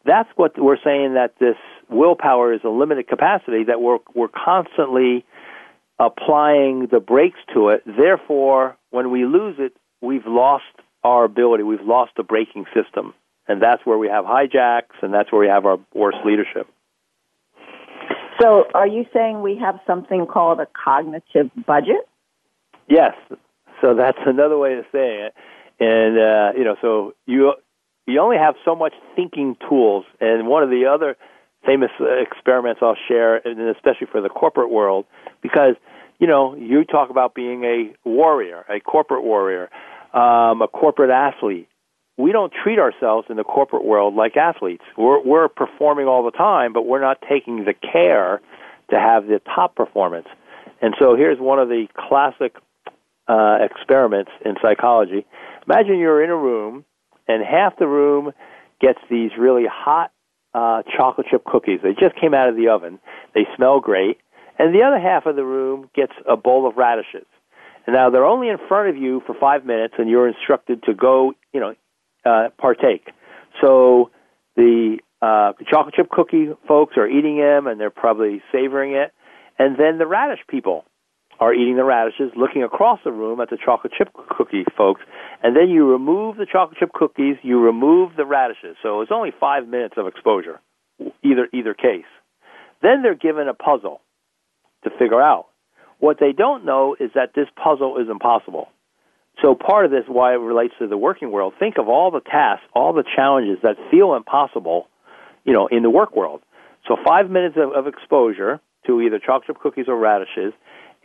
That's 0.05 0.30
what 0.36 0.53
we're 0.57 0.78
saying 0.84 1.15
that 1.15 1.34
this 1.39 1.55
willpower 1.89 2.53
is 2.53 2.61
a 2.63 2.69
limited 2.69 3.07
capacity 3.07 3.63
that 3.65 3.82
we're 3.82 3.99
we're 4.13 4.28
constantly 4.28 5.26
applying 5.99 6.88
the 6.91 6.99
brakes 6.99 7.39
to 7.53 7.69
it. 7.69 7.84
Therefore, 7.86 8.78
when 8.91 9.11
we 9.11 9.26
lose 9.26 9.55
it, 9.59 9.73
we've 10.01 10.28
lost 10.28 10.63
our 11.03 11.23
ability. 11.23 11.63
We've 11.63 11.82
lost 11.82 12.11
the 12.17 12.23
braking 12.23 12.65
system. 12.73 13.13
And 13.47 13.61
that's 13.61 13.86
where 13.86 13.97
we 13.97 14.07
have 14.07 14.26
hijacks 14.26 14.97
and 15.01 15.13
that's 15.13 15.32
where 15.32 15.41
we 15.41 15.47
have 15.47 15.65
our 15.65 15.78
worst 15.93 16.17
leadership. 16.26 16.67
So, 18.41 18.65
are 18.73 18.88
you 18.88 19.05
saying 19.13 19.41
we 19.41 19.57
have 19.57 19.80
something 19.88 20.26
called 20.26 20.59
a 20.59 20.67
cognitive 20.84 21.51
budget? 21.65 22.07
Yes. 22.89 23.13
So 23.82 23.93
that's 23.95 24.17
another 24.26 24.57
way 24.57 24.78
of 24.78 24.86
saying 24.91 25.30
it. 25.30 25.34
And 25.80 26.17
uh, 26.17 26.57
you 26.57 26.63
know, 26.63 26.76
so 26.82 27.13
you 27.26 27.53
you 28.07 28.19
only 28.19 28.38
have 28.38 28.55
so 28.63 28.76
much 28.76 28.93
thinking 29.15 29.57
tools. 29.67 30.05
And 30.19 30.47
one 30.47 30.63
of 30.63 30.69
the 30.69 30.86
other 30.86 31.17
famous 31.65 31.91
uh, 31.99 32.05
experiments 32.21 32.82
I'll 32.84 32.97
share, 33.07 33.36
and 33.45 33.59
especially 33.76 34.07
for 34.11 34.21
the 34.21 34.30
corporate 34.30 34.69
world, 34.69 35.05
because 35.41 35.76
you 36.19 36.28
know 36.28 36.55
you 36.55 36.86
talk 36.86 37.09
about 37.09 37.36
being 37.36 37.63
a 37.63 37.93
warrior, 38.07 38.65
a 38.69 38.80
corporate 38.80 39.23
warrior, 39.23 39.69
um, 40.13 40.61
a 40.61 40.67
corporate 40.67 41.09
athlete. 41.09 41.67
We 42.17 42.32
don't 42.32 42.53
treat 42.63 42.80
ourselves 42.80 43.28
in 43.30 43.36
the 43.36 43.43
corporate 43.43 43.84
world 43.84 44.15
like 44.15 44.38
athletes. 44.38 44.84
We're 44.97 45.21
we're 45.21 45.49
performing 45.49 46.07
all 46.07 46.23
the 46.23 46.32
time, 46.32 46.71
but 46.71 46.86
we're 46.86 47.01
not 47.01 47.17
taking 47.28 47.65
the 47.65 47.73
care 47.73 48.41
to 48.91 48.99
have 48.99 49.28
the 49.28 49.41
top 49.53 49.76
performance. 49.76 50.28
And 50.82 50.93
so 50.99 51.15
here's 51.15 51.39
one 51.39 51.59
of 51.59 51.67
the 51.67 51.88
classic 51.97 52.55
uh, 53.28 53.57
experiments 53.61 54.32
in 54.43 54.55
psychology. 54.61 55.26
Imagine 55.67 55.97
you're 55.97 56.23
in 56.23 56.30
a 56.30 56.36
room 56.38 56.86
and 57.28 57.43
half 57.43 57.78
the 57.80 57.88
room 57.88 58.32
gets 58.80 58.99
these 59.09 59.32
really 59.38 59.65
hot 59.69 60.11
uh, 60.53 60.84
chocolate 60.95 61.28
chip 61.30 61.43
cookies. 61.43 61.80
They 61.84 61.93
just 61.93 62.15
came 62.19 62.34
out 62.34 62.49
of 62.49 62.55
the 62.55 62.69
oven. 62.69 62.99
They 63.34 63.45
smell 63.55 63.80
great. 63.80 64.19
And 64.57 64.73
the 64.73 64.84
other 64.84 64.99
half 64.99 65.26
of 65.26 65.36
the 65.36 65.43
room 65.43 65.89
gets 65.93 66.13
a 66.30 66.38
bowl 66.38 66.67
of 66.67 66.78
radishes. 66.78 67.26
And 67.86 67.95
now 67.95 68.09
they're 68.09 68.26
only 68.26 68.49
in 68.49 68.57
front 68.67 68.89
of 68.89 68.97
you 68.97 69.21
for 69.28 69.36
five 69.39 69.65
minutes, 69.65 69.95
and 69.97 70.09
you're 70.09 70.28
instructed 70.28 70.84
to 70.84 70.93
go, 70.93 71.34
you 71.53 71.59
know, 71.59 71.76
uh, 72.26 72.49
partake. 72.57 73.09
So 73.61 74.11
the 74.55 74.97
uh, 75.21 75.53
chocolate 75.69 75.93
chip 75.95 76.09
cookie 76.09 76.49
folks 76.67 76.95
are 76.97 77.07
eating 77.07 77.38
them, 77.38 77.67
and 77.67 77.80
they're 77.80 77.89
probably 77.89 78.41
savoring 78.51 78.93
it. 78.93 79.11
And 79.59 79.78
then 79.78 79.97
the 79.97 80.07
radish 80.07 80.39
people 80.47 80.86
are 81.39 81.53
eating 81.53 81.75
the 81.75 81.83
radishes, 81.83 82.31
looking 82.36 82.63
across 82.63 82.99
the 83.03 83.11
room 83.11 83.41
at 83.41 83.49
the 83.49 83.57
chocolate 83.57 83.93
chip 83.97 84.09
cookie 84.13 84.65
folks, 84.77 85.01
and 85.43 85.55
then 85.55 85.69
you 85.69 85.89
remove 85.91 86.38
the 86.38 86.45
chocolate 86.49 86.77
chip 86.79 86.93
cookies, 86.93 87.36
you 87.43 87.59
remove 87.59 88.15
the 88.15 88.25
radishes. 88.25 88.77
So 88.81 89.01
it's 89.01 89.11
only 89.13 89.31
five 89.39 89.67
minutes 89.67 89.95
of 89.97 90.07
exposure, 90.07 90.59
either 91.23 91.47
either 91.53 91.73
case. 91.73 92.05
Then 92.81 93.01
they're 93.01 93.15
given 93.15 93.47
a 93.47 93.53
puzzle 93.53 94.01
to 94.83 94.89
figure 94.91 95.21
out. 95.21 95.47
What 95.99 96.17
they 96.19 96.31
don't 96.31 96.65
know 96.65 96.95
is 96.99 97.11
that 97.15 97.31
this 97.36 97.47
puzzle 97.61 97.97
is 97.97 98.09
impossible. 98.09 98.69
So 99.41 99.55
part 99.55 99.86
of 99.86 99.91
this, 99.91 100.03
why 100.07 100.33
it 100.33 100.38
relates 100.38 100.73
to 100.79 100.88
the 100.88 100.97
working 100.97 101.31
world, 101.31 101.53
think 101.59 101.77
of 101.77 101.89
all 101.89 102.11
the 102.11 102.21
tasks, 102.21 102.65
all 102.73 102.93
the 102.93 103.03
challenges 103.15 103.57
that 103.63 103.75
feel 103.91 104.15
impossible, 104.15 104.88
you 105.43 105.53
know, 105.53 105.67
in 105.67 105.83
the 105.83 105.89
work 105.89 106.15
world. 106.15 106.41
So 106.88 106.95
five 107.05 107.29
minutes 107.29 107.55
of, 107.57 107.73
of 107.73 107.88
exposure 107.88 108.61
to 108.88 109.01
either 109.01 109.19
chocolate 109.19 109.47
chip 109.47 109.59
cookies 109.59 109.86
or 109.88 109.97
radishes, 109.97 110.53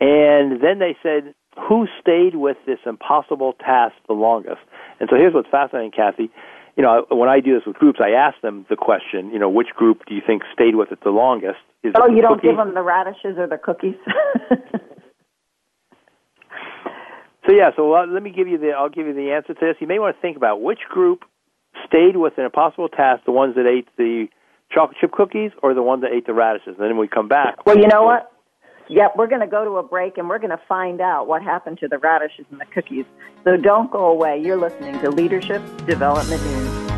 and 0.01 0.61
then 0.61 0.79
they 0.79 0.97
said, 1.01 1.33
who 1.67 1.87
stayed 2.01 2.35
with 2.35 2.57
this 2.65 2.79
impossible 2.85 3.53
task 3.53 3.95
the 4.07 4.13
longest? 4.13 4.61
And 4.99 5.07
so 5.09 5.15
here's 5.15 5.33
what's 5.33 5.49
fascinating, 5.49 5.91
Cathy. 5.91 6.29
You 6.75 6.83
know, 6.83 7.05
when 7.09 7.29
I 7.29 7.39
do 7.39 7.53
this 7.53 7.63
with 7.67 7.75
groups, 7.75 7.99
I 8.01 8.11
ask 8.11 8.39
them 8.41 8.65
the 8.69 8.75
question, 8.75 9.29
you 9.31 9.39
know, 9.39 9.49
which 9.49 9.69
group 9.75 10.03
do 10.07 10.15
you 10.15 10.21
think 10.25 10.43
stayed 10.51 10.75
with 10.75 10.91
it 10.91 10.99
the 11.03 11.11
longest? 11.11 11.59
Is 11.83 11.93
oh, 11.95 12.07
you 12.07 12.21
don't 12.21 12.35
cookie? 12.35 12.47
give 12.47 12.57
them 12.57 12.73
the 12.73 12.81
radishes 12.81 13.37
or 13.37 13.47
the 13.47 13.57
cookies? 13.57 13.95
So 17.47 17.53
yeah, 17.53 17.71
so 17.75 17.93
uh, 17.95 18.05
let 18.07 18.21
me 18.21 18.31
give 18.31 18.47
you 18.47 18.57
the 18.57 18.71
I'll 18.77 18.89
give 18.89 19.07
you 19.07 19.13
the 19.13 19.31
answer 19.31 19.53
to 19.53 19.59
this. 19.59 19.75
You 19.79 19.87
may 19.87 19.99
want 19.99 20.15
to 20.15 20.21
think 20.21 20.37
about 20.37 20.61
which 20.61 20.79
group 20.89 21.23
stayed 21.87 22.15
with 22.15 22.33
an 22.37 22.45
impossible 22.45 22.89
task, 22.89 23.25
the 23.25 23.31
ones 23.31 23.55
that 23.55 23.65
ate 23.65 23.87
the 23.97 24.27
chocolate 24.71 24.97
chip 25.01 25.11
cookies 25.11 25.51
or 25.63 25.73
the 25.73 25.81
ones 25.81 26.03
that 26.03 26.11
ate 26.13 26.27
the 26.27 26.33
radishes. 26.33 26.75
And 26.77 26.79
then 26.79 26.89
when 26.89 26.99
we 26.99 27.07
come 27.07 27.27
back. 27.27 27.65
well, 27.65 27.77
you 27.77 27.87
know 27.87 28.03
what? 28.03 28.30
Yep, 28.91 29.13
we're 29.15 29.27
going 29.27 29.39
to 29.39 29.47
go 29.47 29.63
to 29.63 29.77
a 29.77 29.83
break 29.83 30.17
and 30.17 30.27
we're 30.27 30.37
going 30.37 30.49
to 30.49 30.59
find 30.67 30.99
out 30.99 31.25
what 31.25 31.41
happened 31.41 31.77
to 31.79 31.87
the 31.87 31.97
radishes 31.97 32.45
and 32.51 32.59
the 32.59 32.65
cookies. 32.65 33.05
So 33.45 33.55
don't 33.55 33.89
go 33.89 34.07
away. 34.07 34.41
You're 34.43 34.57
listening 34.57 34.99
to 34.99 35.09
Leadership 35.09 35.61
Development 35.85 36.43
News. 36.43 36.91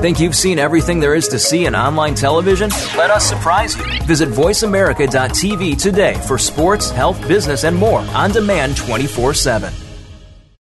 Think 0.00 0.20
you've 0.20 0.34
seen 0.34 0.58
everything 0.58 1.00
there 1.00 1.14
is 1.14 1.28
to 1.28 1.38
see 1.38 1.66
in 1.66 1.76
online 1.76 2.14
television? 2.14 2.70
Let 2.96 3.10
us 3.10 3.28
surprise 3.28 3.76
you. 3.76 3.84
Visit 4.04 4.30
VoiceAmerica.tv 4.30 5.80
today 5.80 6.14
for 6.26 6.38
sports, 6.38 6.90
health, 6.90 7.28
business, 7.28 7.64
and 7.64 7.76
more 7.76 8.00
on 8.00 8.30
demand 8.30 8.78
24 8.78 9.34
7. 9.34 9.72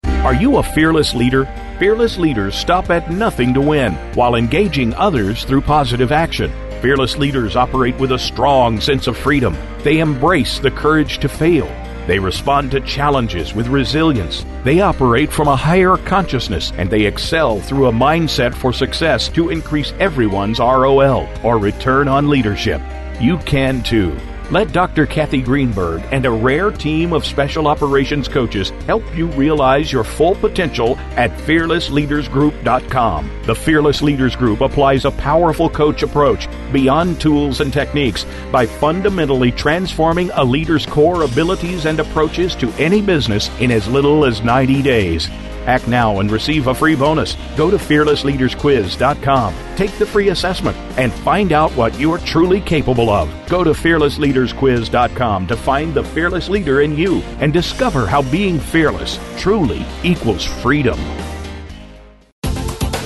Are 0.04 0.36
you 0.36 0.58
a 0.58 0.64
fearless 0.64 1.16
leader? 1.16 1.50
Fearless 1.80 2.18
leaders 2.18 2.56
stop 2.56 2.90
at 2.90 3.12
nothing 3.12 3.54
to 3.54 3.60
win 3.60 3.96
while 4.14 4.36
engaging 4.36 4.94
others 4.94 5.44
through 5.44 5.60
positive 5.60 6.14
action. 6.14 6.50
Fearless 6.82 7.18
leaders 7.18 7.58
operate 7.58 7.98
with 7.98 8.14
a 8.14 8.20
strong 8.20 8.80
sense 8.80 9.08
of 9.08 9.18
freedom. 9.18 9.58
They 9.84 10.00
embrace 10.00 10.58
the 10.58 10.72
courage 10.72 11.18
to 11.20 11.28
fail. 11.28 11.68
They 12.08 12.18
respond 12.18 12.72
to 12.72 12.80
challenges 12.80 13.54
with 13.54 13.68
resilience. 13.68 14.46
They 14.64 14.80
operate 14.80 15.34
from 15.34 15.50
a 15.50 15.56
higher 15.58 15.98
consciousness 15.98 16.72
and 16.78 16.90
they 16.90 17.04
excel 17.04 17.60
through 17.60 17.88
a 17.88 17.92
mindset 17.92 18.56
for 18.56 18.72
success 18.72 19.28
to 19.30 19.50
increase 19.50 19.92
everyone's 20.00 20.60
ROL 20.60 21.28
or 21.44 21.58
return 21.58 22.08
on 22.08 22.30
leadership. 22.30 22.82
You 23.20 23.38
can 23.40 23.84
too. 23.84 24.16
Let 24.52 24.72
Dr. 24.72 25.08
Cathy 25.08 25.42
Greenberg 25.42 26.04
and 26.12 26.24
a 26.24 26.32
rare 26.32 26.70
team 26.70 27.14
of 27.14 27.26
special 27.26 27.68
operations 27.68 28.28
coaches 28.28 28.70
help 28.86 29.02
you 29.16 29.26
realize 29.30 29.92
your 29.92 30.04
full 30.04 30.36
potential 30.36 31.00
at 31.16 31.32
fearlessleadersgroup.com. 31.32 33.42
The 33.48 33.56
Fearless 33.56 34.04
Leaders 34.04 34.36
Group 34.36 34.62
applies 34.62 35.06
a 35.06 35.12
powerful 35.12 35.68
coach 35.68 36.04
approach 36.04 36.48
beyond 36.72 37.20
tools 37.20 37.60
and 37.60 37.74
techniques 37.74 38.28
by 38.52 38.68
fundamentally 38.68 39.52
transforming 39.52 40.30
a 40.36 40.44
leader's 40.44 40.86
core 40.86 41.24
abilities 41.24 41.88
and 41.88 42.00
approaches 42.00 42.54
to 42.58 42.70
any 42.74 43.02
business 43.02 43.50
in 43.60 43.72
as 43.72 43.88
little 43.88 44.26
as 44.26 44.44
90 44.44 44.84
days. 44.84 45.28
Act 45.66 45.88
now 45.88 46.20
and 46.20 46.32
receive 46.32 46.68
a 46.68 46.76
free 46.76 46.96
bonus. 46.96 47.36
Go 47.56 47.72
to 47.72 47.78
fearlessleadersquiz.com. 47.78 49.56
Take 49.76 49.92
the 49.98 50.06
free 50.06 50.30
assessment 50.30 50.78
and 50.98 51.14
find 51.14 51.52
out 51.52 51.72
what 51.72 52.00
you're 52.00 52.20
truly 52.20 52.62
capable 52.62 53.10
of. 53.10 53.30
Go 53.48 53.64
to 53.64 53.72
fearlessleadersquiz.com 53.72 55.48
to 55.48 55.56
find 55.56 55.94
the 55.94 56.04
fearless 56.04 56.50
leader 56.50 56.82
in 56.82 56.96
you 56.96 57.22
and 57.40 57.54
discover 57.54 58.06
how 58.08 58.22
being 58.32 58.60
fearless 58.60 59.20
truly 59.38 59.86
equals 60.04 60.46
freedom. 60.46 61.00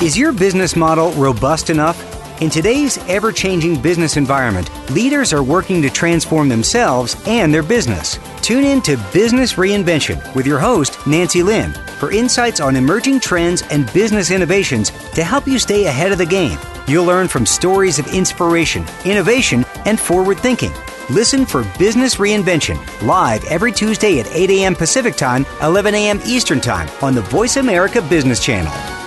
Is 0.02 0.18
your 0.18 0.32
business 0.32 0.78
model 0.78 1.12
robust 1.12 1.70
enough? 1.70 2.09
In 2.42 2.50
today's 2.50 2.98
ever 3.10 3.34
changing 3.34 3.82
business 3.82 4.16
environment, 4.16 4.72
leaders 4.92 5.34
are 5.34 5.44
working 5.44 5.82
to 5.82 5.90
transform 5.90 6.48
themselves 6.48 7.22
and 7.28 7.54
their 7.54 7.62
business. 7.62 8.18
Tune 8.42 8.64
in 8.64 8.82
to 8.84 8.96
Business 9.12 9.56
Reinvention 9.56 10.34
with 10.36 10.48
your 10.48 10.58
host, 10.58 11.06
Nancy 11.06 11.44
Lynn, 11.44 11.74
for 12.00 12.14
insights 12.14 12.62
on 12.62 12.78
emerging 12.78 13.20
trends 13.20 13.64
and 13.64 13.92
business 13.92 14.32
innovations 14.32 14.92
to 15.16 15.24
help 15.26 15.48
you 15.48 15.60
stay 15.60 15.88
ahead 15.88 16.14
of 16.14 16.18
the 16.18 16.26
game. 16.26 16.58
You'll 16.88 17.04
learn 17.04 17.28
from 17.28 17.46
stories 17.46 18.00
of 18.00 18.08
inspiration, 18.14 18.86
innovation, 19.04 19.66
and 19.84 20.00
forward 20.00 20.40
thinking. 20.40 20.72
Listen 21.10 21.46
for 21.46 21.66
Business 21.78 22.16
Reinvention 22.16 22.80
live 23.06 23.44
every 23.46 23.74
Tuesday 23.74 24.22
at 24.22 24.32
8 24.32 24.50
a.m. 24.50 24.76
Pacific 24.76 25.18
Time, 25.18 25.46
11 25.62 25.94
a.m. 25.94 26.22
Eastern 26.26 26.62
Time 26.62 26.88
on 27.02 27.16
the 27.16 27.22
Voice 27.22 27.58
America 27.58 28.02
Business 28.02 28.42
Channel. 28.42 28.99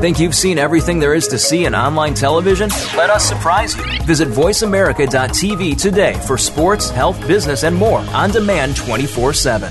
Think 0.00 0.18
you've 0.18 0.34
seen 0.34 0.56
everything 0.56 0.98
there 0.98 1.12
is 1.12 1.28
to 1.28 1.38
see 1.38 1.66
in 1.66 1.74
online 1.74 2.14
television? 2.14 2.70
Let 2.96 3.10
us 3.10 3.22
surprise 3.22 3.76
you. 3.76 3.84
Visit 4.04 4.28
VoiceAmerica.tv 4.28 5.78
today 5.78 6.14
for 6.26 6.38
sports, 6.38 6.88
health, 6.88 7.20
business, 7.28 7.64
and 7.64 7.76
more 7.76 7.98
on 7.98 8.30
demand 8.30 8.76
24 8.76 9.34
7. 9.34 9.70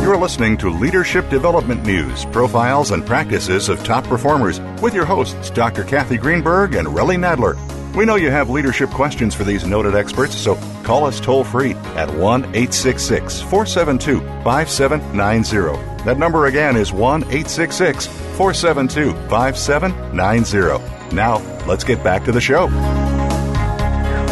You're 0.00 0.16
listening 0.16 0.56
to 0.58 0.70
Leadership 0.70 1.28
Development 1.28 1.84
News, 1.84 2.24
profiles 2.26 2.92
and 2.92 3.04
practices 3.04 3.68
of 3.68 3.82
top 3.82 4.04
performers 4.04 4.60
with 4.80 4.94
your 4.94 5.06
hosts, 5.06 5.50
Dr. 5.50 5.82
Cathy 5.82 6.18
Greenberg 6.18 6.76
and 6.76 6.86
Relly 6.86 7.16
Nadler. 7.16 7.58
We 7.94 8.06
know 8.06 8.14
you 8.14 8.30
have 8.30 8.48
leadership 8.48 8.88
questions 8.88 9.34
for 9.34 9.44
these 9.44 9.66
noted 9.66 9.94
experts, 9.94 10.34
so 10.34 10.54
call 10.82 11.04
us 11.04 11.20
toll 11.20 11.44
free 11.44 11.74
at 11.94 12.08
1 12.08 12.44
866 12.44 13.42
472 13.42 14.20
5790. 14.42 16.04
That 16.04 16.16
number 16.16 16.46
again 16.46 16.76
is 16.76 16.90
1 16.90 17.24
866 17.24 18.06
472 18.06 19.12
5790. 19.28 21.14
Now, 21.14 21.36
let's 21.66 21.84
get 21.84 22.02
back 22.02 22.24
to 22.24 22.32
the 22.32 22.40
show. 22.40 22.68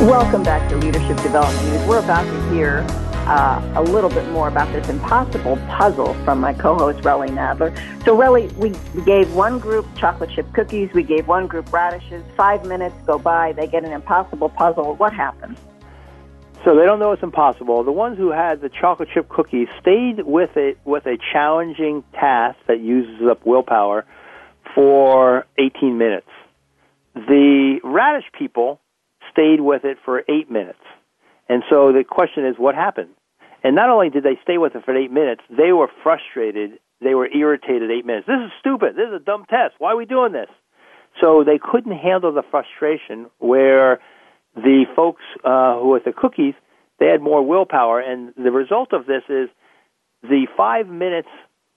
Welcome 0.06 0.42
back 0.42 0.66
to 0.70 0.76
Leadership 0.78 1.18
Development 1.18 1.68
News. 1.68 1.86
We're 1.86 1.98
about 1.98 2.24
to 2.24 2.54
hear 2.54 2.86
uh, 3.30 3.62
a 3.76 3.82
little 3.82 4.10
bit 4.10 4.28
more 4.30 4.48
about 4.48 4.72
this 4.72 4.88
impossible 4.88 5.56
puzzle 5.68 6.14
from 6.24 6.40
my 6.40 6.52
co-host 6.52 6.98
Relly 7.04 7.28
Nadler. 7.28 7.72
So, 8.04 8.16
Relly, 8.16 8.52
we 8.56 8.70
gave 9.02 9.32
one 9.34 9.60
group 9.60 9.86
chocolate 9.96 10.30
chip 10.30 10.52
cookies, 10.52 10.90
we 10.92 11.04
gave 11.04 11.28
one 11.28 11.46
group 11.46 11.72
radishes. 11.72 12.24
Five 12.36 12.66
minutes 12.66 12.96
go 13.06 13.18
by, 13.20 13.52
they 13.52 13.68
get 13.68 13.84
an 13.84 13.92
impossible 13.92 14.48
puzzle. 14.48 14.96
What 14.96 15.12
happens? 15.12 15.58
So 16.64 16.74
they 16.74 16.84
don't 16.84 16.98
know 16.98 17.12
it's 17.12 17.22
impossible. 17.22 17.84
The 17.84 17.92
ones 17.92 18.18
who 18.18 18.32
had 18.32 18.60
the 18.60 18.68
chocolate 18.68 19.08
chip 19.14 19.28
cookies 19.28 19.68
stayed 19.80 20.24
with 20.24 20.56
it 20.56 20.78
with 20.84 21.06
a 21.06 21.16
challenging 21.32 22.02
task 22.12 22.58
that 22.66 22.80
uses 22.80 23.26
up 23.30 23.46
willpower 23.46 24.04
for 24.74 25.46
18 25.56 25.96
minutes. 25.96 26.26
The 27.14 27.78
radish 27.84 28.26
people 28.36 28.80
stayed 29.32 29.60
with 29.60 29.84
it 29.84 29.98
for 30.04 30.24
eight 30.28 30.50
minutes. 30.50 30.80
And 31.48 31.62
so 31.70 31.92
the 31.92 32.04
question 32.04 32.44
is, 32.44 32.56
what 32.58 32.74
happened? 32.74 33.10
And 33.62 33.76
not 33.76 33.90
only 33.90 34.10
did 34.10 34.22
they 34.22 34.38
stay 34.42 34.58
with 34.58 34.74
it 34.74 34.84
for 34.84 34.96
eight 34.96 35.10
minutes, 35.10 35.42
they 35.50 35.72
were 35.72 35.88
frustrated. 36.02 36.78
They 37.00 37.14
were 37.14 37.28
irritated 37.28 37.90
eight 37.90 38.06
minutes. 38.06 38.26
This 38.26 38.40
is 38.46 38.50
stupid. 38.58 38.96
This 38.96 39.08
is 39.08 39.14
a 39.14 39.24
dumb 39.24 39.44
test. 39.48 39.74
Why 39.78 39.92
are 39.92 39.96
we 39.96 40.06
doing 40.06 40.32
this? 40.32 40.48
So 41.20 41.44
they 41.44 41.58
couldn't 41.58 41.96
handle 41.96 42.32
the 42.32 42.42
frustration 42.50 43.26
where 43.38 44.00
the 44.54 44.84
folks 44.96 45.22
uh, 45.44 45.78
who 45.78 45.90
with 45.90 46.04
the 46.04 46.12
cookies, 46.12 46.54
they 46.98 47.06
had 47.06 47.20
more 47.20 47.46
willpower. 47.46 48.00
And 48.00 48.32
the 48.36 48.50
result 48.50 48.92
of 48.92 49.06
this 49.06 49.22
is 49.28 49.48
the 50.22 50.46
five 50.56 50.88
minutes 50.88 51.28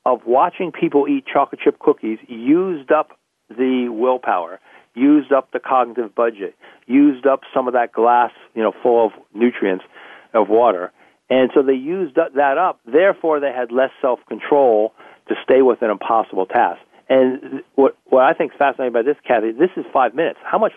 of 0.05 0.21
watching 0.25 0.71
people 0.71 1.07
eat 1.07 1.25
chocolate 1.31 1.61
chip 1.61 1.79
cookies 1.79 2.19
used 2.27 2.91
up 2.91 3.17
the 3.49 3.87
willpower, 3.89 4.59
used 4.95 5.31
up 5.31 5.51
the 5.51 5.59
cognitive 5.59 6.13
budget, 6.15 6.55
used 6.85 7.25
up 7.25 7.41
some 7.53 7.67
of 7.67 7.73
that 7.73 7.91
glass, 7.91 8.31
you 8.53 8.61
know, 8.61 8.73
full 8.81 9.05
of 9.05 9.11
nutrients 9.33 9.85
of 10.33 10.49
water 10.49 10.91
and 11.29 11.49
so 11.53 11.61
they 11.63 11.73
used 11.73 12.15
that 12.15 12.57
up. 12.57 12.79
Therefore, 12.85 13.39
they 13.39 13.51
had 13.51 13.71
less 13.71 13.91
self 14.01 14.19
control 14.27 14.93
to 15.29 15.35
stay 15.43 15.61
with 15.61 15.81
an 15.81 15.89
impossible 15.89 16.45
task. 16.45 16.79
And 17.09 17.63
what 17.75 17.97
what 18.05 18.23
I 18.23 18.33
think 18.33 18.53
is 18.53 18.57
fascinating 18.57 18.93
about 18.93 19.05
this, 19.05 19.17
Cathy, 19.27 19.51
this 19.51 19.71
is 19.77 19.85
five 19.93 20.15
minutes. 20.15 20.39
How 20.43 20.57
much 20.57 20.73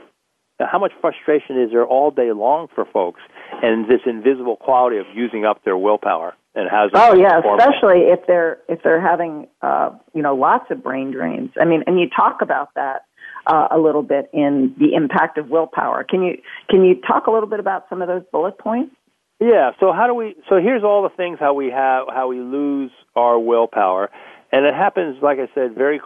how 0.59 0.79
much 0.79 0.93
frustration 1.01 1.61
is 1.61 1.71
there 1.71 1.87
all 1.87 2.11
day 2.11 2.33
long 2.33 2.69
for 2.75 2.85
folks, 2.87 3.21
and 3.63 3.87
this 3.87 4.01
invisible 4.07 4.57
quality 4.57 4.99
of 4.99 5.07
using 5.15 5.45
up 5.45 5.63
their 5.65 5.77
willpower 5.77 6.35
and 6.57 6.69
has 6.71 6.91
oh 6.95 7.15
yeah, 7.15 7.39
especially 7.39 8.09
if 8.09 8.27
they're 8.27 8.59
if 8.69 8.83
they're 8.83 9.01
having 9.01 9.47
uh, 9.63 9.91
you 10.15 10.23
know 10.23 10.35
lots 10.35 10.65
of 10.71 10.83
brain 10.83 11.13
drains. 11.13 11.51
I 11.61 11.67
mean, 11.67 11.85
and 11.87 12.01
you 12.01 12.09
talk 12.09 12.39
about 12.41 12.71
that 12.75 13.03
uh, 13.47 13.69
a 13.71 13.79
little 13.79 14.03
bit 14.03 14.31
in 14.33 14.75
the 14.79 14.95
impact 14.95 15.39
of 15.39 15.51
willpower. 15.51 16.03
Can 16.03 16.23
you 16.23 16.39
can 16.71 16.85
you 16.85 16.95
talk 17.07 17.27
a 17.27 17.31
little 17.31 17.49
bit 17.49 17.61
about 17.61 17.85
some 17.91 18.01
of 18.01 18.09
those 18.09 18.23
bullet 18.33 18.59
points? 18.59 18.95
Yeah. 19.41 19.73
So 19.81 19.93
how 19.93 20.07
do 20.07 20.15
we? 20.15 20.37
So 20.49 20.57
here's 20.57 20.83
all 20.83 21.03
the 21.03 21.15
things 21.15 21.39
how 21.39 21.55
we 21.55 21.71
have 21.71 22.07
how 22.09 22.29
we 22.29 22.41
lose 22.41 22.91
our 23.15 23.39
willpower, 23.39 24.11
and 24.53 24.65
it 24.65 24.75
happens, 24.75 25.23
like 25.23 25.39
I 25.39 25.49
said, 25.55 25.75
very 25.75 26.01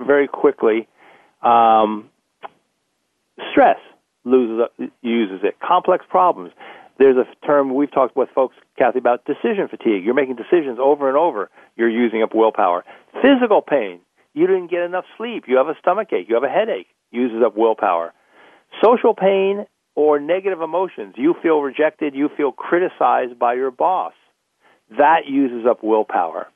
very 0.00 0.26
quickly. 0.26 0.88
Um, 1.42 2.10
stress 3.50 3.78
loses 4.24 4.66
uses 5.02 5.40
it. 5.44 5.58
Complex 5.60 6.04
problems. 6.08 6.52
There's 6.98 7.16
a 7.16 7.46
term 7.46 7.74
we've 7.74 7.90
talked 7.90 8.16
with 8.16 8.28
folks, 8.34 8.54
Cathy, 8.78 8.98
about 8.98 9.24
decision 9.24 9.66
fatigue. 9.68 10.04
You're 10.04 10.14
making 10.14 10.36
decisions 10.36 10.78
over 10.80 11.08
and 11.08 11.16
over. 11.16 11.50
You're 11.76 11.88
using 11.88 12.22
up 12.22 12.34
willpower. 12.34 12.84
Physical 13.20 13.62
pain. 13.62 14.00
You 14.34 14.46
didn't 14.46 14.70
get 14.70 14.82
enough 14.82 15.04
sleep. 15.16 15.44
You 15.46 15.56
have 15.56 15.68
a 15.68 15.74
stomach 15.80 16.12
ache. 16.12 16.26
You 16.28 16.34
have 16.34 16.44
a 16.44 16.48
headache. 16.48 16.86
Uses 17.10 17.42
up 17.44 17.56
willpower. 17.56 18.12
Social 18.82 19.14
pain 19.14 19.66
or 19.94 20.18
negative 20.18 20.60
emotions. 20.60 21.14
You 21.16 21.34
feel 21.42 21.60
rejected, 21.60 22.14
you 22.14 22.28
feel 22.36 22.52
criticized 22.52 23.38
by 23.38 23.54
your 23.54 23.70
boss. 23.70 24.14
That 24.98 25.26
uses 25.26 25.66
up 25.68 25.82
willpower. 25.82 26.48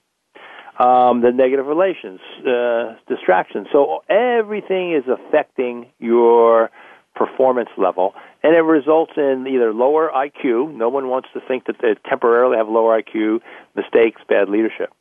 Um, 0.79 1.23
the 1.23 1.33
negative 1.33 1.67
relations, 1.67 2.21
uh, 2.47 2.97
distractions. 3.09 3.69
So 3.73 4.03
everything 4.11 4.93
is 4.93 5.05
affecting 5.09 5.87
your 5.99 6.71
performance 7.15 7.71
level, 7.79 8.13
and 8.43 8.55
it 8.55 8.61
results 8.61 9.13
in 9.17 9.47
either 9.49 9.73
lower 9.73 10.11
IQ. 10.15 10.75
No 10.75 10.91
one 10.91 11.09
wants 11.09 11.29
to 11.33 11.41
think 11.41 11.65
that 11.67 11.77
they 11.81 11.95
temporarily 12.07 12.59
have 12.59 12.69
lower 12.69 13.01
IQ, 13.01 13.41
mistakes, 13.75 14.21
bad 14.29 14.51
leadership. 14.51 14.93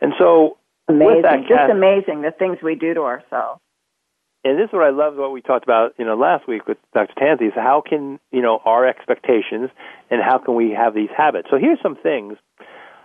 And 0.00 0.14
so, 0.18 0.58
amazing, 0.88 1.22
that, 1.22 1.46
just 1.48 1.70
amazing 1.70 2.22
the 2.22 2.32
things 2.36 2.58
we 2.60 2.74
do 2.74 2.92
to 2.94 3.02
ourselves 3.02 3.60
and 4.42 4.58
this 4.58 4.68
is 4.68 4.72
what 4.72 4.84
I 4.84 4.90
love 4.90 5.16
what 5.16 5.32
we 5.32 5.42
talked 5.42 5.64
about, 5.64 5.94
you 5.98 6.04
know, 6.04 6.14
last 6.14 6.48
week 6.48 6.66
with 6.66 6.78
Dr. 6.94 7.12
Tanzi 7.14 7.48
is 7.48 7.52
how 7.54 7.82
can, 7.86 8.18
you 8.32 8.40
know, 8.40 8.60
our 8.64 8.86
expectations 8.86 9.68
and 10.10 10.22
how 10.22 10.38
can 10.38 10.54
we 10.54 10.70
have 10.70 10.94
these 10.94 11.10
habits. 11.14 11.48
So 11.50 11.58
here's 11.58 11.80
some 11.82 11.96
things. 11.96 12.38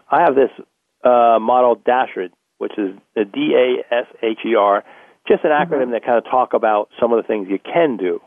I 0.10 0.22
have 0.22 0.36
this 0.36 0.52
uh, 1.04 1.40
model 1.42 1.76
Dasher, 1.76 2.30
which 2.58 2.74
is 2.78 2.96
a 3.18 3.26
D 3.26 3.54
A 3.54 3.94
S 3.94 4.06
H 4.24 4.40
E 4.46 4.56
R, 4.56 4.84
just 5.28 5.44
an 5.44 5.52
acronym 5.52 5.84
mm-hmm. 5.84 5.92
that 5.92 6.06
kind 6.06 6.18
of 6.18 6.24
talk 6.24 6.54
about 6.54 6.90
some 7.00 7.12
of 7.12 7.22
the 7.22 7.28
things 7.28 7.48
you 7.50 7.60
can 7.60 7.98
do. 7.98 8.22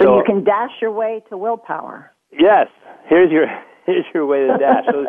So, 0.00 0.04
so 0.04 0.18
you 0.18 0.24
can 0.24 0.44
dash 0.44 0.70
your 0.80 0.92
way 0.92 1.22
to 1.28 1.36
willpower. 1.36 2.12
Yes. 2.30 2.68
Here's 3.08 3.32
your 3.32 3.46
here's 3.86 4.04
your 4.14 4.26
way 4.26 4.46
to 4.46 4.58
dash. 4.58 4.84
so 4.90 5.04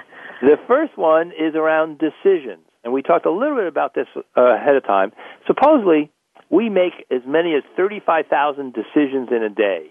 the 0.40 0.56
first 0.66 0.96
one 0.96 1.28
is 1.28 1.54
around 1.54 1.98
decisions 1.98 2.65
and 2.86 2.94
we 2.94 3.02
talked 3.02 3.26
a 3.26 3.32
little 3.32 3.56
bit 3.56 3.66
about 3.66 3.96
this 3.96 4.06
uh, 4.14 4.54
ahead 4.54 4.76
of 4.76 4.84
time. 4.84 5.10
Supposedly, 5.48 6.08
we 6.50 6.70
make 6.70 6.92
as 7.10 7.22
many 7.26 7.52
as 7.56 7.64
35,000 7.76 8.72
decisions 8.72 9.28
in 9.32 9.42
a 9.42 9.50
day. 9.50 9.90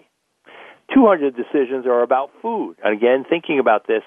200 0.94 1.36
decisions 1.36 1.84
are 1.84 2.02
about 2.02 2.30
food. 2.40 2.76
And 2.82 2.96
again, 2.96 3.26
thinking 3.28 3.58
about 3.58 3.86
this, 3.86 4.00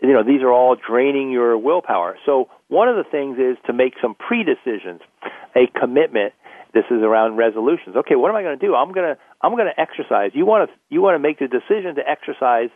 you 0.00 0.14
know, 0.14 0.22
these 0.22 0.40
are 0.40 0.50
all 0.50 0.74
draining 0.74 1.30
your 1.30 1.58
willpower. 1.58 2.16
So 2.24 2.48
one 2.68 2.88
of 2.88 2.96
the 2.96 3.04
things 3.04 3.36
is 3.36 3.58
to 3.66 3.74
make 3.74 3.92
some 4.00 4.14
pre-decisions, 4.14 5.02
a 5.54 5.68
commitment. 5.78 6.32
This 6.72 6.84
is 6.90 7.02
around 7.02 7.36
resolutions. 7.36 7.94
Okay, 7.94 8.16
what 8.16 8.30
am 8.30 8.36
I 8.36 8.42
going 8.42 8.58
to 8.58 8.66
do? 8.66 8.74
I'm 8.74 8.92
going 8.92 9.14
to 9.14 9.20
I'm 9.42 9.52
going 9.52 9.68
to 9.68 9.78
exercise. 9.78 10.30
You 10.32 10.46
want 10.46 10.70
to 10.70 10.76
you 10.88 11.02
want 11.02 11.16
to 11.16 11.18
make 11.18 11.40
the 11.40 11.48
decision 11.48 11.96
to 11.96 12.08
exercise 12.08 12.70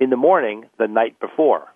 in 0.00 0.10
the 0.10 0.16
morning 0.16 0.64
the 0.78 0.88
night 0.88 1.20
before. 1.20 1.68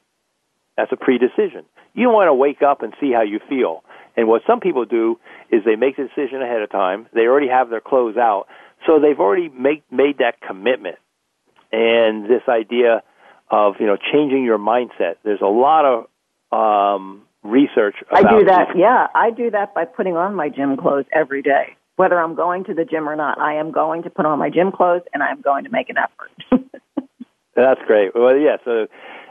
That's 0.76 0.91
a 0.91 0.97
pre-decision. 0.97 1.66
You 1.95 2.09
want 2.11 2.28
to 2.28 2.34
wake 2.34 2.62
up 2.62 2.82
and 2.82 2.95
see 3.01 3.12
how 3.12 3.22
you 3.22 3.41
feel. 3.49 3.82
And 4.16 4.28
what 4.28 4.43
some 4.47 4.61
people 4.61 4.84
do 4.84 5.18
is 5.51 5.64
they 5.64 5.76
make 5.76 5.97
the 5.97 6.05
decision 6.05 6.43
ahead 6.43 6.62
of 6.62 6.70
time. 6.70 7.07
They 7.14 7.22
already 7.22 7.49
have 7.49 7.70
their 7.70 7.80
clothes 7.80 8.16
out, 8.16 8.47
so 8.86 8.99
they've 8.99 9.18
already 9.18 9.49
make, 9.49 9.82
made 9.91 10.18
that 10.18 10.41
commitment. 10.41 10.97
And 11.72 12.24
this 12.24 12.43
idea 12.49 13.03
of 13.51 13.74
you 13.80 13.86
know 13.86 13.97
changing 13.97 14.45
your 14.45 14.59
mindset. 14.59 15.16
There's 15.24 15.41
a 15.41 15.47
lot 15.47 15.84
of 15.84 16.07
um, 16.53 17.22
research. 17.43 17.97
I 18.11 18.22
do 18.22 18.45
that. 18.45 18.76
Yeah, 18.76 19.09
I 19.14 19.30
do 19.30 19.51
that 19.51 19.74
by 19.74 19.84
putting 19.84 20.16
on 20.16 20.34
my 20.34 20.49
gym 20.49 20.76
clothes 20.76 21.07
every 21.12 21.43
day, 21.43 21.76
whether 21.97 22.18
I'm 22.18 22.34
going 22.34 22.64
to 22.64 22.74
the 22.74 22.84
gym 22.84 23.09
or 23.09 23.16
not. 23.16 23.38
I 23.38 23.55
am 23.55 23.72
going 23.72 24.05
to 24.05 24.11
put 24.11 24.26
on 24.26 24.38
my 24.38 24.51
gym 24.51 24.72
clothes, 24.72 25.03
and 25.12 25.22
I 25.22 25.30
am 25.30 25.41
going 25.41 25.64
to 25.64 25.70
make 25.70 25.91
an 25.91 25.97
effort. 25.99 26.64
that's 27.55 27.80
great. 27.86 28.14
Well, 28.14 28.36
yeah. 28.36 28.57
So 28.64 28.86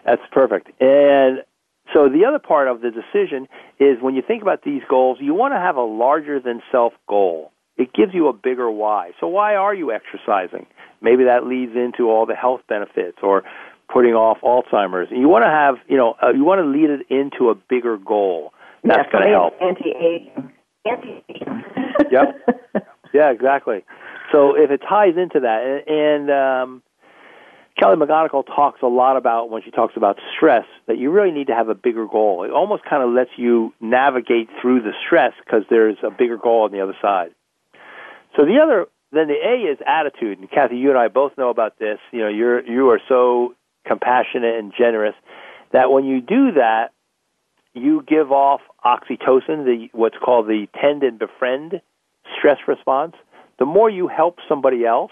that's 0.05 0.22
perfect. 0.32 0.70
And 0.82 1.43
So 1.93 2.09
the 2.09 2.25
other 2.25 2.39
part 2.39 2.67
of 2.67 2.81
the 2.81 2.91
decision 2.91 3.47
is 3.79 3.97
when 4.01 4.15
you 4.15 4.21
think 4.25 4.41
about 4.41 4.63
these 4.63 4.81
goals, 4.89 5.17
you 5.19 5.33
want 5.33 5.53
to 5.53 5.59
have 5.59 5.75
a 5.75 5.83
larger 5.83 6.39
than 6.39 6.61
self 6.71 6.93
goal. 7.07 7.51
It 7.77 7.93
gives 7.93 8.13
you 8.13 8.27
a 8.27 8.33
bigger 8.33 8.69
why. 8.69 9.11
So 9.19 9.27
why 9.27 9.55
are 9.55 9.73
you 9.73 9.91
exercising? 9.91 10.67
Maybe 11.01 11.23
that 11.23 11.47
leads 11.47 11.71
into 11.75 12.09
all 12.09 12.25
the 12.25 12.35
health 12.35 12.61
benefits 12.67 13.17
or 13.23 13.43
putting 13.91 14.13
off 14.13 14.39
Alzheimer's. 14.43 15.07
You 15.11 15.29
want 15.29 15.43
to 15.45 15.49
have, 15.49 15.75
you 15.87 15.97
know, 15.97 16.15
uh, 16.21 16.31
you 16.31 16.43
want 16.43 16.59
to 16.59 16.67
lead 16.67 16.89
it 16.89 17.07
into 17.09 17.49
a 17.49 17.55
bigger 17.55 17.97
goal. 17.97 18.53
That's 18.83 19.07
yeah, 19.07 19.11
going 19.11 19.23
to 19.25 19.31
help. 19.31 19.53
Anti-aging. 19.61 20.51
Anti-aging. 20.85 21.63
yep. 22.11 22.85
Yeah, 23.13 23.31
exactly. 23.31 23.83
So 24.31 24.55
if 24.55 24.69
it 24.69 24.81
ties 24.87 25.17
into 25.17 25.39
that, 25.39 25.83
and, 25.87 26.29
and 26.29 26.31
um, 26.31 26.83
Kelly 27.80 27.95
McGonigal 27.95 28.45
talks 28.45 28.82
a 28.82 28.88
lot 28.88 29.15
about 29.15 29.49
when 29.49 29.61
she 29.63 29.71
talks 29.71 29.93
about 29.95 30.17
stress 30.36 30.65
that 30.88 30.97
you 30.97 31.11
really 31.11 31.32
need 31.32 31.47
to 31.47 31.55
have 31.55 31.69
a 31.69 31.75
bigger 31.75 32.05
goal. 32.05 32.43
It 32.43 32.51
almost 32.51 32.84
kind 32.84 33.01
of 33.01 33.11
lets 33.11 33.30
you 33.38 33.73
navigate 33.80 34.49
through 34.61 34.82
the 34.82 34.91
stress 35.05 35.32
because 35.45 35.63
there's 35.69 35.97
a 36.03 36.11
bigger 36.11 36.38
goal 36.38 36.63
on 36.63 36.71
the 36.71 36.82
other 36.82 36.95
side. 37.01 37.30
So 38.36 38.43
the 38.45 38.59
other, 38.61 38.88
then 39.13 39.27
the 39.27 39.34
A 39.36 39.71
is 39.71 39.77
attitude. 39.88 40.39
And 40.39 40.51
Cathy, 40.51 40.75
you 40.75 40.89
and 40.89 40.99
I 40.99 41.07
both 41.07 41.38
know 41.38 41.49
about 41.49 41.80
this. 41.80 41.99
You 42.11 42.19
know, 42.19 42.27
you're 42.27 42.65
you 42.65 42.89
are 42.89 42.99
so 43.07 43.55
compassionate 43.88 44.59
and 44.59 44.73
generous 44.77 45.15
that 45.71 45.89
when 45.89 46.03
you 46.03 46.19
do 46.19 46.51
that, 46.53 46.89
you 47.73 48.03
give 48.05 48.32
off 48.32 48.59
oxytocin, 48.86 49.63
the 49.63 49.88
what's 49.93 50.17
called 50.23 50.47
the 50.47 50.67
tend 50.80 51.03
and 51.03 51.17
befriend 51.17 51.82
stress 52.38 52.57
response. 52.67 53.15
The 53.57 53.65
more 53.65 53.89
you 53.89 54.07
help 54.07 54.38
somebody 54.47 54.86
else, 54.86 55.11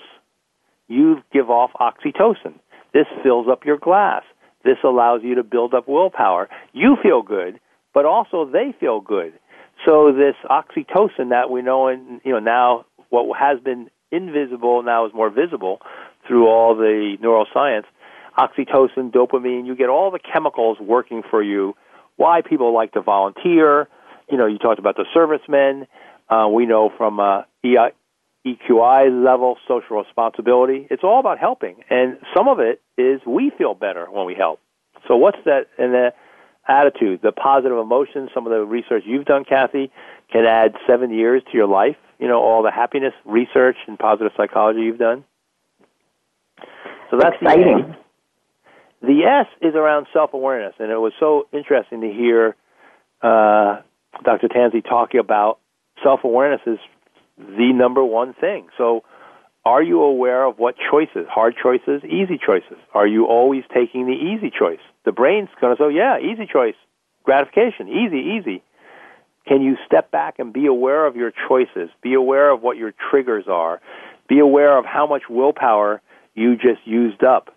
you 0.88 1.22
give 1.32 1.50
off 1.50 1.72
oxytocin. 1.80 2.56
This 2.94 3.06
fills 3.24 3.48
up 3.50 3.66
your 3.66 3.78
glass. 3.78 4.24
This 4.64 4.78
allows 4.84 5.22
you 5.24 5.36
to 5.36 5.44
build 5.44 5.74
up 5.74 5.88
willpower. 5.88 6.50
You 6.74 6.98
feel 7.02 7.22
good, 7.22 7.60
but 7.94 8.06
also 8.06 8.46
they 8.46 8.74
feel 8.80 9.02
good. 9.02 9.34
So 9.86 10.12
this 10.12 10.36
oxytocin 10.50 11.30
that 11.30 11.50
we 11.50 11.62
know, 11.62 11.88
and 11.88 12.22
you 12.24 12.34
know 12.34 12.40
now 12.40 12.86
what 13.10 13.38
has 13.38 13.60
been 13.60 13.90
invisible 14.12 14.84
now 14.84 15.06
is 15.06 15.14
more 15.14 15.30
visible 15.30 15.80
through 16.28 16.48
all 16.48 16.76
the 16.76 17.18
neuroscience. 17.22 17.86
Oxytocin, 18.38 19.12
dopamine, 19.12 19.66
you 19.66 19.76
get 19.76 19.90
all 19.90 20.12
the 20.12 20.20
chemicals 20.20 20.78
working 20.80 21.24
for 21.30 21.42
you. 21.42 21.76
Why 22.16 22.42
people 22.42 22.74
like 22.74 22.94
to 22.94 23.02
volunteer. 23.02 23.88
You 24.30 24.38
know, 24.38 24.48
you 24.48 24.58
talked 24.58 24.80
about 24.80 24.96
the 24.96 25.06
servicemen. 25.14 25.88
Uh, 26.30 26.48
we 26.54 26.66
know 26.66 26.92
from 26.98 27.20
uh, 27.20 27.44
EQI 28.46 29.24
level, 29.24 29.58
social 29.68 29.98
responsibility. 29.98 30.88
It's 30.90 31.04
all 31.04 31.20
about 31.20 31.40
helping, 31.40 31.84
and 31.90 32.18
some 32.36 32.48
of 32.48 32.60
it 32.60 32.82
is 32.98 33.22
we 33.26 33.52
feel 33.58 33.74
better 33.74 34.06
when 34.10 34.26
we 34.26 34.36
help. 34.36 34.60
So 35.08 35.16
what's 35.16 35.38
that? 35.46 35.68
And 35.78 35.94
the 35.94 36.14
attitude, 36.68 37.22
the 37.24 37.32
positive 37.32 37.78
emotions. 37.78 38.30
Some 38.34 38.46
of 38.46 38.52
the 38.52 38.64
research 38.66 39.04
you've 39.06 39.26
done, 39.26 39.46
Cathy, 39.46 39.92
can 40.32 40.46
add 40.46 40.76
seven 40.88 41.14
years 41.14 41.42
to 41.52 41.58
your 41.58 41.68
life. 41.68 41.96
You 42.20 42.28
know 42.28 42.40
all 42.40 42.64
the 42.64 42.72
happiness 42.72 43.14
research 43.26 43.78
and 43.88 43.98
positive 43.98 44.32
psychology 44.36 44.82
you've 44.82 44.98
done. 44.98 45.24
So 47.12 47.18
that's 47.20 47.36
exciting. 47.42 47.96
The, 49.02 49.08
the 49.08 49.24
S 49.24 49.48
is 49.62 49.76
around 49.76 50.08
self 50.14 50.34
awareness, 50.34 50.74
and 50.80 50.92
it 50.92 50.98
was 50.98 51.14
so 51.20 51.48
interesting 51.54 52.02
to 52.02 52.08
hear 52.08 52.56
uh, 53.22 53.82
Dr. 54.24 54.48
Tanzi 54.48 54.84
talking 54.84 55.20
about 55.20 55.60
self 56.04 56.24
awareness 56.24 56.62
is 56.66 56.80
the 57.38 57.72
number 57.74 58.04
one 58.04 58.34
thing. 58.34 58.68
So, 58.78 59.04
are 59.66 59.84
you 59.84 60.02
aware 60.02 60.46
of 60.46 60.60
what 60.60 60.76
choices, 60.90 61.28
hard 61.30 61.56
choices, 61.62 62.02
easy 62.06 62.40
choices? 62.44 62.78
Are 62.94 63.06
you 63.06 63.26
always 63.26 63.64
taking 63.74 64.06
the 64.06 64.14
easy 64.14 64.50
choice? 64.50 64.80
The 65.04 65.12
brain's 65.12 65.50
going 65.60 65.76
to 65.76 65.84
say, 65.84 65.94
yeah, 65.94 66.20
easy 66.20 66.48
choice, 66.52 66.76
gratification, 67.24 67.90
easy, 67.90 68.40
easy. 68.40 68.64
Can 69.46 69.62
you 69.62 69.76
step 69.86 70.10
back 70.10 70.40
and 70.40 70.54
be 70.54 70.68
aware 70.68 71.06
of 71.06 71.18
your 71.18 71.34
choices? 71.50 71.90
Be 72.02 72.14
aware 72.14 72.50
of 72.50 72.62
what 72.62 72.78
your 72.78 72.94
triggers 73.10 73.46
are. 73.48 73.82
Be 74.30 74.40
aware 74.40 74.78
of 74.78 74.86
how 74.86 75.06
much 75.06 75.24
willpower 75.30 76.02
you 76.34 76.56
just 76.56 76.86
used 76.86 77.24
up. 77.24 77.50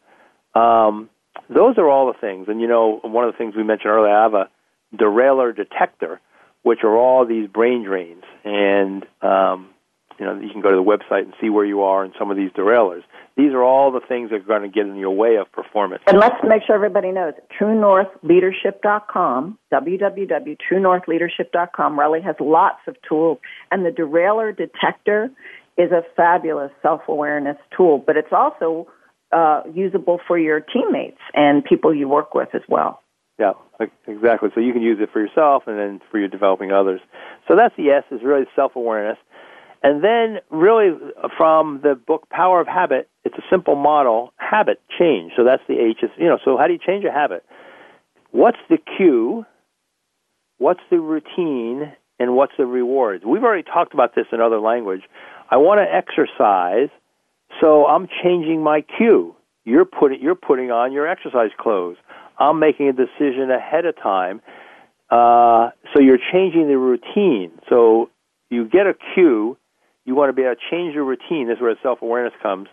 Um, 0.55 1.11
those 1.49 1.79
are 1.79 1.89
all 1.89 2.13
the 2.13 2.19
things. 2.19 2.47
And 2.49 2.61
you 2.61 2.67
know, 2.67 3.01
one 3.03 3.25
of 3.25 3.33
the 3.33 3.39
things 3.39 3.55
we 3.55 3.63
mentioned 3.63 3.91
earlier, 3.91 4.13
I 4.13 4.23
have 4.23 4.35
a 4.35 4.49
derailer 4.97 5.53
detector 5.53 6.21
which 6.63 6.81
are 6.83 6.97
all 6.97 7.27
these 7.27 7.49
brain 7.49 7.85
drains. 7.85 8.25
And 8.45 9.05
um, 9.23 9.71
you 10.21 10.27
know, 10.27 10.39
you 10.39 10.51
can 10.53 10.61
go 10.61 10.71
to 10.71 10.77
the 10.77 10.83
website 10.83 11.23
and 11.23 11.33
see 11.41 11.49
where 11.49 11.65
you 11.65 11.81
are 11.81 12.05
in 12.05 12.13
some 12.19 12.31
of 12.31 12.37
these 12.37 12.51
derailers. 12.51 13.01
These 13.39 13.53
are 13.53 13.63
all 13.63 13.91
the 13.91 14.03
things 14.07 14.29
that 14.31 14.37
are 14.37 14.41
going 14.41 14.61
to 14.63 14.69
get 14.69 14.87
in 14.87 14.97
your 14.97 15.13
way 15.13 15.37
of 15.37 15.51
performance. 15.51 16.03
And 16.07 16.19
let's 16.19 16.37
make 16.47 16.61
sure 16.67 16.75
everybody 16.75 17.11
knows 17.11 17.33
TrueNorthLeadership.com, 17.59 19.59
www.truenorthleadership.com. 19.73 21.99
Relly 21.99 22.23
has 22.23 22.37
lots 22.39 22.81
of 22.87 22.97
tools, 23.09 23.39
and 23.71 23.87
the 23.87 23.91
derailer 23.91 24.53
detector 24.53 25.31
is 25.79 25.91
a 25.91 26.03
fabulous 26.15 26.71
self 26.83 27.01
awareness 27.09 27.57
tool, 27.75 28.05
but 28.07 28.19
it's 28.19 28.33
also 28.33 28.89
uh, 29.33 29.63
usable 29.73 30.21
for 30.29 30.39
your 30.39 30.61
teammates 30.61 31.17
and 31.33 31.65
people 31.65 31.95
you 31.95 32.07
work 32.09 32.35
with 32.35 32.55
as 32.55 32.61
well. 32.69 33.01
Yeah, 33.41 33.53
exactly. 34.07 34.51
So 34.55 34.61
you 34.61 34.75
can 34.75 34.83
use 34.83 34.99
it 35.01 35.09
for 35.11 35.21
yourself 35.21 35.63
and 35.67 35.79
then 35.79 36.01
for 36.11 36.19
your 36.19 36.29
developing 36.29 36.73
others. 36.73 37.01
So 37.49 37.57
that's 37.57 37.75
the 37.75 37.89
S 37.89 38.05
is 38.11 38.21
really 38.23 38.45
self 38.55 38.77
awareness. 38.77 39.17
And 39.83 40.05
then 40.05 40.41
really 40.51 40.91
from 41.39 41.81
the 41.83 41.95
book 41.95 42.29
Power 42.29 42.61
of 42.61 42.67
Habit, 42.67 43.09
it's 43.25 43.37
a 43.39 43.43
simple 43.51 43.77
model, 43.77 44.35
habit 44.37 44.83
change. 44.99 45.33
So 45.37 45.45
that's 45.45 45.63
the 45.67 45.79
H 45.79 46.01
is 46.03 46.11
you 46.19 46.27
know, 46.27 46.39
so 46.45 46.59
how 46.59 46.67
do 46.67 46.75
you 46.75 46.79
change 46.79 47.07
a 47.07 47.11
habit? 47.11 47.43
What's 48.31 48.59
the 48.69 48.77
cue? 48.99 49.47
What's 50.59 50.81
the 50.91 51.01
routine 51.01 51.91
and 52.19 52.37
what's 52.37 52.53
the 52.59 52.67
rewards? 52.67 53.25
We've 53.25 53.43
already 53.43 53.63
talked 53.63 53.95
about 53.95 54.15
this 54.15 54.27
in 54.33 54.43
other 54.43 54.61
language. 54.61 55.01
I 55.51 55.57
want 55.57 55.81
to 55.81 55.91
exercise, 55.91 56.91
so 57.59 57.87
I'm 57.87 58.07
changing 58.23 58.63
my 58.63 58.83
cue. 58.99 59.35
You're 59.65 59.87
putting 59.87 60.21
you're 60.21 60.35
putting 60.35 60.71
on 60.71 60.93
your 60.93 61.09
exercise 61.09 61.53
clothes. 61.59 61.97
I'm 62.41 62.59
making 62.59 62.89
a 62.89 62.93
decision 62.93 63.51
ahead 63.51 63.85
of 63.85 63.95
time. 64.03 64.41
Uh, 65.11 65.71
so 65.93 66.01
you're 66.01 66.19
changing 66.33 66.69
the 66.69 66.79
routine. 66.79 67.53
So 67.69 68.09
you 68.49 68.67
get 68.69 68.87
a 68.87 68.95
cue, 69.15 69.59
you 70.07 70.15
want 70.15 70.31
to 70.31 70.33
be 70.33 70.43
able 70.43 70.55
to 70.55 70.61
change 70.71 70.95
your 70.95 71.05
routine. 71.05 71.49
This 71.49 71.57
is 71.57 71.63
where 71.63 71.77
self 71.83 72.01
awareness 72.01 72.33
comes, 72.43 72.69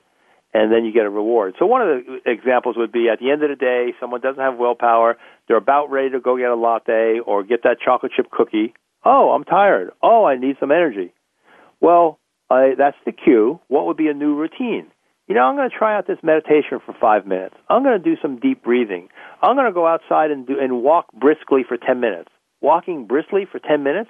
and 0.54 0.72
then 0.72 0.86
you 0.86 0.94
get 0.94 1.06
a 1.06 1.10
reward. 1.10 1.56
So 1.60 1.66
one 1.66 1.82
of 1.82 1.88
the 1.88 2.32
examples 2.32 2.78
would 2.78 2.92
be 2.92 3.10
at 3.12 3.20
the 3.20 3.30
end 3.30 3.44
of 3.44 3.50
the 3.50 3.56
day, 3.56 3.94
someone 4.00 4.22
doesn't 4.22 4.42
have 4.42 4.58
willpower. 4.58 5.18
They're 5.48 5.58
about 5.58 5.92
ready 5.92 6.12
to 6.12 6.20
go 6.20 6.38
get 6.38 6.50
a 6.50 6.56
latte 6.56 7.20
or 7.26 7.44
get 7.44 7.64
that 7.64 7.78
chocolate 7.84 8.14
chip 8.16 8.32
cookie. 8.32 8.74
Oh, 9.04 9.32
I'm 9.32 9.44
tired. 9.44 9.92
Oh, 10.02 10.26
I 10.26 10.38
need 10.38 10.56
some 10.60 10.72
energy. 10.72 11.14
Well, 11.82 12.20
that's 12.50 12.98
the 13.06 13.12
cue. 13.12 13.60
What 13.68 13.86
would 13.88 13.98
be 13.98 14.08
a 14.08 14.14
new 14.14 14.36
routine? 14.36 14.88
You 15.28 15.36
know, 15.36 15.42
I'm 15.42 15.56
going 15.56 15.70
to 15.70 15.76
try 15.76 15.98
out 15.98 16.08
this 16.08 16.20
meditation 16.24 16.80
for 16.86 16.96
five 17.00 17.28
minutes. 17.28 17.56
I'm 17.70 17.84
going 17.84 18.02
to 18.02 18.04
do 18.04 18.16
some 18.22 18.40
deep 18.40 18.64
breathing. 18.64 19.10
I'm 19.42 19.56
going 19.56 19.68
to 19.68 19.74
go 19.74 19.86
outside 19.86 20.32
and 20.32 20.48
do 20.48 20.56
and 20.60 20.82
walk 20.82 21.12
briskly 21.14 21.64
for 21.68 21.78
ten 21.78 22.00
minutes. 22.00 22.30
Walking 22.62 23.06
briskly 23.06 23.46
for 23.52 23.60
ten 23.60 23.84
minutes 23.84 24.10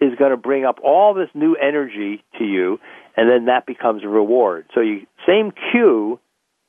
is 0.00 0.14
going 0.16 0.30
to 0.30 0.36
bring 0.36 0.64
up 0.64 0.78
all 0.82 1.12
this 1.12 1.28
new 1.34 1.56
energy 1.56 2.22
to 2.38 2.44
you, 2.44 2.78
and 3.16 3.28
then 3.28 3.46
that 3.46 3.66
becomes 3.66 4.04
a 4.04 4.08
reward. 4.08 4.66
So 4.74 4.80
you 4.80 5.06
same 5.26 5.52
cue, 5.72 6.20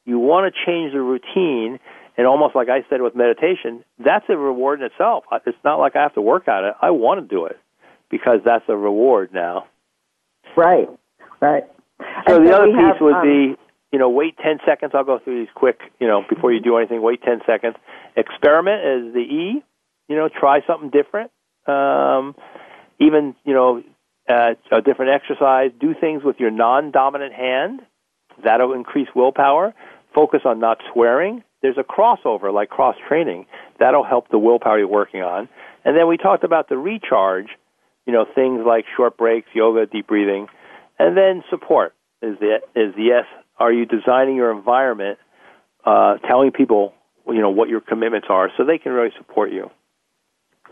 you 0.06 0.18
want 0.18 0.52
to 0.52 0.66
change 0.66 0.94
the 0.94 1.02
routine, 1.02 1.80
and 2.18 2.26
almost 2.26 2.56
like 2.56 2.70
I 2.70 2.84
said 2.90 3.02
with 3.02 3.16
meditation, 3.16 3.86
that's 4.04 4.26
a 4.30 4.36
reward 4.36 4.80
in 4.80 4.88
itself. 4.88 5.26
It's 5.46 5.58
not 5.64 5.76
like 5.76 5.96
I 5.96 6.02
have 6.02 6.16
to 6.16 6.22
work 6.22 6.48
at 6.48 6.64
it. 6.64 6.74
I 6.82 6.90
want 6.90 7.22
to 7.22 7.28
do 7.28 7.46
it 7.46 7.60
because 8.10 8.40
that's 8.44 8.66
a 8.68 8.76
reward 8.76 9.30
now. 9.32 9.68
Right. 10.58 10.90
Right. 11.40 11.64
So 12.28 12.38
and 12.38 12.48
the 12.48 12.56
other 12.56 12.68
piece 12.68 12.76
have, 12.76 13.02
would 13.02 13.14
um, 13.14 13.24
be, 13.24 13.56
you 13.92 14.00
know, 14.00 14.10
wait 14.10 14.38
10 14.38 14.60
seconds. 14.66 14.92
I'll 14.94 15.04
go 15.04 15.20
through 15.20 15.40
these 15.40 15.54
quick, 15.56 15.80
you 16.00 16.08
know, 16.08 16.24
before 16.28 16.52
you 16.52 16.60
do 16.60 16.78
anything, 16.78 17.02
wait 17.02 17.22
10 17.24 17.42
seconds. 17.46 17.76
Experiment 18.16 19.08
is 19.08 19.14
the 19.14 19.20
E. 19.20 19.64
You 20.08 20.16
know, 20.16 20.30
try 20.30 20.62
something 20.66 20.90
different. 20.90 21.32
Um, 21.68 22.36
even, 23.00 23.36
you 23.46 23.54
know, 23.54 23.84
uh, 24.28 24.54
a 24.72 24.82
different 24.82 25.12
exercise. 25.12 25.72
Do 25.80 25.94
things 26.00 26.24
with 26.24 26.40
your 26.40 26.52
non-dominant 26.52 27.34
hand. 27.34 27.82
That'll 28.44 28.74
increase 28.74 29.08
willpower. 29.16 29.74
Focus 30.14 30.42
on 30.46 30.60
not 30.60 30.80
swearing. 30.94 31.44
There's 31.62 31.78
a 31.78 31.84
crossover, 31.84 32.54
like 32.54 32.70
cross 32.70 32.96
training. 33.08 33.46
That'll 33.80 34.04
help 34.04 34.30
the 34.30 34.40
willpower 34.40 34.80
you're 34.80 34.88
working 34.88 35.22
on. 35.22 35.50
And 35.84 35.96
then 35.96 36.08
we 36.08 36.18
talked 36.18 36.44
about 36.44 36.70
the 36.70 36.78
recharge. 36.78 37.48
You 38.06 38.14
know, 38.14 38.26
things 38.34 38.62
like 38.66 38.86
short 38.96 39.18
breaks, 39.18 39.50
yoga, 39.54 39.86
deep 39.86 40.08
breathing 40.08 40.48
and 41.00 41.16
then 41.18 41.44
support 41.50 41.96
is 42.22 42.38
the 42.40 42.58
is 42.76 42.94
the 42.96 43.12
S. 43.12 43.26
Are 43.60 43.72
you 43.72 43.86
designing 43.86 44.36
your 44.36 44.52
environment, 44.52 45.20
uh, 45.86 46.18
telling 46.28 46.52
people 46.52 46.94
you 47.28 47.42
know 47.42 47.50
what 47.50 47.70
your 47.70 47.82
commitments 47.82 48.28
are, 48.30 48.50
so 48.58 48.64
they 48.64 48.78
can 48.78 48.92
really 48.92 49.12
support 49.18 49.52
you? 49.52 49.70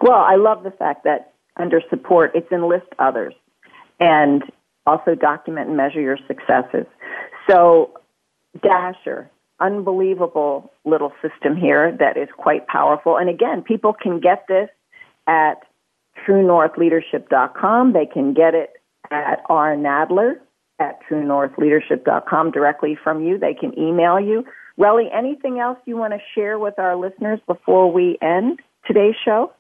Well, 0.02 0.20
I 0.20 0.36
love 0.36 0.64
the 0.64 0.72
fact 0.72 1.04
that 1.04 1.34
under 1.58 1.82
support, 1.90 2.32
it's 2.36 2.52
enlist 2.52 2.88
others, 3.00 3.34
and 4.00 4.44
also 4.86 5.16
document 5.16 5.68
and 5.68 5.78
measure 5.78 6.02
your 6.02 6.18
successes. 6.28 6.86
So, 7.50 8.00
Dasher, 8.62 9.30
unbelievable 9.60 10.72
little 10.86 11.12
system 11.22 11.56
here 11.56 11.96
that 12.00 12.16
is 12.18 12.30
quite 12.38 12.68
powerful. 12.68 13.18
And 13.18 13.30
again, 13.30 13.64
people 13.64 13.94
can 13.94 14.20
get 14.20 14.46
this 14.48 14.70
at 15.26 15.64
truenorthleadership.com. 16.26 17.94
They 17.94 18.06
can 18.06 18.34
get 18.34 18.54
it 18.54 18.74
at 19.12 19.42
R. 19.50 19.76
Nadler 19.76 20.36
at 20.80 21.00
truenorthleadership.com 21.10 22.52
directly 22.52 22.98
from 23.02 23.24
you. 23.24 23.38
They 23.38 23.54
can 23.54 23.78
email 23.78 24.20
you. 24.20 24.46
Relly, 24.80 25.06
anything 25.16 25.60
else 25.60 25.80
you 25.86 25.98
want 25.98 26.14
to 26.14 26.20
share 26.36 26.60
with 26.60 26.78
our 26.78 26.96
listeners 26.96 27.40
before 27.48 27.92
we 27.92 28.18
end 28.22 28.60
today's 28.86 29.16
show? 29.26 29.52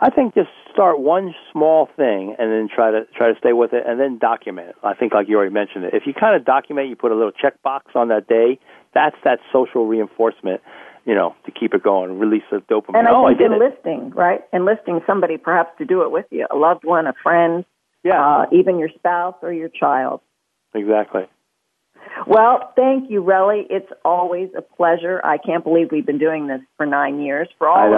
I 0.00 0.10
think 0.10 0.34
just 0.34 0.50
start 0.72 1.00
one 1.00 1.34
small 1.52 1.88
thing 1.96 2.36
and 2.38 2.52
then 2.52 2.68
try 2.72 2.92
to 2.92 3.04
try 3.16 3.32
to 3.32 3.38
stay 3.38 3.52
with 3.52 3.72
it 3.72 3.82
and 3.84 3.98
then 3.98 4.18
document 4.18 4.70
it. 4.70 4.76
I 4.84 4.94
think 4.94 5.12
like 5.12 5.28
you 5.28 5.36
already 5.36 5.52
mentioned 5.52 5.84
it. 5.84 5.94
If 5.94 6.04
you 6.06 6.14
kind 6.14 6.36
of 6.36 6.44
document, 6.44 6.88
you 6.88 6.94
put 6.94 7.10
a 7.10 7.16
little 7.16 7.32
checkbox 7.32 7.96
on 7.96 8.08
that 8.08 8.28
day, 8.28 8.60
that's 8.94 9.16
that 9.24 9.40
social 9.52 9.86
reinforcement, 9.86 10.60
you 11.04 11.16
know, 11.16 11.34
to 11.46 11.50
keep 11.50 11.74
it 11.74 11.82
going, 11.82 12.20
release 12.20 12.44
the 12.48 12.58
dopamine. 12.58 12.98
And 12.98 13.08
I 13.08 13.12
oh, 13.12 13.26
think 13.26 13.40
I 13.40 13.44
enlisting, 13.46 14.12
it. 14.12 14.14
right? 14.14 14.40
Enlisting 14.52 15.00
somebody 15.04 15.36
perhaps 15.36 15.76
to 15.78 15.84
do 15.84 16.02
it 16.02 16.12
with 16.12 16.26
you, 16.30 16.46
a 16.48 16.56
loved 16.56 16.84
one, 16.84 17.08
a 17.08 17.14
friend, 17.24 17.64
yeah. 18.04 18.42
Uh, 18.42 18.46
even 18.52 18.78
your 18.78 18.88
spouse 18.94 19.34
or 19.42 19.52
your 19.52 19.68
child. 19.68 20.20
Exactly. 20.74 21.22
Well, 22.26 22.72
thank 22.74 23.10
you, 23.10 23.22
Relly. 23.22 23.62
It's 23.70 23.90
always 24.04 24.48
a 24.56 24.62
pleasure. 24.62 25.20
I 25.24 25.38
can't 25.38 25.62
believe 25.62 25.88
we've 25.92 26.06
been 26.06 26.18
doing 26.18 26.48
this 26.48 26.60
for 26.76 26.84
nine 26.84 27.20
years. 27.20 27.48
For 27.58 27.68
all 27.68 27.92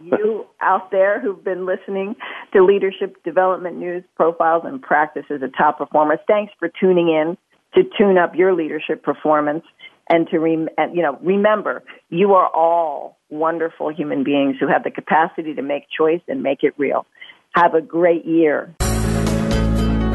of 0.00 0.06
you 0.20 0.46
out 0.60 0.90
there 0.90 1.20
who've 1.20 1.42
been 1.42 1.64
listening 1.64 2.16
to 2.52 2.64
leadership 2.64 3.22
development 3.24 3.78
news, 3.78 4.04
profiles, 4.16 4.62
and 4.66 4.80
practices 4.80 5.42
of 5.42 5.56
top 5.56 5.78
performers, 5.78 6.18
thanks 6.26 6.52
for 6.58 6.70
tuning 6.80 7.08
in 7.08 7.36
to 7.74 7.88
tune 7.98 8.18
up 8.18 8.34
your 8.34 8.54
leadership 8.54 9.02
performance 9.02 9.64
and 10.08 10.28
to 10.28 10.38
rem- 10.38 10.68
and, 10.76 10.94
you 10.94 11.02
know 11.02 11.18
remember 11.22 11.82
you 12.10 12.34
are 12.34 12.48
all 12.48 13.18
wonderful 13.30 13.92
human 13.92 14.24
beings 14.24 14.56
who 14.60 14.68
have 14.68 14.84
the 14.84 14.90
capacity 14.90 15.54
to 15.54 15.62
make 15.62 15.84
choice 15.96 16.20
and 16.28 16.42
make 16.42 16.62
it 16.62 16.74
real. 16.76 17.06
Have 17.54 17.74
a 17.74 17.80
great 17.80 18.26
year. 18.26 18.74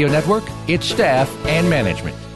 Radio 0.00 0.18
Network, 0.18 0.44
its 0.66 0.86
staff, 0.86 1.28
and 1.46 1.68
management. 1.68 2.29